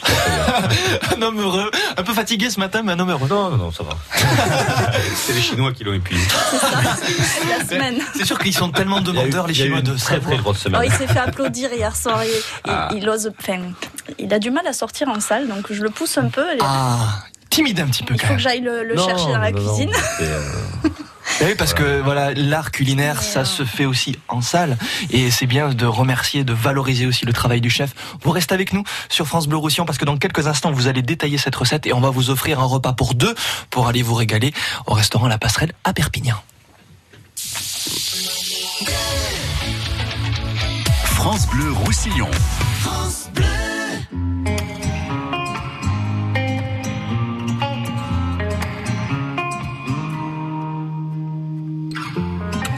[1.17, 3.27] un homme heureux, un peu fatigué ce matin, mais un homme heureux.
[3.27, 3.97] Non, non, ça va.
[5.13, 6.25] C'est les Chinois qui l'ont épuisé.
[7.49, 7.99] La semaine.
[8.15, 10.81] C'est sûr qu'ils sont tellement demandeurs, les Chinois, de très très grosse Oh, semaine.
[10.85, 12.23] il s'est fait applaudir hier soir.
[12.23, 12.41] Il, il-
[12.71, 12.89] Ah.
[12.95, 13.59] il ose, enfin,
[14.17, 16.45] il a du mal à sortir en salle, donc je le pousse un peu.
[16.61, 17.19] Ah,
[17.49, 18.37] timide un petit peu il quand faut même.
[18.37, 19.91] que j'aille le, le Non, chercher dans la non, cuisine.
[20.21, 20.43] euh,
[21.39, 24.77] Bah oui, parce que voilà, l'art culinaire, ça se fait aussi en salle.
[25.11, 27.91] Et c'est bien de remercier, de valoriser aussi le travail du chef.
[28.23, 31.03] Vous restez avec nous sur France Bleu Roussillon parce que dans quelques instants, vous allez
[31.03, 33.35] détailler cette recette et on va vous offrir un repas pour deux
[33.69, 34.53] pour aller vous régaler
[34.87, 36.35] au restaurant La Passerelle à Perpignan.
[41.03, 42.29] France Bleu Roussillon.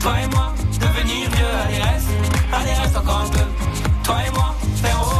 [0.00, 2.08] Toi et moi, devenir vieux, allez reste,
[2.52, 3.44] allez reste encore un peu.
[4.02, 5.19] Toi et moi, faire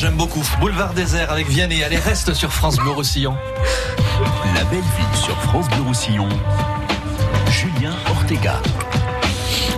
[0.00, 0.42] J'aime beaucoup.
[0.60, 1.84] Boulevard désert avec Vianney.
[1.84, 3.36] Allez, reste sur France Bleu Roussillon.
[4.54, 6.28] La belle ville sur France Bleu Roussillon.
[7.50, 8.62] Julien Ortega.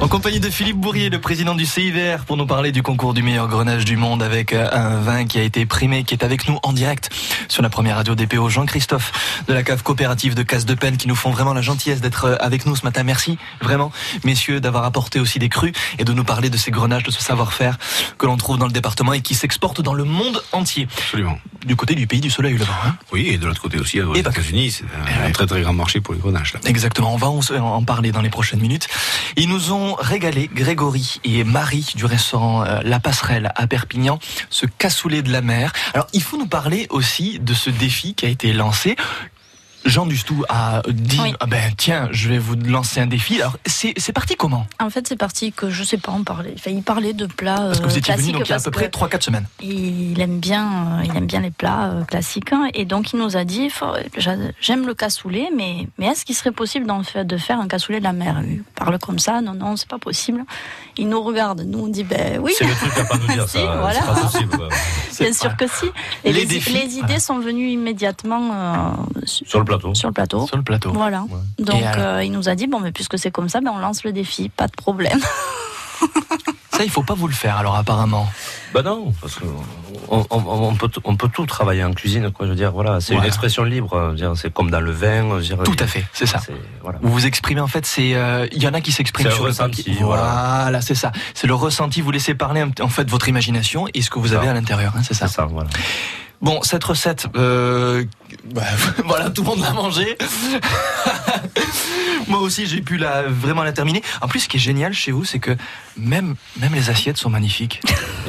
[0.02, 3.22] En compagnie de Philippe Bourrier, le président du CIVR, pour nous parler du concours du
[3.22, 6.48] meilleur grenage du monde avec euh, un vin qui a été primé, qui est avec
[6.48, 7.08] nous en direct
[7.46, 8.48] sur la première radio DPO.
[8.48, 12.00] Jean-Christophe de la cave coopérative de Casse de Peine qui nous font vraiment la gentillesse
[12.00, 13.04] d'être euh, avec nous ce matin.
[13.04, 13.92] Merci vraiment,
[14.24, 17.22] messieurs, d'avoir apporté aussi des crus et de nous parler de ces grenages, de ce
[17.22, 17.78] savoir-faire
[18.18, 20.88] que l'on trouve dans le département et qui s'exporte dans le monde entier.
[20.98, 21.38] Absolument.
[21.64, 22.74] Du côté du pays du soleil levant.
[22.84, 24.18] Hein Oui, et de l'autre côté aussi, aux que.
[24.18, 24.84] États-Unis, c'est
[25.22, 26.54] un, un très très grand marché pour les grenages.
[26.54, 26.60] Là.
[26.64, 28.88] Exactement, on va en parler dans les prochaines minutes.
[29.36, 34.18] Ils nous ont régalé, Grégory et Marie du restaurant euh, La Passerelle à Perpignan,
[34.50, 35.72] ce cassoulet de la mer.
[35.94, 38.96] Alors, il faut nous parler aussi de ce défi qui a été lancé.
[39.84, 41.34] Jean Dustou a dit, Oui.
[41.40, 43.40] ah ben tiens, je vais vous lancer un défi.
[43.40, 44.66] Alors, c'est c'est parti comment?
[44.80, 46.52] En fait, c'est parti que je sais pas en parler.
[46.56, 48.52] Enfin, il parlait de plats Parce que vous euh, étiez venu classiques donc il y
[48.52, 49.46] a à peu près que 3-4 semaines.
[49.60, 50.66] Il aime bien,
[51.00, 52.68] euh, il aime bien les plats euh, classiques hein.
[52.74, 53.70] et donc il nous a dit
[54.60, 57.98] j'aime le cassoulet, mais mais est-ce qu'il serait possible d'en faire, de faire un cassoulet
[57.98, 58.40] de la mer?
[58.48, 60.44] Il parle comme ça, non non, c'est pas possible.
[60.96, 62.52] Il nous regarde, nous on dit ben oui.
[62.56, 63.76] C'est le truc à pas nous dire, Si, ça.
[63.80, 64.00] voilà.
[64.00, 64.56] C'est pas possible.
[64.56, 64.68] quoi.
[65.20, 65.86] Bien sûr que si.
[66.24, 68.90] Et Les les, défis, les idées sont venues immédiatement euh,
[69.24, 69.94] su- Sur le plateau.
[69.94, 70.46] sur le plateau.
[70.46, 70.92] Sur le plateau.
[70.92, 71.24] Voilà.
[71.58, 74.04] Donc euh, il nous a dit bon mais puisque c'est comme ça, ben on lance
[74.04, 75.20] le défi, pas de problème.
[76.72, 78.26] Ça il faut pas vous le faire, alors apparemment.
[78.72, 79.44] Bah non, parce que
[80.08, 82.46] on, peut, on peut tout travailler en cuisine, quoi.
[82.46, 84.14] Je veux dire, voilà, c'est une expression libre.
[84.36, 85.38] C'est comme dans le vin.
[85.64, 86.40] tout à fait, c'est ça.
[87.02, 89.50] Vous vous exprimez en fait, c'est, euh, il y en a qui s'expriment sur le
[89.50, 89.98] ressenti.
[90.00, 91.12] Voilà, c'est ça.
[91.34, 92.00] C'est le ressenti.
[92.00, 94.94] Vous laissez parler en fait votre imagination et ce que vous avez à l'intérieur.
[94.96, 95.28] Hein, c'est ça.
[95.28, 95.68] ça, voilà.
[96.40, 98.04] Bon, cette recette, euh,
[98.54, 98.62] bah,
[99.04, 100.16] voilà, tout le monde l'a mangé.
[102.28, 104.02] Moi aussi, j'ai pu la, vraiment la terminer.
[104.20, 105.56] En plus, ce qui est génial chez vous, c'est que
[105.96, 107.80] même, même les assiettes sont magnifiques.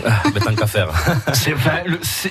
[0.05, 0.89] Ah, mais tant qu'à faire.
[1.33, 1.55] c'est,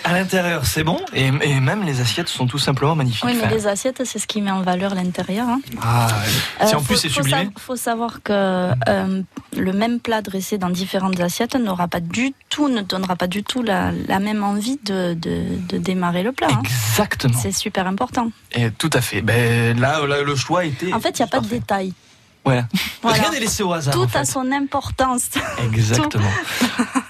[0.04, 1.00] à l'intérieur, c'est bon.
[1.14, 3.24] Et, même les assiettes sont tout simplement magnifiques.
[3.24, 5.48] Oui, mais les assiettes, c'est ce qui met en valeur l'intérieur.
[5.48, 5.60] Hein.
[5.80, 6.08] Ah,
[6.66, 7.50] si en euh, plus c'est sublimé.
[7.56, 9.22] Il faut savoir que euh,
[9.56, 13.42] le même plat dressé dans différentes assiettes n'aura pas du tout, ne donnera pas du
[13.42, 16.48] tout la, même envie de, de, démarrer le plat.
[16.50, 16.62] Hein.
[16.64, 17.38] Exactement.
[17.40, 18.30] C'est super important.
[18.52, 19.22] Et tout à fait.
[19.22, 20.92] Ben, là, le choix était.
[20.92, 21.92] En fait, il n'y a pas de détails.
[22.44, 22.66] Voilà.
[23.04, 23.94] Rien n'est laissé au hasard.
[23.94, 25.30] Tout a son importance.
[25.64, 26.30] Exactement.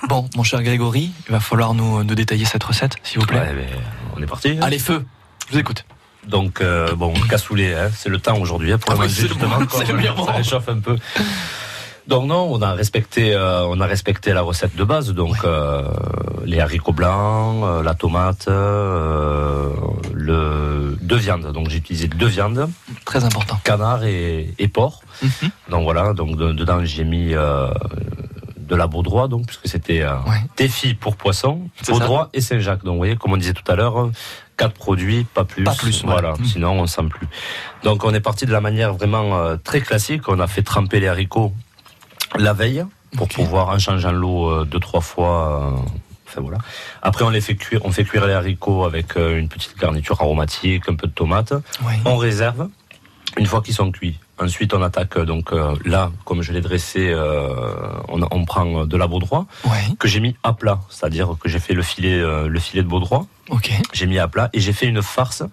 [0.08, 3.40] bon, mon cher Grégory, il va falloir nous, détailler cette recette, s'il vous plaît.
[3.40, 3.66] Ben,
[4.14, 4.50] on est parti.
[4.50, 4.58] Hein.
[4.60, 5.06] Allez, feu.
[5.48, 5.86] Je vous écoute.
[6.26, 9.58] Donc, euh, bon, cassoulet, hein, c'est le temps aujourd'hui hein, pour ah justement.
[10.26, 10.96] ça réchauffe un peu.
[12.08, 15.12] Donc non, on a respecté, euh, on a respecté la recette de base.
[15.12, 15.82] Donc euh,
[16.44, 18.48] les haricots blancs, euh, la tomate,
[20.12, 21.52] le deux viandes.
[21.52, 22.68] Donc j'ai utilisé deux viandes.
[23.04, 23.58] Très important.
[23.62, 25.02] Canard et, porc.
[25.22, 25.50] Mhm.
[25.70, 26.12] Donc voilà.
[26.12, 30.04] Donc dedans j'ai mis de la Baudroie, donc puisque c'était
[30.56, 32.82] défi pour poisson, Baudroie et Saint-Jacques.
[32.84, 34.10] Donc vous voyez, comme on disait tout à l'heure,
[34.56, 35.62] quatre produits, pas plus.
[35.62, 36.04] Pas plus.
[36.04, 36.32] Voilà.
[36.32, 36.44] Mhm.
[36.46, 37.28] Sinon on sent plus.
[37.84, 40.28] Donc on est parti de la manière vraiment très classique.
[40.28, 41.52] On a fait tremper les haricots
[42.38, 42.84] la veille
[43.16, 45.62] pour pouvoir en changeant l'eau euh, deux trois fois.
[45.62, 45.76] Euh,
[46.28, 46.58] enfin, voilà.
[47.02, 50.20] Après on les fait cuire, on fait cuire les haricots avec euh, une petite garniture
[50.20, 51.54] aromatique, un peu de tomate.
[52.04, 52.68] On réserve
[53.38, 54.18] une fois qu'ils sont cuits.
[54.38, 55.52] Ensuite, on attaque donc
[55.84, 57.14] là, comme je l'ai dressé,
[58.08, 59.46] on, prend de la baudroie
[60.00, 63.26] que j'ai mis à plat, c'est-à-dire que j'ai fait le filet, le filet de baudroie.
[63.92, 65.44] J'ai mis à plat et j'ai fait une farce,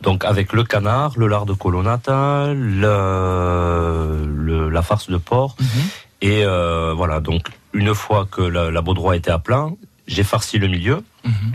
[0.00, 4.20] donc avec le canard, le lard de colonnata, le,
[4.70, 5.66] la farce de porc mhm.
[6.20, 9.68] Et euh, voilà, donc une fois que la, la baudroie était à plat,
[10.06, 11.02] j'ai farci le milieu.
[11.24, 11.52] Mhm.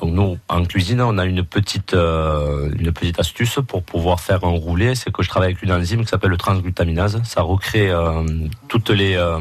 [0.00, 4.44] Donc nous, en cuisine, on a une petite, euh, une petite astuce pour pouvoir faire
[4.44, 4.94] un roulé.
[4.94, 7.20] C'est que je travaille avec une enzyme qui s'appelle le transglutaminase.
[7.24, 8.24] Ça recrée euh,
[8.68, 9.40] toutes les euh,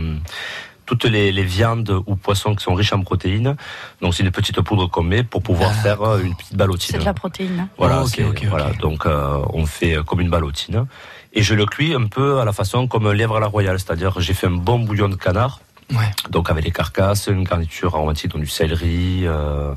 [0.88, 3.56] toutes les, les, viandes ou poissons qui sont riches en protéines.
[4.02, 6.94] Donc c'est une petite poudre qu'on met pour pouvoir faire euh, une petite ballotine.
[6.94, 7.68] C'est de la protéine.
[7.78, 8.72] Voilà, oh, voilà.
[8.80, 10.88] Donc euh, on fait comme une ballotine
[11.38, 13.80] et je le cuis un peu à la façon comme un lièvre à la royale,
[13.80, 15.62] c'est-à-dire j'ai fait un bon bouillon de canard.
[15.92, 16.10] Ouais.
[16.32, 19.74] Donc avec les carcasses, une garniture aromatique, donc du céleri, euh,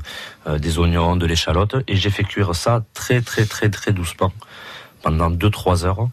[0.47, 4.33] euh, des oignons, de l'échalote, et j'ai fait cuire ça très très très très doucement
[5.03, 6.07] pendant 2-3 heures.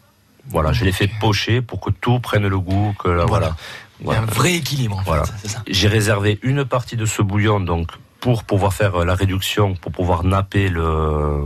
[0.50, 3.56] Voilà, je l'ai fait pocher pour que tout prenne le goût, que voilà.
[4.02, 4.20] voilà.
[4.20, 5.02] un vrai équilibre.
[5.06, 5.24] voilà.
[5.66, 7.88] J'ai réservé une partie de ce bouillon donc
[8.20, 11.42] pour pouvoir faire la réduction, pour pouvoir napper le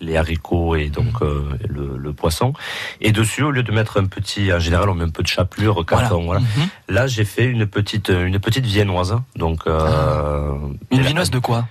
[0.00, 1.28] les haricots et donc mhm.
[1.28, 2.52] euh, le, poisson.
[3.00, 5.28] Et dessus, au lieu de mettre un petit, en général, on met un peu de
[5.28, 6.24] chapelure, carton.
[6.24, 6.40] Voilà.
[6.40, 6.68] Mhm.
[6.88, 9.18] Là, j'ai fait une petite, une petite viennoise.
[9.36, 10.54] Donc, euh, ah.
[10.90, 11.66] une viennoise de quoi?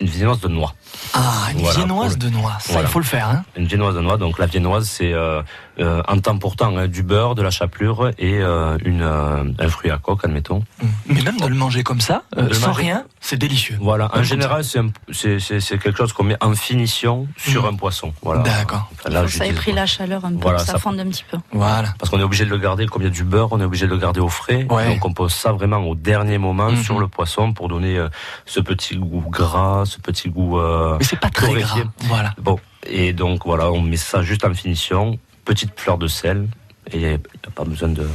[0.00, 0.74] Une viennoise de noix.
[1.14, 2.58] Ah, une viennoise de noix.
[2.60, 3.28] Ça, il faut le faire.
[3.28, 4.16] Hein une viennoise de noix.
[4.16, 5.42] Donc, la viennoise, c'est euh,
[5.78, 9.68] euh, en temps pourtant hein, du beurre, de la chapelure et euh, une, euh, un
[9.68, 10.62] fruit à coque, admettons.
[11.06, 12.22] Mais même de le manger comme ça,
[12.52, 13.78] sans rien, c'est délicieux.
[13.80, 17.74] Voilà, en général, c'est quelque chose qu'on met en finition sur mmh.
[17.74, 18.12] un poisson.
[18.22, 18.42] Voilà.
[18.42, 18.90] D'accord.
[19.28, 21.38] ça ait pris la chaleur un peu, ça, ça fonde un petit peu.
[21.52, 21.94] Voilà.
[21.98, 23.64] Parce qu'on est obligé de le garder, comme il y a du beurre, on est
[23.64, 24.64] obligé de le garder au frais.
[24.64, 26.82] Donc on pose ça vraiment au dernier moment mmh.
[26.82, 28.04] sur le poisson pour donner
[28.44, 30.60] ce petit goût gras, ce petit goût.
[30.98, 31.78] Mais c'est pas très gras.
[32.00, 32.34] Voilà.
[32.38, 32.58] Bon.
[32.84, 36.48] Et donc voilà, on met ça juste en finition petite fleur de sel
[36.90, 37.18] et il n'y a,
[37.54, 38.06] pas besoin de.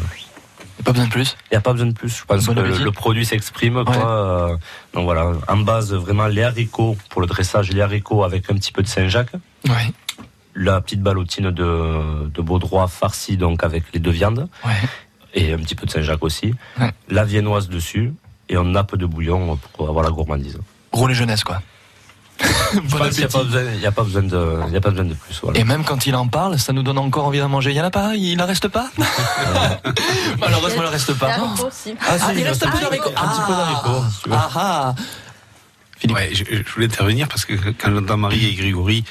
[0.83, 1.35] Pas besoin de plus?
[1.45, 2.17] Il n'y a pas besoin de plus.
[2.17, 3.77] Je pense que le, produit s'exprime.
[3.77, 4.55] Euh,
[4.93, 8.71] donc voilà, en base, vraiment les haricots, pour le dressage, les haricots avec un petit
[8.71, 9.33] peu de Saint-Jacques.
[9.67, 9.91] Ouais.
[10.55, 14.47] La petite ballotine de, de Baudroie farcie donc avec les deux viandes.
[14.65, 14.71] Ouais.
[15.33, 16.53] Et un petit peu de Saint-Jacques aussi.
[17.09, 18.13] La viennoise dessus.
[18.49, 20.57] Et on nappe de bouillon pour avoir la gourmandise.
[20.91, 21.61] Rouler jeunesse, quoi.
[22.73, 25.41] Il n'y a, pas besoin de, y a pas besoin de plus.
[25.55, 27.71] Et même quand il en parle, ça nous donne encore envie d'en manger.
[27.71, 28.15] Il n'y en a pas?
[28.15, 28.89] Il n'en reste pas?
[30.39, 31.29] Malheureusement, il n'en reste pas.
[31.31, 33.09] Ah, ah, il reste un peu d'haricots.
[33.15, 34.03] Un petit peu d'haricots.
[34.31, 34.95] Ah, ah.
[36.09, 39.03] Ouais, je, je, voulais intervenir parce que quand j'entends Marie et Grégory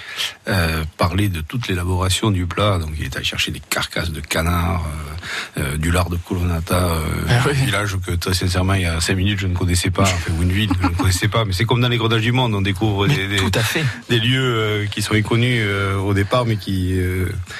[0.48, 4.20] euh, parler de toute l'élaboration du plat, donc il est allé chercher des carcasses de
[4.20, 5.16] canard, euh,
[5.58, 7.52] euh, du lard de colonnata, euh, ah, oui.
[7.52, 10.32] un village que très sincèrement il y a cinq minutes je ne connaissais pas, enfin,
[10.38, 12.32] ou une ville que je ne connaissais pas, mais c'est comme dans les grenages du
[12.32, 13.38] monde, on découvre des, des,
[14.08, 16.98] des, lieux euh, qui sont inconnus euh, au départ, mais qui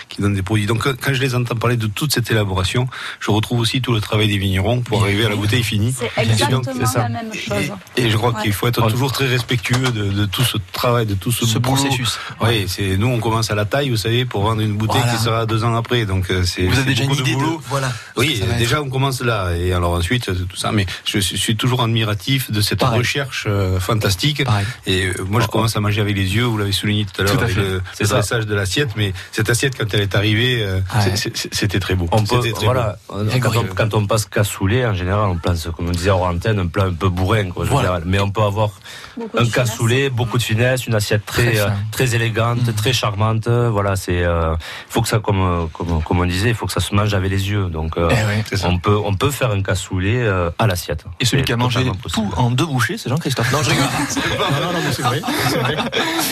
[0.09, 0.67] qui donnent des produits.
[0.67, 2.89] Donc quand je les entends parler de toute cette élaboration,
[3.21, 5.95] je retrouve aussi tout le travail des vignerons pour arriver à la bouteille finie.
[5.97, 7.73] C'est exactement donc, la même chose.
[7.97, 8.43] Et, et je crois ouais.
[8.43, 11.59] qu'il faut être toujours très respectueux de, de, tout ce travail, de tout ce, ce
[11.59, 12.19] processus.
[12.43, 15.17] Oui, c'est nous on commence à la taille, vous savez, pour vendre une bouteille voilà.
[15.17, 16.05] qui sera deux ans après.
[16.05, 17.57] Donc c'est vous avez déjà une idée de, boulot.
[17.57, 17.91] de voilà.
[18.17, 20.71] Oui, déjà on commence là et alors ensuite tout ça.
[20.71, 22.99] Mais je suis toujours admiratif de cette Pareil.
[22.99, 24.45] recherche euh, fantastique.
[24.45, 24.67] Pareil.
[24.87, 26.45] Et euh, moi je commence à manger avec les yeux.
[26.45, 28.91] Vous l'avez souligné tout à l'heure avec le, le dressage de l'assiette.
[28.97, 31.15] Mais cette assiette quand elle est arrivée, euh, ouais.
[31.53, 32.07] c'était très beau.
[32.13, 32.99] On peut, très voilà.
[33.09, 33.25] Beau.
[33.41, 36.59] Quand, on, quand on passe cassoulet, en général, on place, comme on disait hors antenne,
[36.59, 37.51] un plat un peu bourrin.
[37.51, 38.01] Quoi, voilà.
[38.05, 38.71] Mais on peut avoir
[39.17, 42.73] Beaucoup un cassoulet, beaucoup de finesse, une assiette très très, euh, très élégante, mmh.
[42.75, 43.49] très charmante.
[43.49, 44.55] Voilà, c'est euh,
[44.89, 47.31] faut que ça comme, comme comme on disait, il faut que ça se mange avec
[47.31, 47.69] les yeux.
[47.69, 51.05] Donc euh, eh oui, on peut on peut faire un cassoulet euh, à l'assiette.
[51.21, 53.53] Et celui qui a mangé tout en deux bouchées, c'est Jean-Christophe.
[53.53, 53.87] Non, je rigole.
[54.39, 55.21] non, non, non, mais c'est vrai.
[55.21, 55.77] vrai.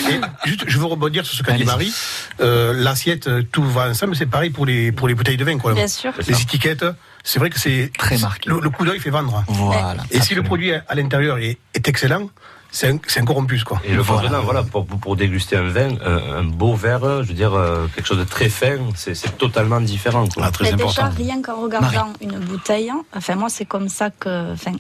[0.11, 1.93] Et juste, je veux rebondir sur ce qu'a dit Marie.
[2.41, 4.17] Euh, l'assiette, tout va ensemble.
[4.17, 5.75] C'est pareil pour les pour les bouteilles de vin, quoi.
[5.75, 6.13] Bien sûr.
[6.27, 6.85] Les étiquettes.
[7.27, 8.51] C'est vrai que c'est très marqué.
[8.51, 9.43] Le, le coup d'œil fait vendre.
[9.49, 9.97] Voilà.
[10.11, 12.29] Et si le produit à l'intérieur est, est excellent,
[12.75, 13.81] c'est un, un, corrompus quoi.
[13.85, 17.35] Et le voilà, voilà pour, pour, déguster un vin, un, un, beau verre, je veux
[17.35, 20.27] dire euh, quelque chose de très fin, c'est totalement différent.
[20.27, 20.45] Quoi.
[20.47, 21.09] Ah, très Mais important.
[21.09, 22.13] déjà rien qu'en regardant Marie.
[22.21, 24.73] une bouteille, enfin moi c'est comme ça que, enfin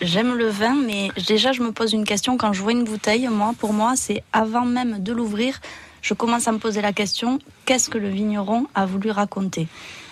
[0.00, 3.26] j'aime le vin, mais déjà je me pose une question quand je vois une bouteille.
[3.28, 5.58] Moi, pour moi, c'est avant même de l'ouvrir,
[6.02, 9.66] je commence à me poser la question qu'est-ce que le vigneron a voulu raconter?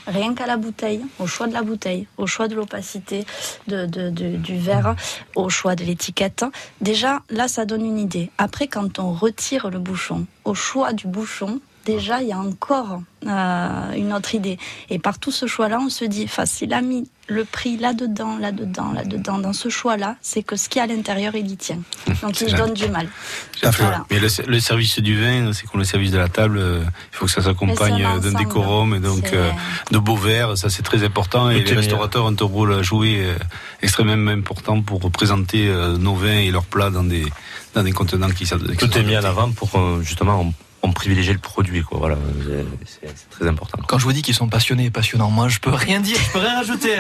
[0.06, 3.24] Rien qu'à la bouteille, au choix de la bouteille, au choix de l'opacité
[3.66, 4.96] du verre,
[5.34, 6.44] au choix de l'étiquette.
[6.80, 8.30] Déjà, là, ça donne une idée.
[8.38, 13.02] Après, quand on retire le bouchon, au choix du bouchon, déjà, il y a encore
[13.26, 14.58] euh, une autre idée.
[14.90, 18.36] Et par tout ce choix-là, on se dit, enfin, s'il a mis le prix là-dedans,
[18.36, 21.78] là-dedans, là-dedans, dans ce choix-là, c'est que ce qui est à l'intérieur, il y tient.
[22.22, 23.08] Donc, il se donne du mal.
[23.62, 24.04] Voilà.
[24.10, 26.80] Mais le, le, service du vin, c'est comme le service de la table, euh,
[27.12, 29.50] il faut que ça s'accompagne d'un décorum et donc euh,
[29.90, 31.50] de beaux verres, ça c'est très important.
[31.50, 33.34] Et, et les restaurateurs ont un rôle à jouer euh,
[33.80, 37.24] extrêmement important pour présenter euh, nos vins et leurs plats dans des,
[37.74, 40.52] dans des contenants qui Tout est mis en avant pour euh, justement
[40.84, 40.92] on
[41.32, 41.98] le produit, quoi.
[41.98, 42.16] Voilà,
[42.84, 43.78] c'est très important.
[43.86, 46.30] Quand je vous dis qu'ils sont passionnés et passionnants, moi, je peux rien dire, je
[46.30, 46.98] peux rien rajouter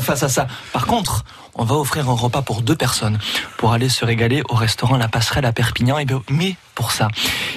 [0.00, 0.48] face à ça.
[0.72, 1.24] Par contre,
[1.54, 3.18] on va offrir un repas pour deux personnes
[3.56, 5.96] pour aller se régaler au restaurant La Passerelle à Perpignan.
[6.28, 7.08] Mais pour ça,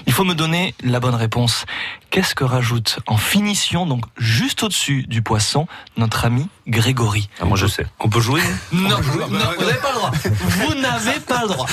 [0.05, 1.65] il faut me donner la bonne réponse.
[2.09, 5.67] Qu'est-ce que rajoute en finition, donc juste au-dessus du poisson,
[5.97, 7.85] notre ami Grégory ah, Moi, je sais.
[7.99, 8.41] On peut jouer
[8.71, 9.25] Non, jouer.
[9.29, 10.11] non vous n'avez pas le droit.
[10.23, 11.67] Vous n'avez pas le droit.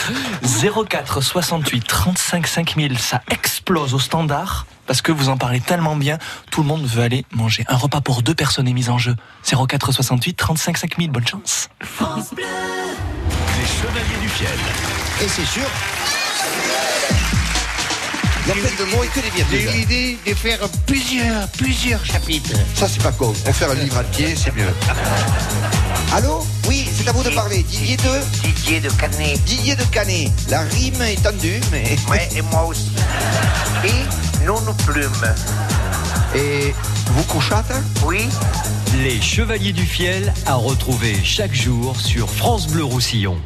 [0.89, 6.19] 04 68 35 5000, ça explose au standard parce que vous en parlez tellement bien,
[6.51, 7.65] tout le monde veut aller manger.
[7.69, 9.17] Un repas pour deux personnes est mis en jeu.
[9.45, 11.69] 04 68 35 5000, bonne chance.
[11.83, 12.45] France Bleu.
[12.45, 14.49] Les Chevaliers du Fiel.
[15.23, 15.67] Et c'est sûr.
[18.47, 19.45] Il y a plein de mots et que des.
[19.51, 22.51] J'ai eu l'idée de faire plusieurs, plusieurs chapitres.
[22.75, 23.33] Ça, c'est pas con.
[23.47, 24.69] On faire un livre entier, c'est mieux.
[26.13, 26.47] Allô?
[26.69, 27.63] Oui, c'est à vous de parler.
[27.63, 28.43] Didier de?
[28.43, 29.43] Didier de Canet.
[29.45, 30.31] Didier de Canet.
[30.51, 31.97] La rime est tendue, mais.
[32.11, 32.93] Ouais, et moi aussi.
[33.83, 35.35] Et non nos plumes.
[36.35, 36.75] Et
[37.07, 37.73] vous couchâtes
[38.05, 38.29] Oui.
[39.03, 43.39] Les Chevaliers du Fiel à retrouver chaque jour sur France Bleu Roussillon.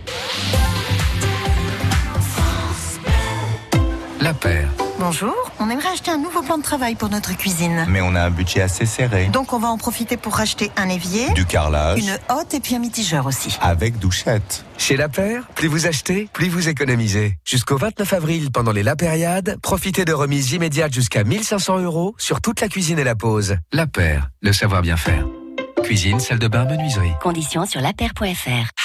[4.21, 4.69] La paire.
[5.01, 7.87] Bonjour, on aimerait acheter un nouveau plan de travail pour notre cuisine.
[7.89, 9.27] Mais on a un budget assez serré.
[9.27, 12.75] Donc on va en profiter pour racheter un évier, du carrelage, une hotte et puis
[12.75, 13.57] un mitigeur aussi.
[13.61, 14.65] Avec douchette.
[14.77, 17.39] Chez La Paire, plus vous achetez, plus vous économisez.
[17.45, 22.41] Jusqu'au 29 avril, pendant les La Périade, profitez de remises immédiates jusqu'à 1500 euros sur
[22.41, 23.57] toute la cuisine et la pause.
[23.73, 25.25] La Paire, le savoir bien faire.
[25.85, 27.13] Cuisine, salle de bain, menuiserie.
[27.23, 28.78] Conditions sur lapaire.fr.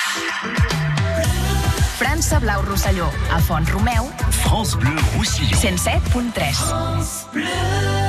[2.04, 4.12] França Blau Rosselló, a Font Romeu.
[4.30, 5.58] France Bleu Roussillon.
[5.58, 6.54] 107.3.
[6.54, 8.03] France Bleu.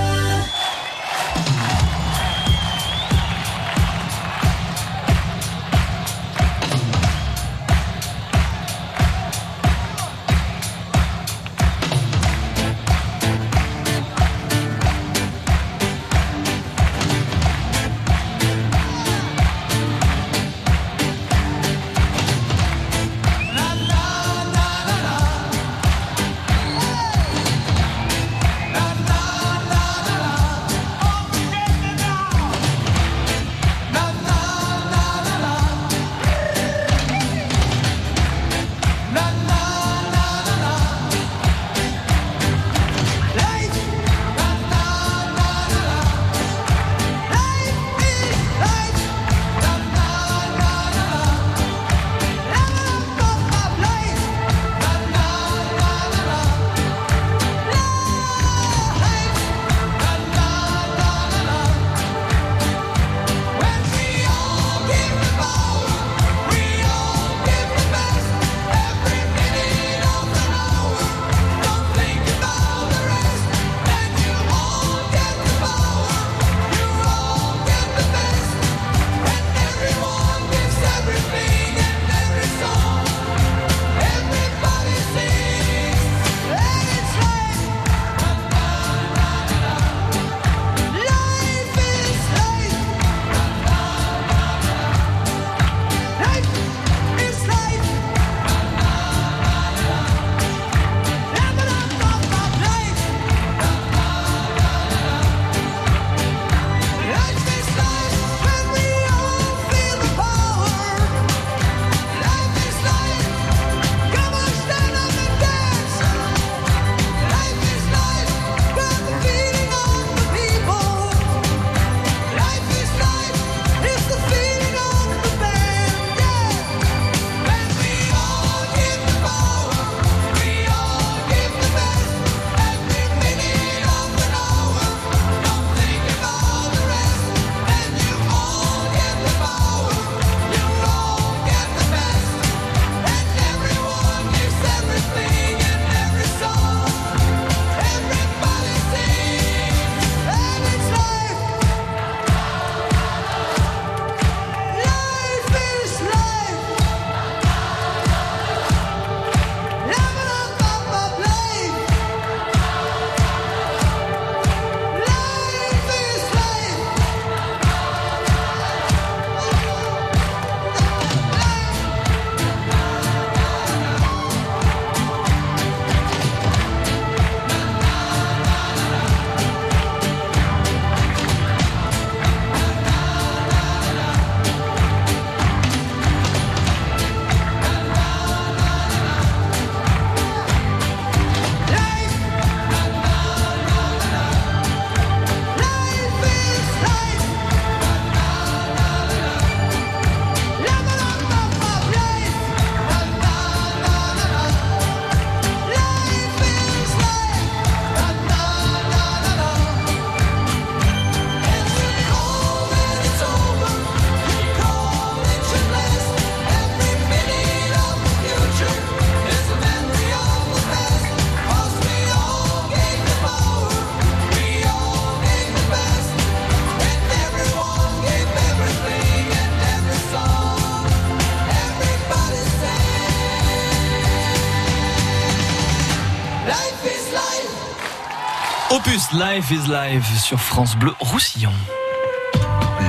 [239.15, 241.53] Life is Life sur France Bleu Roussillon.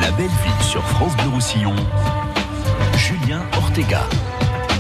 [0.02, 1.76] La belle ville sur France Bleu Roussillon.
[2.98, 4.02] Julien Ortega.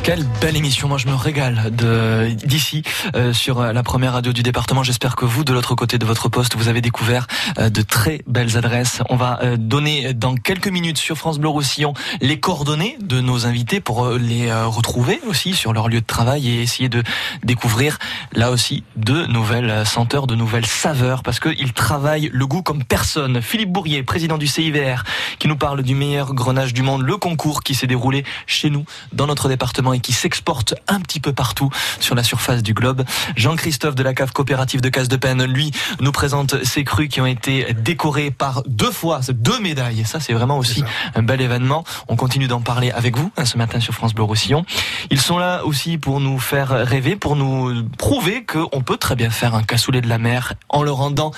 [0.06, 2.84] Quelle belle émission, moi je me régale de d'ici
[3.16, 4.84] euh, sur la première radio du département.
[4.84, 7.26] J'espère que vous, de l'autre côté de votre poste, vous avez découvert
[7.58, 9.02] euh, de très belles adresses.
[9.10, 13.48] On va euh, donner dans quelques minutes sur France Bleu Roussillon les coordonnées de nos
[13.48, 17.02] invités pour euh, les euh, retrouver aussi sur leur lieu de travail et essayer de
[17.44, 17.98] découvrir
[18.36, 22.84] là aussi de nouvelles euh, senteurs, de nouvelles saveurs parce qu'ils travaillent le goût comme
[22.84, 23.42] personne.
[23.42, 25.04] Philippe Bourrier, président du CIVR,
[25.40, 28.86] qui nous parle du meilleur grenage du monde, le concours qui s'est déroulé chez nous
[29.12, 31.70] dans notre département et qui s'exporte un petit peu partout
[32.00, 33.04] sur la surface du globe.
[33.36, 37.22] Jean-Christophe de la cave coopérative de Casse de Peine, lui, nous présente ces crus qui
[37.22, 40.04] ont été décorés par deux fois, deux médailles.
[40.06, 40.84] Ça, c'est vraiment aussi
[41.16, 41.84] un bel événement.
[42.08, 44.66] On continue d'en parler avec vous hein, ce matin sur France Bleu Roussillon.
[45.10, 49.30] Ils sont là aussi pour nous faire rêver, pour nous prouver qu'on peut très bien
[49.30, 51.32] faire un cassoulet de la mer en le rendant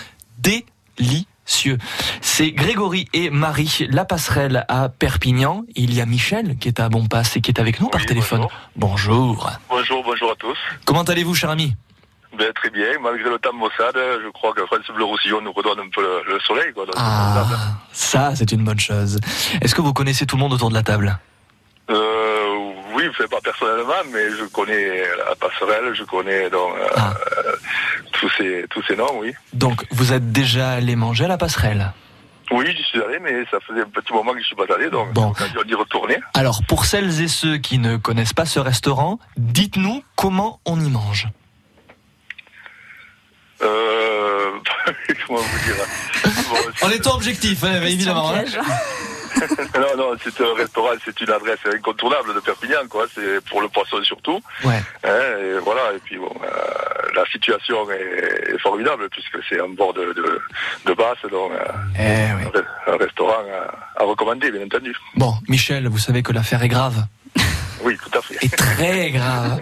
[1.47, 1.77] délicieux.
[2.21, 5.63] C'est Grégory et Marie, la passerelle à Perpignan.
[5.75, 8.45] Il y a Michel qui est à Bonpass et qui est avec nous par téléphone.
[8.75, 9.49] Bonjour.
[9.69, 10.57] Bonjour, bonjour à tous.
[10.85, 11.73] Comment allez-vous, cher ami?
[12.37, 15.79] Ben, très bien, malgré le temps maussade, je crois que France Bleu Roussillon nous redonne
[15.79, 16.71] un peu le, le soleil.
[16.73, 17.45] Quoi, Ah,
[17.91, 19.19] ça, c'est une bonne chose.
[19.61, 21.17] Est-ce que vous connaissez tout le monde autour de la table?
[21.89, 27.13] Euh, oui, fait pas personnellement, mais je connais la passerelle, je connais donc, euh, Ah.
[27.45, 27.51] euh,
[28.13, 29.31] tous, ces, tous ces noms, oui.
[29.53, 31.93] Donc, vous êtes déjà allé manger à la passerelle?
[32.49, 34.89] Oui, j'y suis allé, mais ça faisait un petit moment que je suis pas allé,
[34.89, 36.17] donc j'ai l'occasion d'y retourner.
[36.33, 40.89] Alors, pour celles et ceux qui ne connaissent pas ce restaurant, dites-nous comment on y
[40.89, 41.27] mange.
[43.61, 44.51] Euh,
[45.27, 45.75] comment vous dire?
[46.83, 48.33] En étant objectif, hein, évidemment.
[49.75, 53.05] non, non, c'est un restaurant, c'est une adresse incontournable de Perpignan, quoi.
[53.13, 54.39] C'est pour le poisson surtout.
[54.63, 54.81] Ouais.
[55.03, 55.09] Hein,
[55.41, 56.47] et voilà, et puis bon, euh,
[57.15, 60.41] la situation est, est formidable puisque c'est en bord de, de,
[60.85, 61.65] de Basse, donc euh,
[61.99, 64.95] Eh un un restaurant à, à recommander, bien entendu.
[65.15, 67.05] Bon, Michel, vous savez que l'affaire est grave.
[67.83, 68.37] Oui, tout à fait.
[68.41, 69.59] Et très grave.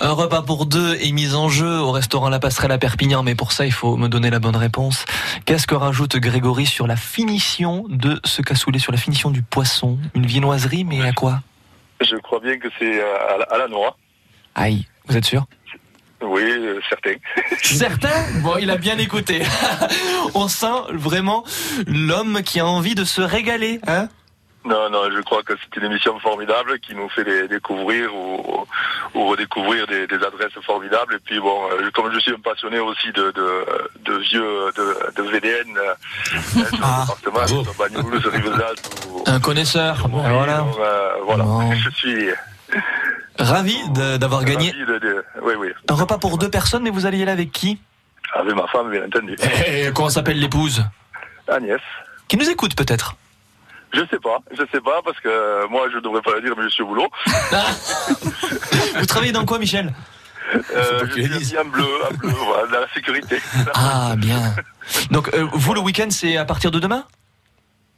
[0.00, 3.34] Un repas pour deux est mis en jeu au restaurant La Passerelle à Perpignan, mais
[3.34, 5.04] pour ça, il faut me donner la bonne réponse.
[5.44, 9.98] Qu'est-ce que rajoute Grégory sur la finition de ce cassoulet, sur la finition du poisson?
[10.14, 11.40] Une viennoiserie, mais à quoi?
[12.00, 13.96] Je crois bien que c'est euh, à, la- à la noix.
[14.54, 15.44] Aïe, vous êtes sûr?
[16.20, 17.12] Oui, euh, certain.
[17.62, 18.40] Certain?
[18.42, 19.40] Bon, il a bien écouté.
[20.34, 21.44] On sent vraiment
[21.86, 24.08] l'homme qui a envie de se régaler, hein?
[24.68, 28.66] Non, non, je crois que c'est une émission formidable qui nous fait les découvrir ou,
[29.14, 31.14] ou redécouvrir des, des adresses formidables.
[31.14, 33.48] Et puis bon, euh, comme je suis un passionné aussi de, de,
[34.04, 35.94] de vieux, de, de VDN, euh,
[36.82, 37.06] Ah.
[39.26, 40.06] Un connaisseur.
[40.08, 40.58] Voilà.
[40.58, 41.44] donc, euh, voilà.
[41.44, 41.72] Bon.
[41.84, 42.28] Je suis
[43.38, 43.76] Ravi
[44.18, 47.18] d'avoir gagné ravi de, de- oui, oui, un repas pour deux personnes, mais vous allez
[47.18, 47.80] y aller avec qui?
[48.34, 49.36] Avec ma femme, bien entendu.
[49.66, 50.84] Eh, Comment s'appelle l'épouse?
[51.46, 51.80] Agnès.
[52.26, 53.14] Qui nous écoute peut-être?
[53.92, 56.54] Je sais pas, je sais pas parce que euh, moi je devrais pas le dire,
[56.56, 57.08] mais je suis au boulot.
[58.98, 59.92] Vous travaillez dans quoi, Michel?
[60.54, 63.38] Euh, je suis en bleu, en bleu, voilà, dans la sécurité.
[63.74, 64.54] Ah, bien.
[65.10, 67.04] Donc, euh, vous, le week-end, c'est à partir de demain?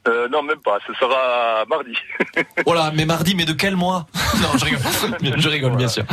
[0.07, 0.79] Euh, non, même pas.
[0.87, 1.93] Ce sera mardi.
[2.65, 4.07] Voilà, mais mardi, mais de quel mois?
[4.41, 5.37] Non, je rigole.
[5.37, 6.03] Je rigole, bien sûr.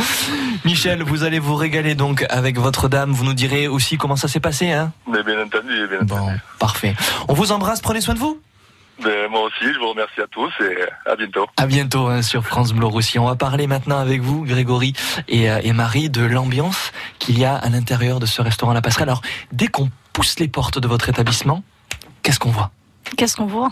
[0.65, 3.13] Michel, vous allez vous régaler donc avec votre dame.
[3.13, 4.93] Vous nous direz aussi comment ça s'est passé, hein?
[5.07, 6.95] Mais bien entendu, bien Bon, parfait.
[7.29, 8.41] On vous embrasse, prenez soin de vous.
[9.03, 10.77] Ben, moi aussi, je vous remercie à tous et
[11.09, 11.47] à bientôt.
[11.57, 13.25] À bientôt hein, sur France Bleu Roussillon.
[13.25, 14.93] On va parler maintenant avec vous, Grégory
[15.29, 18.83] et, euh, et Marie, de l'ambiance qu'il y a à l'intérieur de ce restaurant La
[18.83, 19.09] Passerelle.
[19.09, 19.23] Alors,
[19.53, 21.63] dès qu'on pousse les portes de votre établissement,
[22.23, 22.73] qu'est-ce qu'on voit?
[23.17, 23.71] Qu'est-ce qu'on voit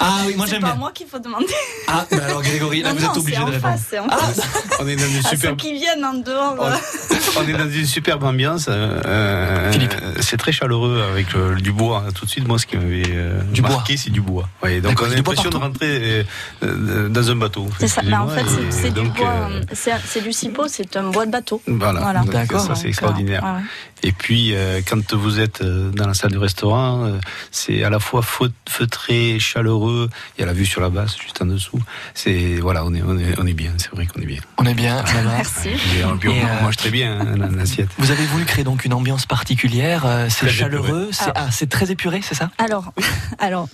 [0.00, 0.76] Ah oui, moi C'est j'aime pas bien.
[0.76, 1.46] moi qu'il faut demander.
[1.88, 3.74] Ah, mais alors Grégory, là Non, vous êtes obligé c'est de en répondre.
[3.74, 4.40] face, c'est en face.
[4.80, 6.56] On est dans une superbe, qui viennent en dehors.
[6.60, 6.74] euh,
[7.38, 8.66] on est dans une superbe ambiance.
[8.68, 9.72] euh, euh,
[10.20, 12.04] c'est très chaleureux avec le, du bois.
[12.14, 13.70] Tout de suite, moi, ce qui m'avait euh, Du bois.
[13.70, 14.48] marqué, c'est du bois.
[14.62, 16.24] Ouais, donc on a l'impression de rentrer euh,
[16.64, 17.68] euh, dans un bateau.
[17.78, 18.02] C'est ça.
[18.04, 19.26] Mais en fait, c'est c'est du bois.
[19.28, 21.62] euh, euh, C'est c'est du cipo, c'est un bois de bateau.
[21.66, 22.60] Voilà, donc, D'accord.
[22.60, 23.44] ça c'est extraordinaire.
[23.44, 23.64] euh, ouais, ouais.
[24.06, 27.18] Et puis euh, quand vous êtes euh, dans la salle du restaurant, euh,
[27.50, 30.10] c'est à la fois feut- feutré, chaleureux.
[30.36, 31.80] Il y a la vue sur la basse juste en dessous.
[32.12, 33.72] C'est voilà, on est on est on est bien.
[33.78, 34.42] C'est vrai qu'on est bien.
[34.58, 34.96] On est bien.
[34.96, 35.36] là-bas.
[35.36, 35.70] Merci.
[35.70, 37.88] Et, on mange très bien hein, la- l'assiette.
[37.96, 40.04] Vous avez voulu créer donc une ambiance particulière.
[40.28, 41.08] C'est chaleureux.
[41.12, 41.46] C'est Ah.
[41.46, 42.50] ah, c'est très épuré, c'est ça?
[42.58, 42.92] Alors,
[43.38, 43.68] alors,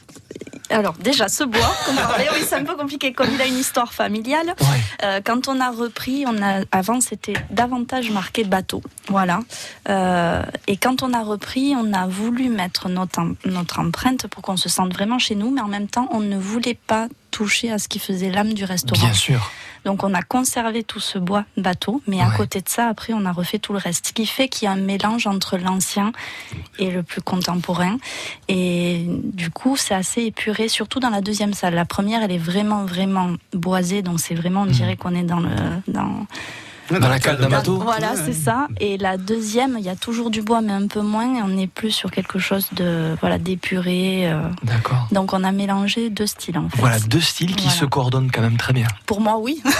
[0.70, 3.12] alors déjà ce bois qu'on parlait, oui, c'est un peu compliqué.
[3.12, 4.54] Comme il a une histoire familiale,
[5.02, 9.40] euh, quand on a repris, on a avant c'était davantage marqué bateau, voilà.
[9.88, 10.19] Euh,
[10.66, 14.56] et quand on a repris, on a voulu mettre notre em- notre empreinte pour qu'on
[14.56, 17.78] se sente vraiment chez nous, mais en même temps, on ne voulait pas touché à
[17.78, 19.00] ce qui faisait l'âme du restaurant.
[19.00, 19.50] Bien sûr.
[19.84, 23.24] Donc on a conservé tout ce bois bateau, mais à côté de ça, après, on
[23.24, 24.08] a refait tout le reste.
[24.08, 26.12] Ce qui fait qu'il y a un mélange entre l'ancien
[26.78, 27.96] et le plus contemporain.
[28.48, 31.74] Et du coup, c'est assez épuré, surtout dans la deuxième salle.
[31.74, 35.40] La première, elle est vraiment, vraiment boisée, donc c'est vraiment, on dirait qu'on est dans
[35.40, 35.48] le...
[35.88, 36.26] Dans,
[36.98, 37.78] Dans la cale d'un bateau.
[37.78, 38.66] Voilà, c'est ça.
[38.80, 41.36] Et la deuxième, il y a toujours du bois, mais un peu moins.
[41.38, 44.30] Et on est plus sur quelque chose de voilà d'épuré.
[44.30, 44.40] euh.
[44.64, 45.06] D'accord.
[45.12, 46.78] Donc on a mélangé deux styles en fait.
[46.78, 47.80] Voilà, deux styles qui Voilà.
[47.80, 48.86] se coordonnent quand même très bien.
[49.06, 49.62] Pour moi, oui.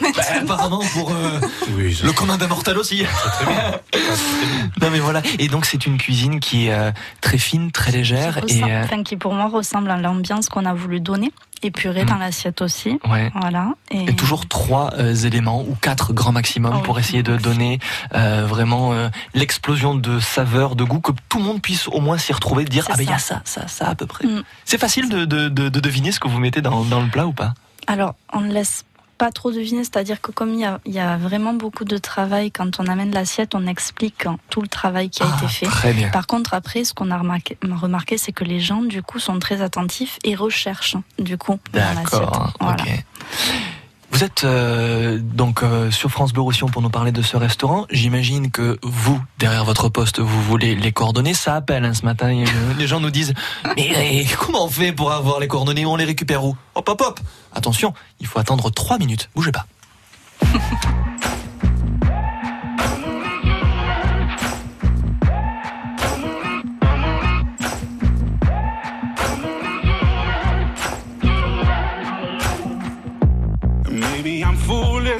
[0.00, 1.40] Bah, apparemment pour euh,
[1.76, 3.02] le commun des mortels aussi.
[4.80, 5.22] non mais voilà.
[5.38, 8.72] Et donc c'est une cuisine qui est euh, très fine, très légère Qui et ressemble-
[8.72, 11.32] euh, enfin, qui pour moi ressemble à l'ambiance qu'on a voulu donner,
[11.62, 12.98] épurée dans l'assiette aussi.
[13.10, 13.30] ouais.
[13.34, 13.74] Voilà.
[13.90, 17.78] Et, Et toujours trois euh, éléments ou quatre grand maximum Ah pour essayer de donner
[18.14, 22.18] euh, vraiment euh, l'explosion de saveur, de goût, que tout le monde puisse au moins
[22.18, 23.42] s'y retrouver, dire ah ben il y a ça.
[23.44, 24.26] ça, ça, à peu près.
[24.26, 24.42] Mm.
[24.64, 27.26] C'est facile de, de, de, de deviner ce que vous mettez dans, dans le plat
[27.26, 27.54] ou pas?
[27.86, 28.84] Alors, on ne laisse
[29.18, 31.98] pas trop deviner, c'est-à-dire que comme il y, a, il y a vraiment beaucoup de
[31.98, 35.66] travail, quand on amène l'assiette, on explique tout le travail qui a été fait.
[35.68, 36.08] Ah, très bien.
[36.10, 39.38] Par contre, après, ce qu'on a remarqué, remarqué, c'est que les gens, du coup, sont
[39.38, 42.20] très attentifs et recherchent, du coup, dans l'assiette.
[42.20, 42.82] D'accord, Voilà.
[42.82, 43.04] ok.
[44.10, 47.86] Vous êtes euh, donc euh, sur France Bleu Roussillon pour nous parler de ce restaurant.
[47.90, 51.34] J'imagine que vous, derrière votre poste, vous voulez les coordonnées.
[51.34, 52.44] Ça appelle hein, ce matin.
[52.78, 53.34] Les gens nous disent
[53.76, 55.86] Mais comment on fait pour avoir les coordonnées?
[55.86, 57.20] On les récupère où Hop, hop, hop
[57.54, 59.28] Attention, il faut attendre trois minutes.
[59.34, 59.66] Bougez pas.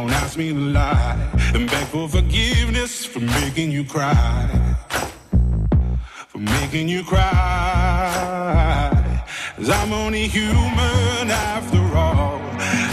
[0.00, 1.16] Don't ask me to lie.
[1.54, 4.76] And beg for forgiveness for making you cry.
[6.28, 7.24] For making you cry.
[9.56, 12.40] Cause I'm only human after all.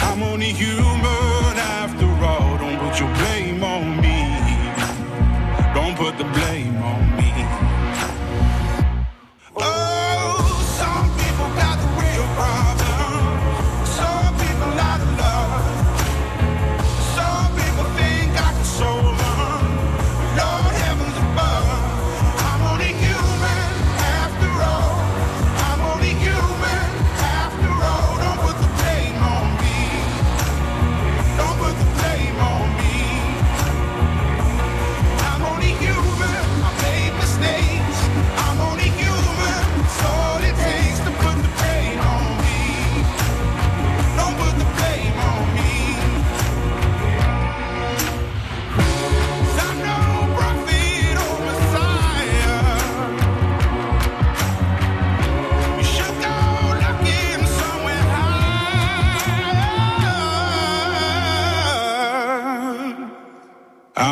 [0.08, 2.58] I'm only human after all.
[2.58, 3.35] Don't put your blame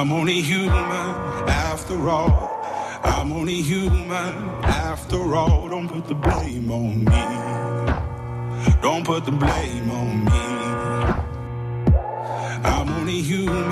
[0.04, 1.10] I'm only human
[1.48, 2.60] after all.
[3.06, 5.70] I'm only human after all.
[5.70, 7.24] Don't put the blame on me.
[8.82, 10.44] Don't put the blame on me.
[12.66, 13.64] I'm only human.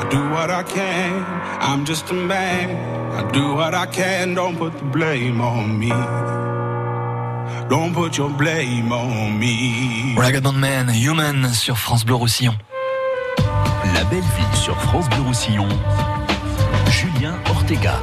[0.00, 1.24] I do what I can.
[1.60, 2.68] I'm just a man.
[3.14, 4.34] I do what I can.
[4.34, 5.90] Don't put the blame on me.
[7.68, 10.16] Don't put your blame on me.
[10.18, 12.56] Ragged Man, Human sur France Bleu Roussillon.
[13.94, 15.68] La belle ville sur France Bleu Roussillon.
[16.90, 18.00] Julien Ortega.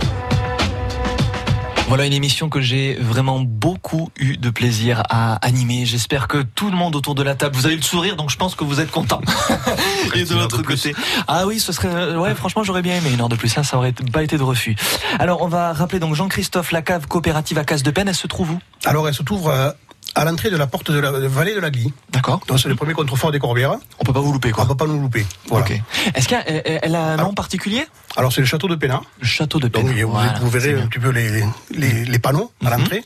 [1.88, 5.85] Voilà une émission que j'ai vraiment beaucoup eu de plaisir à animer.
[5.85, 8.38] J'espère que tout le monde autour de la table, vous avez le sourire, donc je
[8.38, 9.22] pense que vous êtes content.
[10.15, 10.95] Et de l'autre côté,
[11.27, 13.49] ah oui, ce serait, euh, ouais, franchement, j'aurais bien aimé une heure de plus.
[13.49, 14.76] Ça, ça aurait pas été de refus.
[15.19, 18.27] Alors, on va rappeler donc Jean-Christophe, la cave coopérative à Casse de Peine, elle se
[18.27, 18.60] trouve où?
[18.85, 19.72] Alors, elle se trouve euh,
[20.15, 21.91] à l'entrée de la porte de la vallée de la Glie.
[22.11, 22.41] D'accord.
[22.47, 23.75] Donc, c'est le premier contrefort des Corbières.
[23.99, 24.63] On peut pas vous louper, quoi.
[24.63, 25.25] On peut pas nous louper.
[25.47, 25.65] Voilà.
[26.13, 26.43] Est-ce qu'elle
[26.84, 27.85] elle a un nom particulier?
[28.15, 29.01] Alors, c'est le château de Pénat.
[29.19, 29.89] Le château de Pénat.
[29.89, 32.77] Donc, vous, Voilà, vous verrez un petit peu les, les, les panneaux à Mhm.
[32.80, 33.03] l'entrée.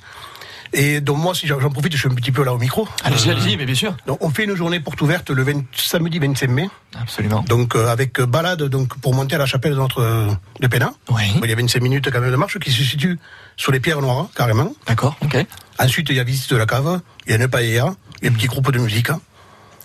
[0.73, 2.87] Et donc, moi, si j'en profite, je suis un petit peu là au micro.
[3.03, 3.95] Allez-y, allez-y, mais bien sûr.
[4.05, 6.69] Donc, on fait une journée porte ouverte le 20 samedi 25 mai.
[6.99, 7.43] Absolument.
[7.47, 10.27] Donc, euh, avec euh, balade donc, pour monter à la chapelle de notre euh,
[10.59, 10.93] de Pénat.
[11.09, 11.23] Oui.
[11.43, 13.19] Il y a 25 minutes quand même de marche qui se situe
[13.55, 14.73] sur les pierres noires, carrément.
[14.87, 15.45] D'accord, ok.
[15.79, 18.27] Ensuite, il y a visite de la cave, il y a une paella, il y
[18.27, 19.09] a un petit groupe de musique.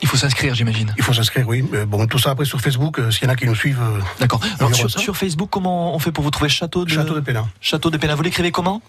[0.03, 0.93] Il faut s'inscrire, j'imagine.
[0.99, 1.65] Il faut s'inscrire, oui.
[1.71, 3.81] Mais bon, tout ça après sur Facebook, euh, s'il y en a qui nous suivent.
[3.81, 4.41] euh, D'accord.
[4.59, 7.47] Alors, sur, Facebook, comment on fait pour vous trouver Château de Château de Pénat.
[7.61, 8.17] Château de Pénat.
[8.17, 8.83] Vous l'écrivez comment?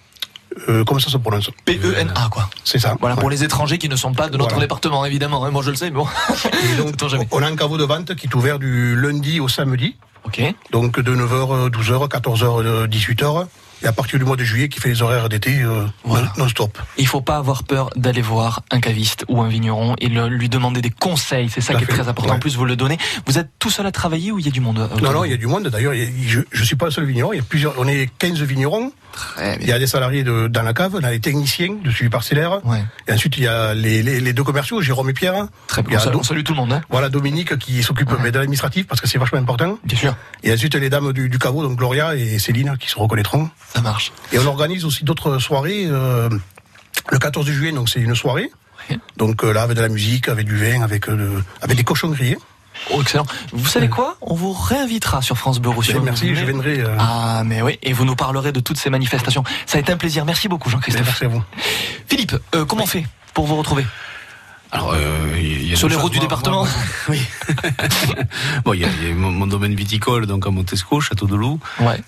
[0.70, 2.50] Euh, comment ça se prononce P-E-N-A, quoi.
[2.64, 2.96] C'est ça.
[3.00, 4.66] Voilà, pour les étrangers qui ne sont pas de notre Voilà.
[4.66, 5.44] département, évidemment.
[5.46, 5.52] hein.
[5.52, 6.08] Moi, je le sais, mais bon.
[6.72, 6.94] Et donc,
[7.32, 9.96] on a un caveau de vente qui est ouvert du lundi au samedi.
[10.26, 10.42] Ok.
[10.72, 13.46] Donc de 9h, 12h, 14h, 18h.
[13.82, 16.32] Et à partir du mois de juillet, qui fait les horaires d'été euh, Voilà.
[16.38, 16.78] non- non-stop.
[16.98, 20.48] Il faut pas avoir peur d'aller voir un caviste ou un vigneron et le- lui
[20.48, 21.50] demander des conseils.
[21.50, 22.36] C'est ça qui est très important.
[22.36, 22.98] En plus, vous le donnez.
[23.26, 25.26] Vous êtes tout seul à travailler ou il y a du monde euh, Non, non,
[25.26, 25.68] il y a du monde.
[25.68, 27.34] D'ailleurs, je ne suis pas le seul vigneron.
[27.34, 28.94] Il y a plusieurs, on est 15 vignerons.
[29.14, 31.90] Très Il y a des salariés de- dans la cave, on a les techniciens de
[31.92, 32.66] suivi parcellaire.
[32.66, 32.84] Ouais.
[33.08, 35.48] Et ensuite, il y a les, les- les deux commerciaux, Jérôme et Pierre.
[35.68, 35.98] Très bien.
[35.98, 36.74] On salue- Do- on salue tout le monde.
[36.74, 36.82] Hein.
[36.90, 39.78] Voilà, Dominique qui s'occupe de l'administratif parce que c'est vachement important.
[39.86, 40.16] Bien sûr.
[40.44, 43.50] Et ensuite, les dames du, du caveau, donc Gloria et Céline, qui se reconnaîtront.
[43.74, 44.12] Ça marche.
[44.32, 45.86] Et on organise aussi d'autres soirées.
[45.88, 46.28] euh,
[47.12, 48.50] le 14 juillet, donc c'est une soirée.
[48.90, 48.98] Ouais.
[49.18, 52.10] Donc euh, là, avec de la musique, avec du vin, avec, euh, avec des cochons
[52.10, 52.38] grillés.
[52.92, 53.26] Oh, excellent.
[53.52, 54.18] Vous savez quoi?
[54.22, 56.00] On vous réinvitera sur France Bleu Roussillon.
[56.02, 56.80] Eh, merci, je viendrai.
[56.80, 57.80] euh, Ah, mais oui.
[57.84, 59.44] Et vous nous parlerez de toutes ces manifestations.
[59.66, 60.26] Ça a été un plaisir.
[60.26, 61.06] Merci beaucoup, Jean-Christophe.
[61.06, 61.44] merci à vous.
[62.08, 63.86] Philippe, euh, comment on fait pour vous retrouver?
[64.72, 66.66] Alors, euh, il y a Sur les routes du département?
[67.10, 67.22] Oui.
[68.66, 71.60] Bon, il y a, mon domaine viticole, donc à Montesco, Château de Loup.
[71.80, 72.00] Ouais.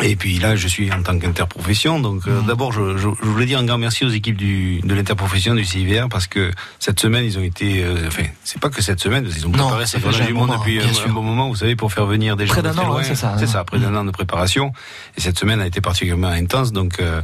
[0.00, 2.00] Et puis là, je suis en tant qu'interprofession.
[2.00, 4.94] Donc euh, d'abord, je, je, je voulais dire un grand merci aux équipes du, de
[4.94, 7.84] l'interprofession du CIVR parce que cette semaine, ils ont été.
[7.84, 10.48] euh, enfin, c'est pas que cette semaine, qu'ils ont Non, préparé ça ces du monde
[10.48, 12.76] moment, depuis un, un bon moment, vous savez, pour faire venir des gens Près d'un
[12.78, 13.46] an, ouais, c'est ça, C'est hein.
[13.48, 14.72] ça, près d'un an de préparation.
[15.18, 17.20] Et cette semaine a été particulièrement intense, donc euh,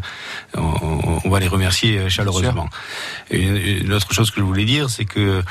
[0.55, 2.69] on, on va les remercier euh, chaleureusement.
[3.31, 5.43] Et une, une autre chose que je voulais dire, c'est que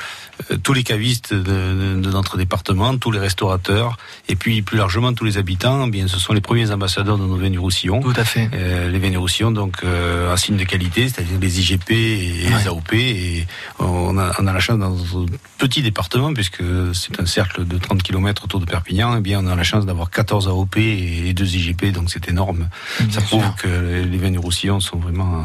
[0.62, 3.96] tous les cavistes de, notre département, tous les restaurateurs,
[4.28, 7.24] et puis plus largement tous les habitants, eh bien, ce sont les premiers ambassadeurs de
[7.24, 8.00] nos vins du Roussillon.
[8.00, 8.48] Tout à fait.
[8.54, 12.48] Euh, les vins du Roussillon, donc euh, un signe de qualité, c'est-à-dire les IGP et
[12.48, 12.58] Ouais.
[12.58, 12.92] les AOP.
[12.94, 13.46] Et
[13.78, 15.26] on a, on a la chance dans notre
[15.58, 16.62] petit département, puisque
[16.94, 19.86] c'est un cercle de 30 km autour de Perpignan, eh bien on a la chance
[19.86, 22.68] d'avoir 14 AOP et 2 IGP, donc c'est énorme.
[23.00, 23.38] Bien Ça sûr.
[23.38, 23.68] prouve que
[24.04, 25.44] les vins du Roussillon sont vraiment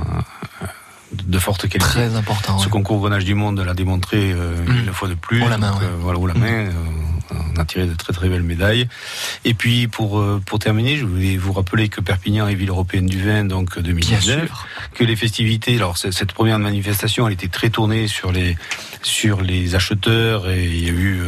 [0.62, 0.66] euh,
[1.26, 1.80] de forte qualité.
[1.80, 2.58] Très important.
[2.60, 2.72] Ce ouais.
[2.72, 4.88] concours Grenache du Monde l'a démontré euh, Mm.
[4.88, 5.42] une fois de plus.
[5.44, 5.88] Haut la main, Donc, ouais.
[5.88, 6.48] euh, voilà, haut la main.
[6.68, 6.72] euh,
[7.56, 8.88] on a tiré de très très belles médailles.
[9.46, 13.22] Et puis pour pour terminer, je voulais vous rappeler que Perpignan est ville européenne du
[13.24, 14.48] vin, donc Bien 2019.
[14.48, 14.68] sûr.
[14.94, 18.56] Que les festivités, alors cette première manifestation, elle était très tournée sur les
[19.02, 21.22] sur les acheteurs et il y a eu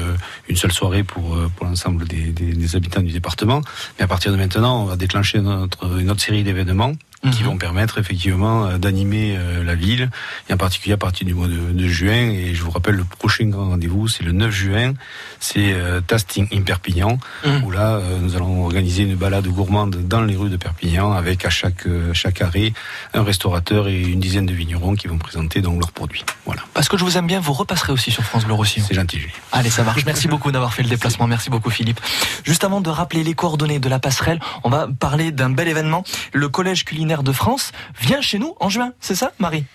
[0.50, 3.62] une seule soirée pour pour l'ensemble des, des, des habitants du département.
[3.98, 6.94] Mais à partir de maintenant, on va déclencher notre une autre série d'événements
[7.32, 7.50] qui Mhm.
[7.50, 10.10] vont permettre effectivement euh, d'animer euh, la ville,
[10.50, 12.30] et en particulier à partir du mois de, de juin.
[12.32, 14.94] Et je vous rappelle, le prochain grand rendez-vous, c'est le 9 juin,
[15.40, 17.64] c'est euh, Tasting in Perpignan, Mhm.
[17.64, 21.46] où là, euh, nous allons organiser une balade gourmande dans les rues de Perpignan, avec
[21.46, 22.74] à chaque, euh, chaque arrêt
[23.14, 26.24] un restaurateur et une dizaine de vignerons qui vont présenter donc leurs produits.
[26.46, 28.86] Voilà, Parce que je vous aime bien, vous repasserez aussi sur France Bleu Roussillon.
[28.88, 29.34] c'est gentil, Julie.
[29.52, 30.06] Allez, ça marche.
[30.06, 31.28] Merci beaucoup d'avoir fait le déplacement.
[31.28, 32.00] Merci beaucoup, Philippe.
[32.44, 36.04] Juste avant de rappeler les coordonnées de la passerelle, on va parler d'un bel événement.
[36.34, 39.66] Le Collège culinaire de France vient chez nous en juin, c'est ça, Marie?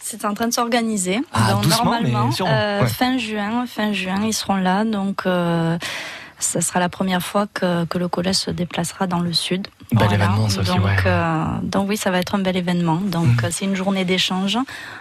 [0.00, 1.20] C'est en train de s'organiser.
[1.32, 2.86] Ah, mais normalement, euh, ouais.
[2.86, 4.84] fin juin, fin juin, ils seront là.
[4.84, 5.78] Donc, euh,
[6.38, 9.68] ça sera la première fois que, que le collège se déplacera dans le sud.
[9.92, 10.96] Bel événement, donc, ouais.
[11.06, 12.96] euh, donc oui, ça va être un bel événement.
[12.96, 14.58] Donc euh, c'est une journée d'échange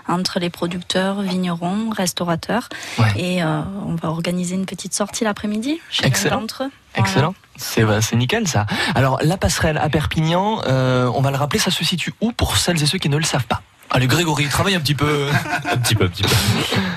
[0.08, 2.70] entre les producteurs, vignerons, restaurateurs.
[3.00, 3.12] Ouais.
[3.18, 6.42] Et euh, on va organiser une petite sortie l'après-midi chez Excellent.
[6.42, 6.72] d'entre eux.
[6.94, 7.10] Voilà.
[7.10, 7.36] Excellent.
[7.58, 8.68] C'est bah, c'est nickel ça.
[8.94, 12.58] Alors la passerelle à Perpignan, euh, on va le rappeler, ça se situe où pour
[12.58, 13.64] celles et ceux qui ne le savent pas?
[13.92, 15.28] Allez Grégory, travaille un petit peu.
[15.72, 16.30] un petit peu, un petit peu.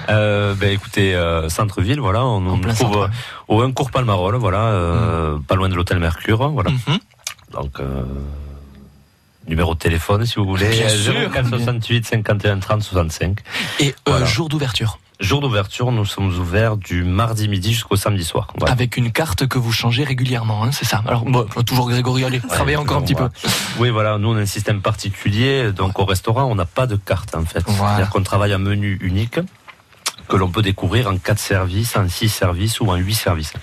[0.08, 3.08] Euh, ben écoutez, euh, centre-ville, voilà, on, on trouve euh,
[3.46, 6.70] au 1 cours Palmarol, voilà, euh, pas loin de l'hôtel Mercure, voilà.
[6.70, 6.98] Mhm.
[7.52, 8.02] Donc euh,
[9.46, 11.12] numéro de téléphone si vous voulez, Bien sûr.
[11.32, 13.38] 04 68 51 30 65.
[13.80, 14.26] Et euh, Voilà.
[14.26, 14.98] jour d'ouverture.
[15.20, 18.46] Jour d'ouverture, nous sommes ouverts du mardi midi jusqu'au samedi soir.
[18.56, 18.72] Voilà.
[18.72, 21.02] Avec une carte que vous changez régulièrement, hein, c'est ça.
[21.08, 23.28] Alors, bon, toujours Grégory, allez, travaillez encore un petit peu.
[23.80, 26.94] Oui, voilà, nous on a un système particulier, donc au restaurant on n'a pas de
[26.94, 27.64] carte en fait.
[27.66, 29.40] C'est-à-dire qu'on travaille un menu unique
[30.28, 33.54] que l'on peut découvrir en quatre services, en six services ou en huit services.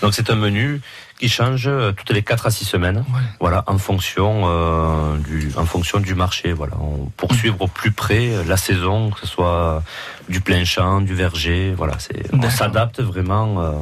[0.00, 0.80] Donc c'est un menu
[1.18, 3.04] qui change euh, toutes les 4 à 6 semaines,
[3.40, 7.92] voilà, en fonction euh, du, en fonction du marché, voilà, on, pour suivre au plus
[7.92, 9.82] près euh, la saison, que ce soit
[10.28, 13.72] du plein champ, du verger, voilà, c'est, on s'adapte vraiment euh,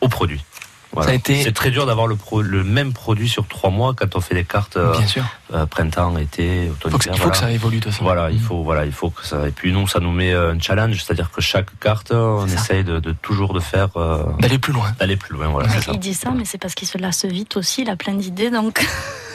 [0.00, 0.44] aux produits.
[0.92, 1.06] Voilà.
[1.08, 3.94] Ça a été- C'est très dur d'avoir le, pro- le même produit sur trois mois
[3.94, 5.24] quand on fait des cartes euh, Bien sûr.
[5.54, 6.92] euh, printemps, été, automne.
[6.92, 8.04] Faut que- hiver, il faut que ça évolue de toute façon.
[8.04, 9.48] Voilà, il faut, voilà, il faut que ça.
[9.48, 12.84] Et puis nous, ça nous met euh, un challenge, c'est-à-dire que chaque carte, on essaye
[12.84, 14.92] de, de toujours de faire euh, D'aller plus loin.
[15.00, 15.68] D'aller plus loin, voilà.
[15.68, 15.92] Mais c'est ça.
[15.94, 18.50] il dit ça, mais c'est parce qu'il se lasse vite aussi, il a plein d'idées,
[18.50, 18.86] donc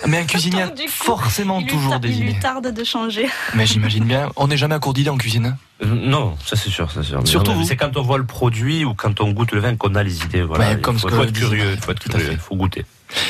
[0.06, 2.40] Mais un cuisinier a coup, forcément toujours des il lui idées.
[2.40, 3.28] tarde de changer.
[3.56, 5.58] Mais j'imagine bien, on n'est jamais à court d'idées en cuisine.
[5.84, 7.26] Euh, Non, ça c'est sûr, c'est sûr.
[7.28, 7.54] Surtout.
[7.64, 10.24] C'est quand on voit le produit ou quand on goûte le vin qu'on a les
[10.24, 10.42] idées.
[10.42, 10.66] Voilà.
[10.66, 12.86] Ouais, il comme faut, être curieux, il faut être curieux, il faut goûter.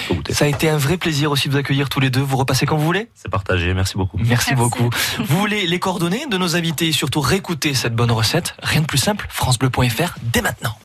[0.08, 0.34] Faut goûter.
[0.34, 2.22] Ça a été un vrai plaisir aussi de vous accueillir tous les deux.
[2.22, 3.10] Vous repassez quand vous voulez.
[3.16, 4.18] C'est partagé, merci beaucoup.
[4.18, 4.90] Merci, beaucoup.
[5.20, 8.56] Vous voulez les coordonnées de nos invités et surtout réécouter cette bonne recette?
[8.64, 10.76] Rien de plus simple, francebleu.fr dès maintenant.